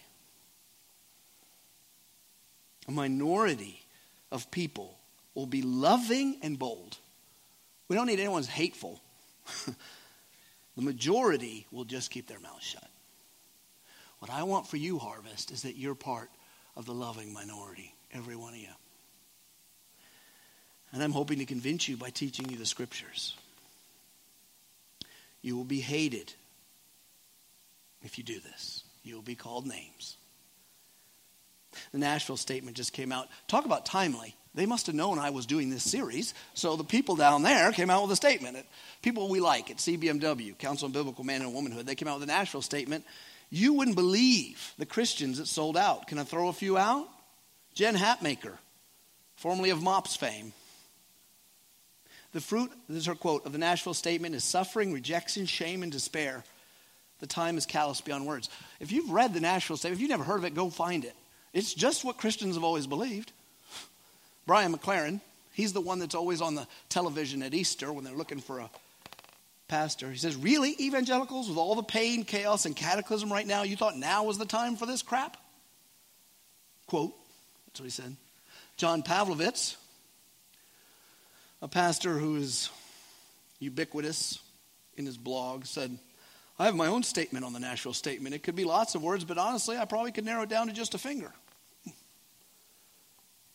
A 2.86 2.92
minority 2.92 3.82
of 4.30 4.48
people 4.53 4.96
will 5.34 5.46
be 5.46 5.62
loving 5.62 6.38
and 6.40 6.57
bold. 6.57 6.98
We 7.88 7.96
don't 7.96 8.07
need 8.07 8.20
anyone's 8.20 8.46
hateful. 8.46 9.01
the 10.76 10.82
majority 10.82 11.66
will 11.70 11.84
just 11.84 12.11
keep 12.11 12.26
their 12.26 12.40
mouth 12.40 12.62
shut. 12.62 12.88
What 14.18 14.30
I 14.30 14.42
want 14.42 14.66
for 14.66 14.76
you, 14.76 14.98
Harvest, 14.98 15.51
is 15.51 15.62
that 15.62 15.76
you're 15.76 15.94
part 15.94 16.30
of 16.76 16.86
the 16.86 16.94
loving 16.94 17.32
minority, 17.32 17.94
every 18.12 18.36
one 18.36 18.53
of 18.53 18.61
you. 18.61 18.68
And 20.92 21.03
I'm 21.03 21.12
hoping 21.12 21.38
to 21.38 21.46
convince 21.46 21.88
you 21.88 21.96
by 21.96 22.11
teaching 22.11 22.48
you 22.51 22.57
the 22.57 22.66
scriptures. 22.66 23.34
You 25.42 25.57
will 25.57 25.64
be 25.64 25.80
hated 25.80 26.32
if 28.03 28.18
you 28.18 28.24
do 28.24 28.40
this. 28.40 28.84
You 29.03 29.14
will 29.14 29.22
be 29.22 29.34
called 29.34 29.66
names. 29.66 30.16
The 31.92 31.98
Nashville 31.98 32.36
statement 32.36 32.76
just 32.76 32.92
came 32.92 33.12
out. 33.12 33.28
Talk 33.46 33.64
about 33.64 33.86
timely. 33.86 34.34
They 34.55 34.66
must 34.66 34.86
have 34.86 34.96
known 34.96 35.18
I 35.18 35.30
was 35.30 35.46
doing 35.46 35.70
this 35.70 35.88
series. 35.88 36.34
So 36.55 36.76
the 36.76 36.84
people 36.84 37.16
down 37.16 37.42
there 37.42 37.70
came 37.72 37.90
out 37.90 38.03
with 38.03 38.12
a 38.12 38.16
statement. 38.16 38.59
People 39.03 39.28
we 39.28 39.40
like 39.40 39.70
at 39.70 39.76
CBMW, 39.76 40.59
Council 40.59 40.86
on 40.86 40.92
Biblical 40.92 41.24
Man 41.24 41.42
and 41.42 41.55
Womanhood, 41.55 41.86
they 41.86 41.94
came 41.94 42.09
out 42.09 42.18
with 42.18 42.28
a 42.28 42.32
Nashville 42.32 42.62
statement. 42.62 43.05
You 43.51 43.74
wouldn't 43.74 43.96
believe 43.96 44.74
the 44.78 44.86
Christians 44.86 45.38
that 45.38 45.46
sold 45.46 45.76
out. 45.76 46.09
Can 46.09 46.18
I 46.18 46.24
throw 46.24 46.48
a 46.48 46.53
few 46.53 46.76
out? 46.76 47.09
Jen 47.74 47.96
Hatmaker, 47.96 48.55
formerly 49.36 49.70
of 49.70 49.82
MOPS 49.82 50.16
fame. 50.16 50.53
The 52.32 52.40
fruit, 52.40 52.70
this 52.88 52.98
is 52.98 53.07
her 53.07 53.14
quote, 53.14 53.46
of 53.46 53.53
the 53.53 53.59
Nashville 53.59 53.94
statement 53.94 54.34
is 54.34 54.44
suffering, 54.44 54.92
rejection, 54.92 55.46
shame, 55.46 55.82
and 55.82 55.90
despair. 55.90 56.44
The 57.18 57.26
time 57.26 57.59
is 57.59 57.66
callous 57.66 58.01
beyond 58.01 58.26
words. 58.26 58.48
If 58.78 58.92
you've 58.92 59.11
read 59.11 59.34
the 59.34 59.40
Nashville 59.40 59.76
statement, 59.76 59.98
if 59.98 60.03
you've 60.03 60.11
never 60.11 60.24
heard 60.24 60.38
of 60.38 60.44
it, 60.44 60.55
go 60.55 60.70
find 60.70 61.05
it. 61.05 61.14
It's 61.53 61.74
just 61.74 62.05
what 62.05 62.18
Christians 62.18 62.55
have 62.55 62.64
always 62.64 62.86
believed. 62.86 63.32
Brian 64.51 64.76
McLaren, 64.76 65.20
he's 65.53 65.72
the 65.72 65.80
one 65.80 66.01
that's 66.01 66.16
always 66.16 66.40
on 66.40 66.57
the 66.57 66.66
television 66.88 67.40
at 67.44 67.55
Easter 67.55 67.92
when 67.92 68.03
they're 68.03 68.16
looking 68.16 68.40
for 68.40 68.59
a 68.59 68.68
pastor. 69.68 70.11
He 70.11 70.18
says, 70.18 70.34
Really, 70.34 70.74
evangelicals, 70.80 71.48
with 71.48 71.57
all 71.57 71.76
the 71.76 71.84
pain, 71.84 72.24
chaos, 72.24 72.66
and 72.66 72.74
cataclysm 72.74 73.32
right 73.32 73.46
now, 73.46 73.62
you 73.62 73.76
thought 73.76 73.96
now 73.96 74.24
was 74.24 74.38
the 74.38 74.44
time 74.44 74.74
for 74.74 74.86
this 74.86 75.03
crap? 75.03 75.36
Quote, 76.88 77.14
that's 77.66 77.78
what 77.78 77.84
he 77.84 77.90
said. 77.90 78.16
John 78.76 79.05
Pavlovitz, 79.05 79.76
a 81.62 81.68
pastor 81.68 82.18
who 82.18 82.34
is 82.34 82.70
ubiquitous 83.61 84.40
in 84.96 85.07
his 85.07 85.16
blog, 85.16 85.64
said, 85.64 85.96
I 86.59 86.64
have 86.64 86.74
my 86.74 86.88
own 86.88 87.05
statement 87.05 87.44
on 87.44 87.53
the 87.53 87.61
Nashville 87.61 87.94
statement. 87.94 88.34
It 88.34 88.42
could 88.42 88.57
be 88.57 88.64
lots 88.64 88.96
of 88.96 89.03
words, 89.05 89.22
but 89.22 89.38
honestly, 89.38 89.76
I 89.76 89.84
probably 89.84 90.11
could 90.11 90.24
narrow 90.24 90.42
it 90.42 90.48
down 90.48 90.66
to 90.66 90.72
just 90.72 90.96
a 90.96 90.98
finger. 90.98 91.32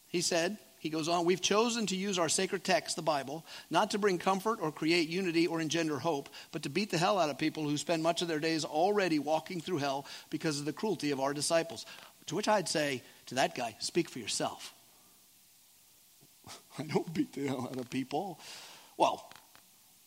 He 0.07 0.21
said, 0.21 0.57
he 0.85 0.91
goes 0.91 1.09
on, 1.09 1.25
we've 1.25 1.41
chosen 1.41 1.87
to 1.87 1.95
use 1.95 2.19
our 2.19 2.29
sacred 2.29 2.63
text, 2.63 2.95
the 2.95 3.01
Bible, 3.01 3.43
not 3.71 3.89
to 3.89 3.97
bring 3.97 4.19
comfort 4.19 4.59
or 4.61 4.71
create 4.71 5.09
unity 5.09 5.47
or 5.47 5.59
engender 5.59 5.97
hope, 5.97 6.29
but 6.51 6.61
to 6.61 6.69
beat 6.69 6.91
the 6.91 6.99
hell 6.99 7.17
out 7.17 7.31
of 7.31 7.39
people 7.39 7.63
who 7.63 7.75
spend 7.75 8.03
much 8.03 8.21
of 8.21 8.27
their 8.27 8.37
days 8.37 8.63
already 8.63 9.17
walking 9.17 9.59
through 9.59 9.79
hell 9.79 10.05
because 10.29 10.59
of 10.59 10.65
the 10.65 10.71
cruelty 10.71 11.09
of 11.09 11.19
our 11.19 11.33
disciples. 11.33 11.87
To 12.27 12.35
which 12.35 12.47
I'd 12.47 12.69
say 12.69 13.01
to 13.25 13.35
that 13.35 13.55
guy, 13.55 13.75
speak 13.79 14.11
for 14.11 14.19
yourself. 14.19 14.75
I 16.77 16.83
don't 16.83 17.11
beat 17.11 17.33
the 17.33 17.47
hell 17.47 17.67
out 17.67 17.79
of 17.79 17.89
people. 17.89 18.39
Well, 18.95 19.27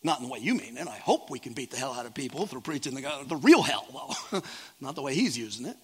not 0.05 0.21
in 0.21 0.27
the 0.27 0.33
way 0.33 0.39
you 0.39 0.55
mean 0.55 0.77
it. 0.77 0.87
I 0.87 0.99
hope 0.99 1.29
we 1.29 1.41
can 1.41 1.55
beat 1.55 1.73
the 1.73 1.77
hell 1.77 1.93
out 1.93 2.07
of 2.07 2.15
people 2.15 2.47
through 2.47 2.61
preaching 2.61 2.95
the, 2.95 3.25
the 3.27 3.35
real 3.35 3.63
hell, 3.63 4.15
though. 4.31 4.43
not 4.81 4.95
the 4.95 5.03
way 5.03 5.17
he's 5.17 5.37
using 5.37 5.67
it. 5.67 5.77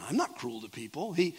I'm 0.00 0.16
not 0.16 0.38
cruel 0.38 0.62
to 0.62 0.70
people. 0.70 1.12
He, 1.12 1.34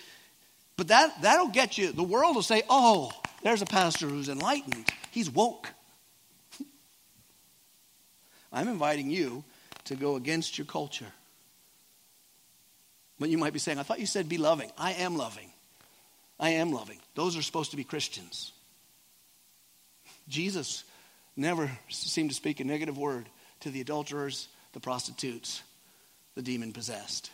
but 0.79 0.87
that, 0.87 1.21
that'll 1.21 1.49
get 1.49 1.77
you. 1.77 1.91
The 1.91 2.03
world 2.03 2.35
will 2.35 2.41
say, 2.41 2.63
oh, 2.69 3.11
there's 3.43 3.61
a 3.61 3.65
pastor 3.65 4.07
who's 4.07 4.29
enlightened. 4.29 4.85
He's 5.11 5.29
woke. 5.29 5.69
I'm 8.53 8.69
inviting 8.69 9.11
you 9.11 9.43
to 9.83 9.95
go 9.95 10.15
against 10.15 10.57
your 10.57 10.63
culture. 10.63 11.11
But 13.19 13.27
you 13.27 13.37
might 13.37 13.51
be 13.51 13.59
saying, 13.59 13.77
I 13.77 13.83
thought 13.83 13.99
you 13.99 14.05
said 14.05 14.29
be 14.29 14.37
loving. 14.37 14.71
I 14.77 14.93
am 14.93 15.17
loving. 15.17 15.49
I 16.39 16.51
am 16.51 16.71
loving. 16.71 16.99
Those 17.13 17.35
are 17.35 17.41
supposed 17.41 17.71
to 17.71 17.77
be 17.77 17.83
Christians. 17.83 18.53
Jesus 20.29 20.85
never 21.35 21.69
seemed 21.89 22.29
to 22.29 22.35
speak 22.37 22.61
a 22.61 22.63
negative 22.63 22.97
word 22.97 23.27
to 23.59 23.69
the 23.69 23.81
adulterers, 23.81 24.47
the 24.71 24.79
prostitutes, 24.79 25.61
the 26.35 26.41
demon 26.41 26.71
possessed. 26.71 27.31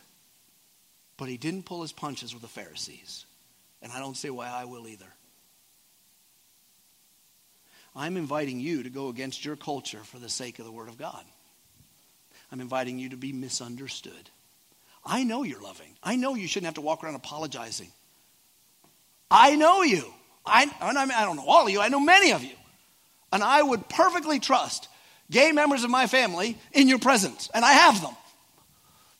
But 1.17 1.29
he 1.29 1.37
didn't 1.37 1.67
pull 1.67 1.83
his 1.83 1.91
punches 1.91 2.33
with 2.33 2.41
the 2.41 2.47
Pharisees. 2.47 3.27
And 3.85 3.93
I 3.93 3.99
don't 3.99 4.17
see 4.17 4.31
why 4.31 4.49
I 4.49 4.65
will 4.65 4.87
either. 4.87 5.05
I'm 7.95 8.17
inviting 8.17 8.59
you 8.59 8.81
to 8.81 8.89
go 8.89 9.09
against 9.09 9.45
your 9.45 9.55
culture 9.55 9.99
for 9.99 10.17
the 10.17 10.27
sake 10.27 10.57
of 10.57 10.65
the 10.65 10.71
Word 10.71 10.89
of 10.89 10.97
God. 10.97 11.23
I'm 12.51 12.61
inviting 12.61 12.97
you 12.97 13.09
to 13.09 13.15
be 13.15 13.31
misunderstood. 13.31 14.31
I 15.05 15.23
know 15.23 15.43
you're 15.43 15.61
loving. 15.61 15.95
I 16.01 16.15
know 16.15 16.33
you 16.33 16.47
shouldn't 16.47 16.65
have 16.65 16.73
to 16.73 16.81
walk 16.81 17.03
around 17.03 17.13
apologizing. 17.13 17.91
I 19.29 19.55
know 19.55 19.83
you. 19.83 20.03
I, 20.43 20.67
I 20.81 21.23
don't 21.23 21.35
know 21.35 21.45
all 21.45 21.67
of 21.67 21.71
you, 21.71 21.79
I 21.79 21.89
know 21.89 21.99
many 21.99 22.31
of 22.31 22.43
you. 22.43 22.55
And 23.31 23.43
I 23.43 23.61
would 23.61 23.87
perfectly 23.87 24.39
trust 24.39 24.87
gay 25.29 25.51
members 25.51 25.83
of 25.83 25.91
my 25.91 26.07
family 26.07 26.57
in 26.73 26.87
your 26.87 26.97
presence, 26.97 27.51
and 27.53 27.63
I 27.63 27.73
have 27.73 28.01
them. 28.01 28.15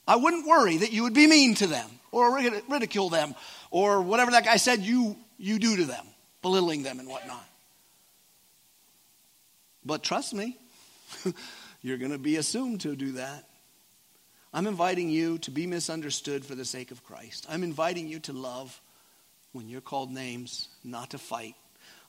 I 0.08 0.16
wouldn't 0.16 0.48
worry 0.48 0.78
that 0.78 0.92
you 0.92 1.04
would 1.04 1.14
be 1.14 1.28
mean 1.28 1.54
to 1.56 1.68
them 1.68 1.88
or 2.12 2.40
ridicule 2.68 3.10
them 3.10 3.36
or 3.76 4.00
whatever 4.00 4.32
that 4.32 4.46
guy 4.46 4.56
said 4.56 4.80
you, 4.80 5.18
you 5.38 5.60
do 5.60 5.76
to 5.76 5.84
them, 5.84 6.06
belittling 6.42 6.84
them 6.84 6.98
and 6.98 7.10
whatnot. 7.10 7.46
But 9.84 10.02
trust 10.02 10.34
me, 10.34 10.58
you're 11.82 11.98
going 11.98 12.14
to 12.14 12.18
be 12.18 12.38
assumed 12.38 12.80
to 12.82 12.96
do 12.96 13.12
that. 13.14 13.44
I'm 14.54 14.66
inviting 14.66 15.10
you 15.10 15.40
to 15.40 15.52
be 15.52 15.68
misunderstood 15.68 16.46
for 16.46 16.56
the 16.56 16.64
sake 16.64 16.92
of 16.92 17.04
Christ. 17.04 17.48
I'm 17.50 17.64
inviting 17.64 18.08
you 18.08 18.20
to 18.22 18.32
love 18.32 18.80
when 19.52 19.68
you're 19.68 19.82
called 19.82 20.10
names, 20.10 20.70
not 20.86 21.10
to 21.10 21.18
fight. 21.18 21.56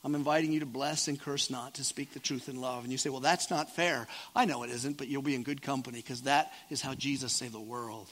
I'm 0.05 0.15
inviting 0.15 0.53
you 0.53 0.61
to 0.61 0.67
bless 0.67 1.09
and 1.09 1.21
curse 1.21 1.51
not, 1.51 1.75
to 1.75 1.85
speak 1.85 2.13
the 2.13 2.21
truth 2.21 2.49
in 2.49 2.61
love. 2.61 2.85
And 2.85 2.93
you 2.93 2.99
say, 2.99 3.11
well, 3.11 3.19
that's 3.19 3.51
not 3.51 3.75
fair. 3.75 4.07
I 4.37 4.45
know 4.45 4.63
it 4.63 4.71
isn't, 4.71 4.99
but 4.99 5.09
you'll 5.09 5.21
be 5.21 5.35
in 5.35 5.43
good 5.43 5.63
company 5.63 5.99
because 5.99 6.23
that 6.23 6.53
is 6.71 6.81
how 6.81 6.95
Jesus 6.95 7.33
saved 7.33 7.55
the 7.55 7.59
world. 7.59 8.07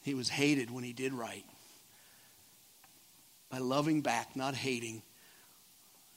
He 0.00 0.14
was 0.14 0.30
hated 0.30 0.70
when 0.70 0.82
he 0.82 0.94
did 0.94 1.12
right. 1.12 1.44
By 3.54 3.60
loving 3.60 4.00
back, 4.00 4.34
not 4.34 4.56
hating. 4.56 5.00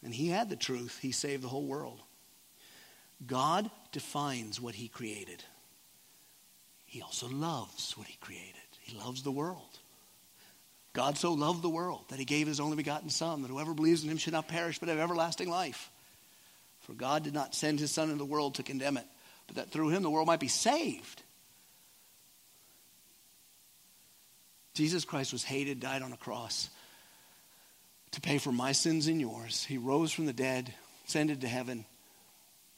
And 0.04 0.12
he 0.12 0.30
had 0.30 0.50
the 0.50 0.56
truth. 0.56 0.98
He 1.00 1.12
saved 1.12 1.44
the 1.44 1.48
whole 1.48 1.68
world. 1.68 2.00
God 3.28 3.70
defines 3.92 4.60
what 4.60 4.74
he 4.74 4.88
created. 4.88 5.44
He 6.88 7.04
also 7.04 7.30
loves 7.30 7.96
what 7.96 8.08
he 8.08 8.18
created. 8.20 8.56
He 8.80 8.98
loves 8.98 9.22
the 9.22 9.30
world. 9.30 9.78
God 10.94 11.16
so 11.16 11.34
loved 11.34 11.62
the 11.62 11.70
world 11.70 12.06
that 12.10 12.18
he 12.18 12.26
gave 12.26 12.48
his 12.48 12.60
only 12.60 12.76
begotten 12.76 13.12
Son, 13.12 13.44
that 13.44 13.52
whoever 13.52 13.76
believes 13.76 14.04
in 14.04 14.10
him 14.10 14.18
should 14.18 14.34
not 14.34 14.48
perish 14.48 14.80
but 14.80 14.90
have 14.90 14.98
everlasting 14.98 15.48
life. 15.48 15.92
For 16.80 16.94
God 16.94 17.24
did 17.24 17.36
not 17.36 17.54
send 17.54 17.80
his 17.80 17.92
Son 17.92 18.06
into 18.06 18.18
the 18.18 18.26
world 18.26 18.56
to 18.56 18.64
condemn 18.64 18.98
it, 18.98 19.06
but 19.46 19.58
that 19.58 19.70
through 19.70 19.90
him 19.90 20.02
the 20.02 20.10
world 20.10 20.26
might 20.26 20.40
be 20.40 20.48
saved. 20.48 21.22
Jesus 24.74 25.06
Christ 25.06 25.32
was 25.32 25.44
hated, 25.44 25.80
died 25.80 26.02
on 26.02 26.14
a 26.14 26.18
cross 26.18 26.72
to 28.12 28.22
pay 28.22 28.38
for 28.38 28.52
my 28.52 28.72
sins 28.72 29.08
and 29.08 29.20
yours. 29.20 29.64
He 29.66 29.78
rose 29.78 30.12
from 30.12 30.26
the 30.26 30.34
dead, 30.34 30.74
ascended 31.08 31.42
to 31.42 31.48
heaven, 31.48 31.86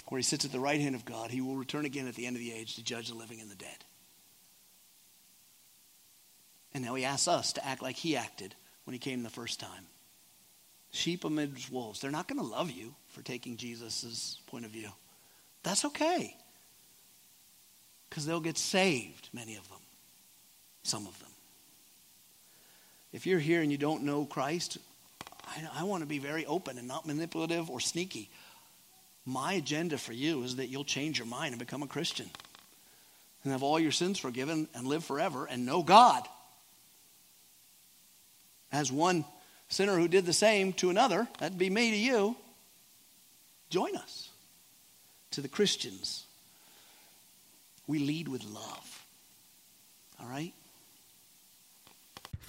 where 0.08 0.20
he 0.20 0.24
sits 0.24 0.46
at 0.46 0.52
the 0.52 0.60
right 0.60 0.82
hand 0.82 0.96
of 0.96 1.06
God. 1.06 1.32
He 1.32 1.42
will 1.42 1.56
return 1.56 1.86
again 1.86 2.08
at 2.08 2.16
the 2.16 2.26
end 2.26 2.36
of 2.36 2.42
the 2.42 2.54
age 2.54 2.76
to 2.76 2.84
judge 2.84 3.10
the 3.10 3.16
living 3.16 3.40
and 3.40 3.50
the 3.50 3.56
dead. 3.56 3.86
And 6.74 6.84
now 6.84 6.96
he 6.96 7.06
asks 7.06 7.28
us 7.28 7.54
to 7.54 7.66
act 7.66 7.82
like 7.82 7.96
he 7.96 8.16
acted 8.16 8.56
when 8.84 8.94
he 8.94 9.00
came 9.00 9.24
the 9.24 9.30
first 9.30 9.60
time. 9.60 9.86
Sheep 10.92 11.24
amidst 11.24 11.72
wolves. 11.72 12.02
They're 12.02 12.12
not 12.12 12.28
going 12.28 12.40
to 12.40 12.46
love 12.46 12.72
you 12.72 12.96
for 13.10 13.22
taking 13.22 13.58
Jesus' 13.58 14.40
point 14.48 14.66
of 14.66 14.72
view. 14.72 14.90
That's 15.64 15.86
okay. 15.86 16.36
Because 18.10 18.26
they'll 18.26 18.40
get 18.40 18.58
saved, 18.58 19.30
many 19.34 19.56
of 19.56 19.68
them, 19.70 19.80
some 20.84 21.06
of 21.06 21.18
them. 21.20 21.30
If 23.12 23.28
you're 23.28 23.40
here 23.40 23.62
and 23.62 23.72
you 23.72 23.78
don't 23.78 24.04
know 24.04 24.26
Christ, 24.26 24.80
I, 25.50 25.82
I 25.82 25.84
want 25.84 26.04
to 26.04 26.08
be 26.08 26.20
very 26.20 26.46
open 26.46 26.78
and 26.78 26.88
not 26.88 27.06
manipulative 27.06 27.70
or 27.70 27.80
sneaky. 27.80 28.30
My 29.26 29.54
agenda 29.54 29.98
for 29.98 30.14
you 30.14 30.44
is 30.44 30.58
that 30.58 30.68
you'll 30.68 30.84
change 30.84 31.20
your 31.20 31.28
mind 31.28 31.54
and 31.54 31.60
become 31.60 31.84
a 31.84 31.88
Christian 31.88 32.30
and 33.44 33.52
have 33.52 33.64
all 33.64 33.80
your 33.80 33.92
sins 33.92 34.20
forgiven 34.20 34.68
and 34.74 34.88
live 34.88 35.04
forever 35.04 35.46
and 35.46 35.66
know 35.66 35.84
God. 35.84 36.24
As 38.72 38.92
one 38.92 39.26
sinner 39.70 39.98
who 39.98 40.08
did 40.08 40.26
the 40.26 40.34
same 40.34 40.74
to 40.74 40.90
another, 40.90 41.28
that'd 41.40 41.58
be 41.58 41.70
me 41.70 41.92
to 41.92 41.98
you. 41.98 42.36
Join 43.70 43.96
us. 43.96 44.30
To 45.32 45.42
the 45.42 45.48
Christians, 45.48 46.26
we 47.86 48.00
lead 48.00 48.28
with 48.28 48.44
love. 48.46 49.06
All 50.20 50.28
right? 50.28 50.54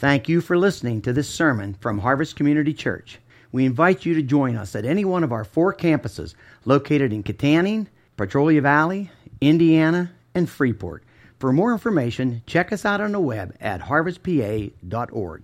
Thank 0.01 0.30
you 0.30 0.40
for 0.40 0.57
listening 0.57 1.03
to 1.03 1.12
this 1.12 1.28
sermon 1.28 1.74
from 1.74 1.98
Harvest 1.98 2.34
Community 2.34 2.72
Church. 2.72 3.18
We 3.53 3.66
invite 3.66 4.07
you 4.07 4.14
to 4.14 4.22
join 4.22 4.57
us 4.57 4.74
at 4.74 4.86
any 4.86 5.05
one 5.05 5.22
of 5.22 5.30
our 5.30 5.44
four 5.44 5.74
campuses 5.74 6.34
located 6.64 7.12
in 7.12 7.22
Kittanning, 7.22 7.86
Petrolia 8.16 8.62
Valley, 8.62 9.11
Indiana, 9.42 10.11
and 10.34 10.48
Freeport. 10.48 11.05
For 11.38 11.53
more 11.53 11.70
information, 11.70 12.42
check 12.46 12.72
us 12.72 12.86
out 12.86 13.03
on 13.03 13.12
the 13.12 13.20
web 13.20 13.55
at 13.61 13.82
harvestpa.org. 13.82 15.38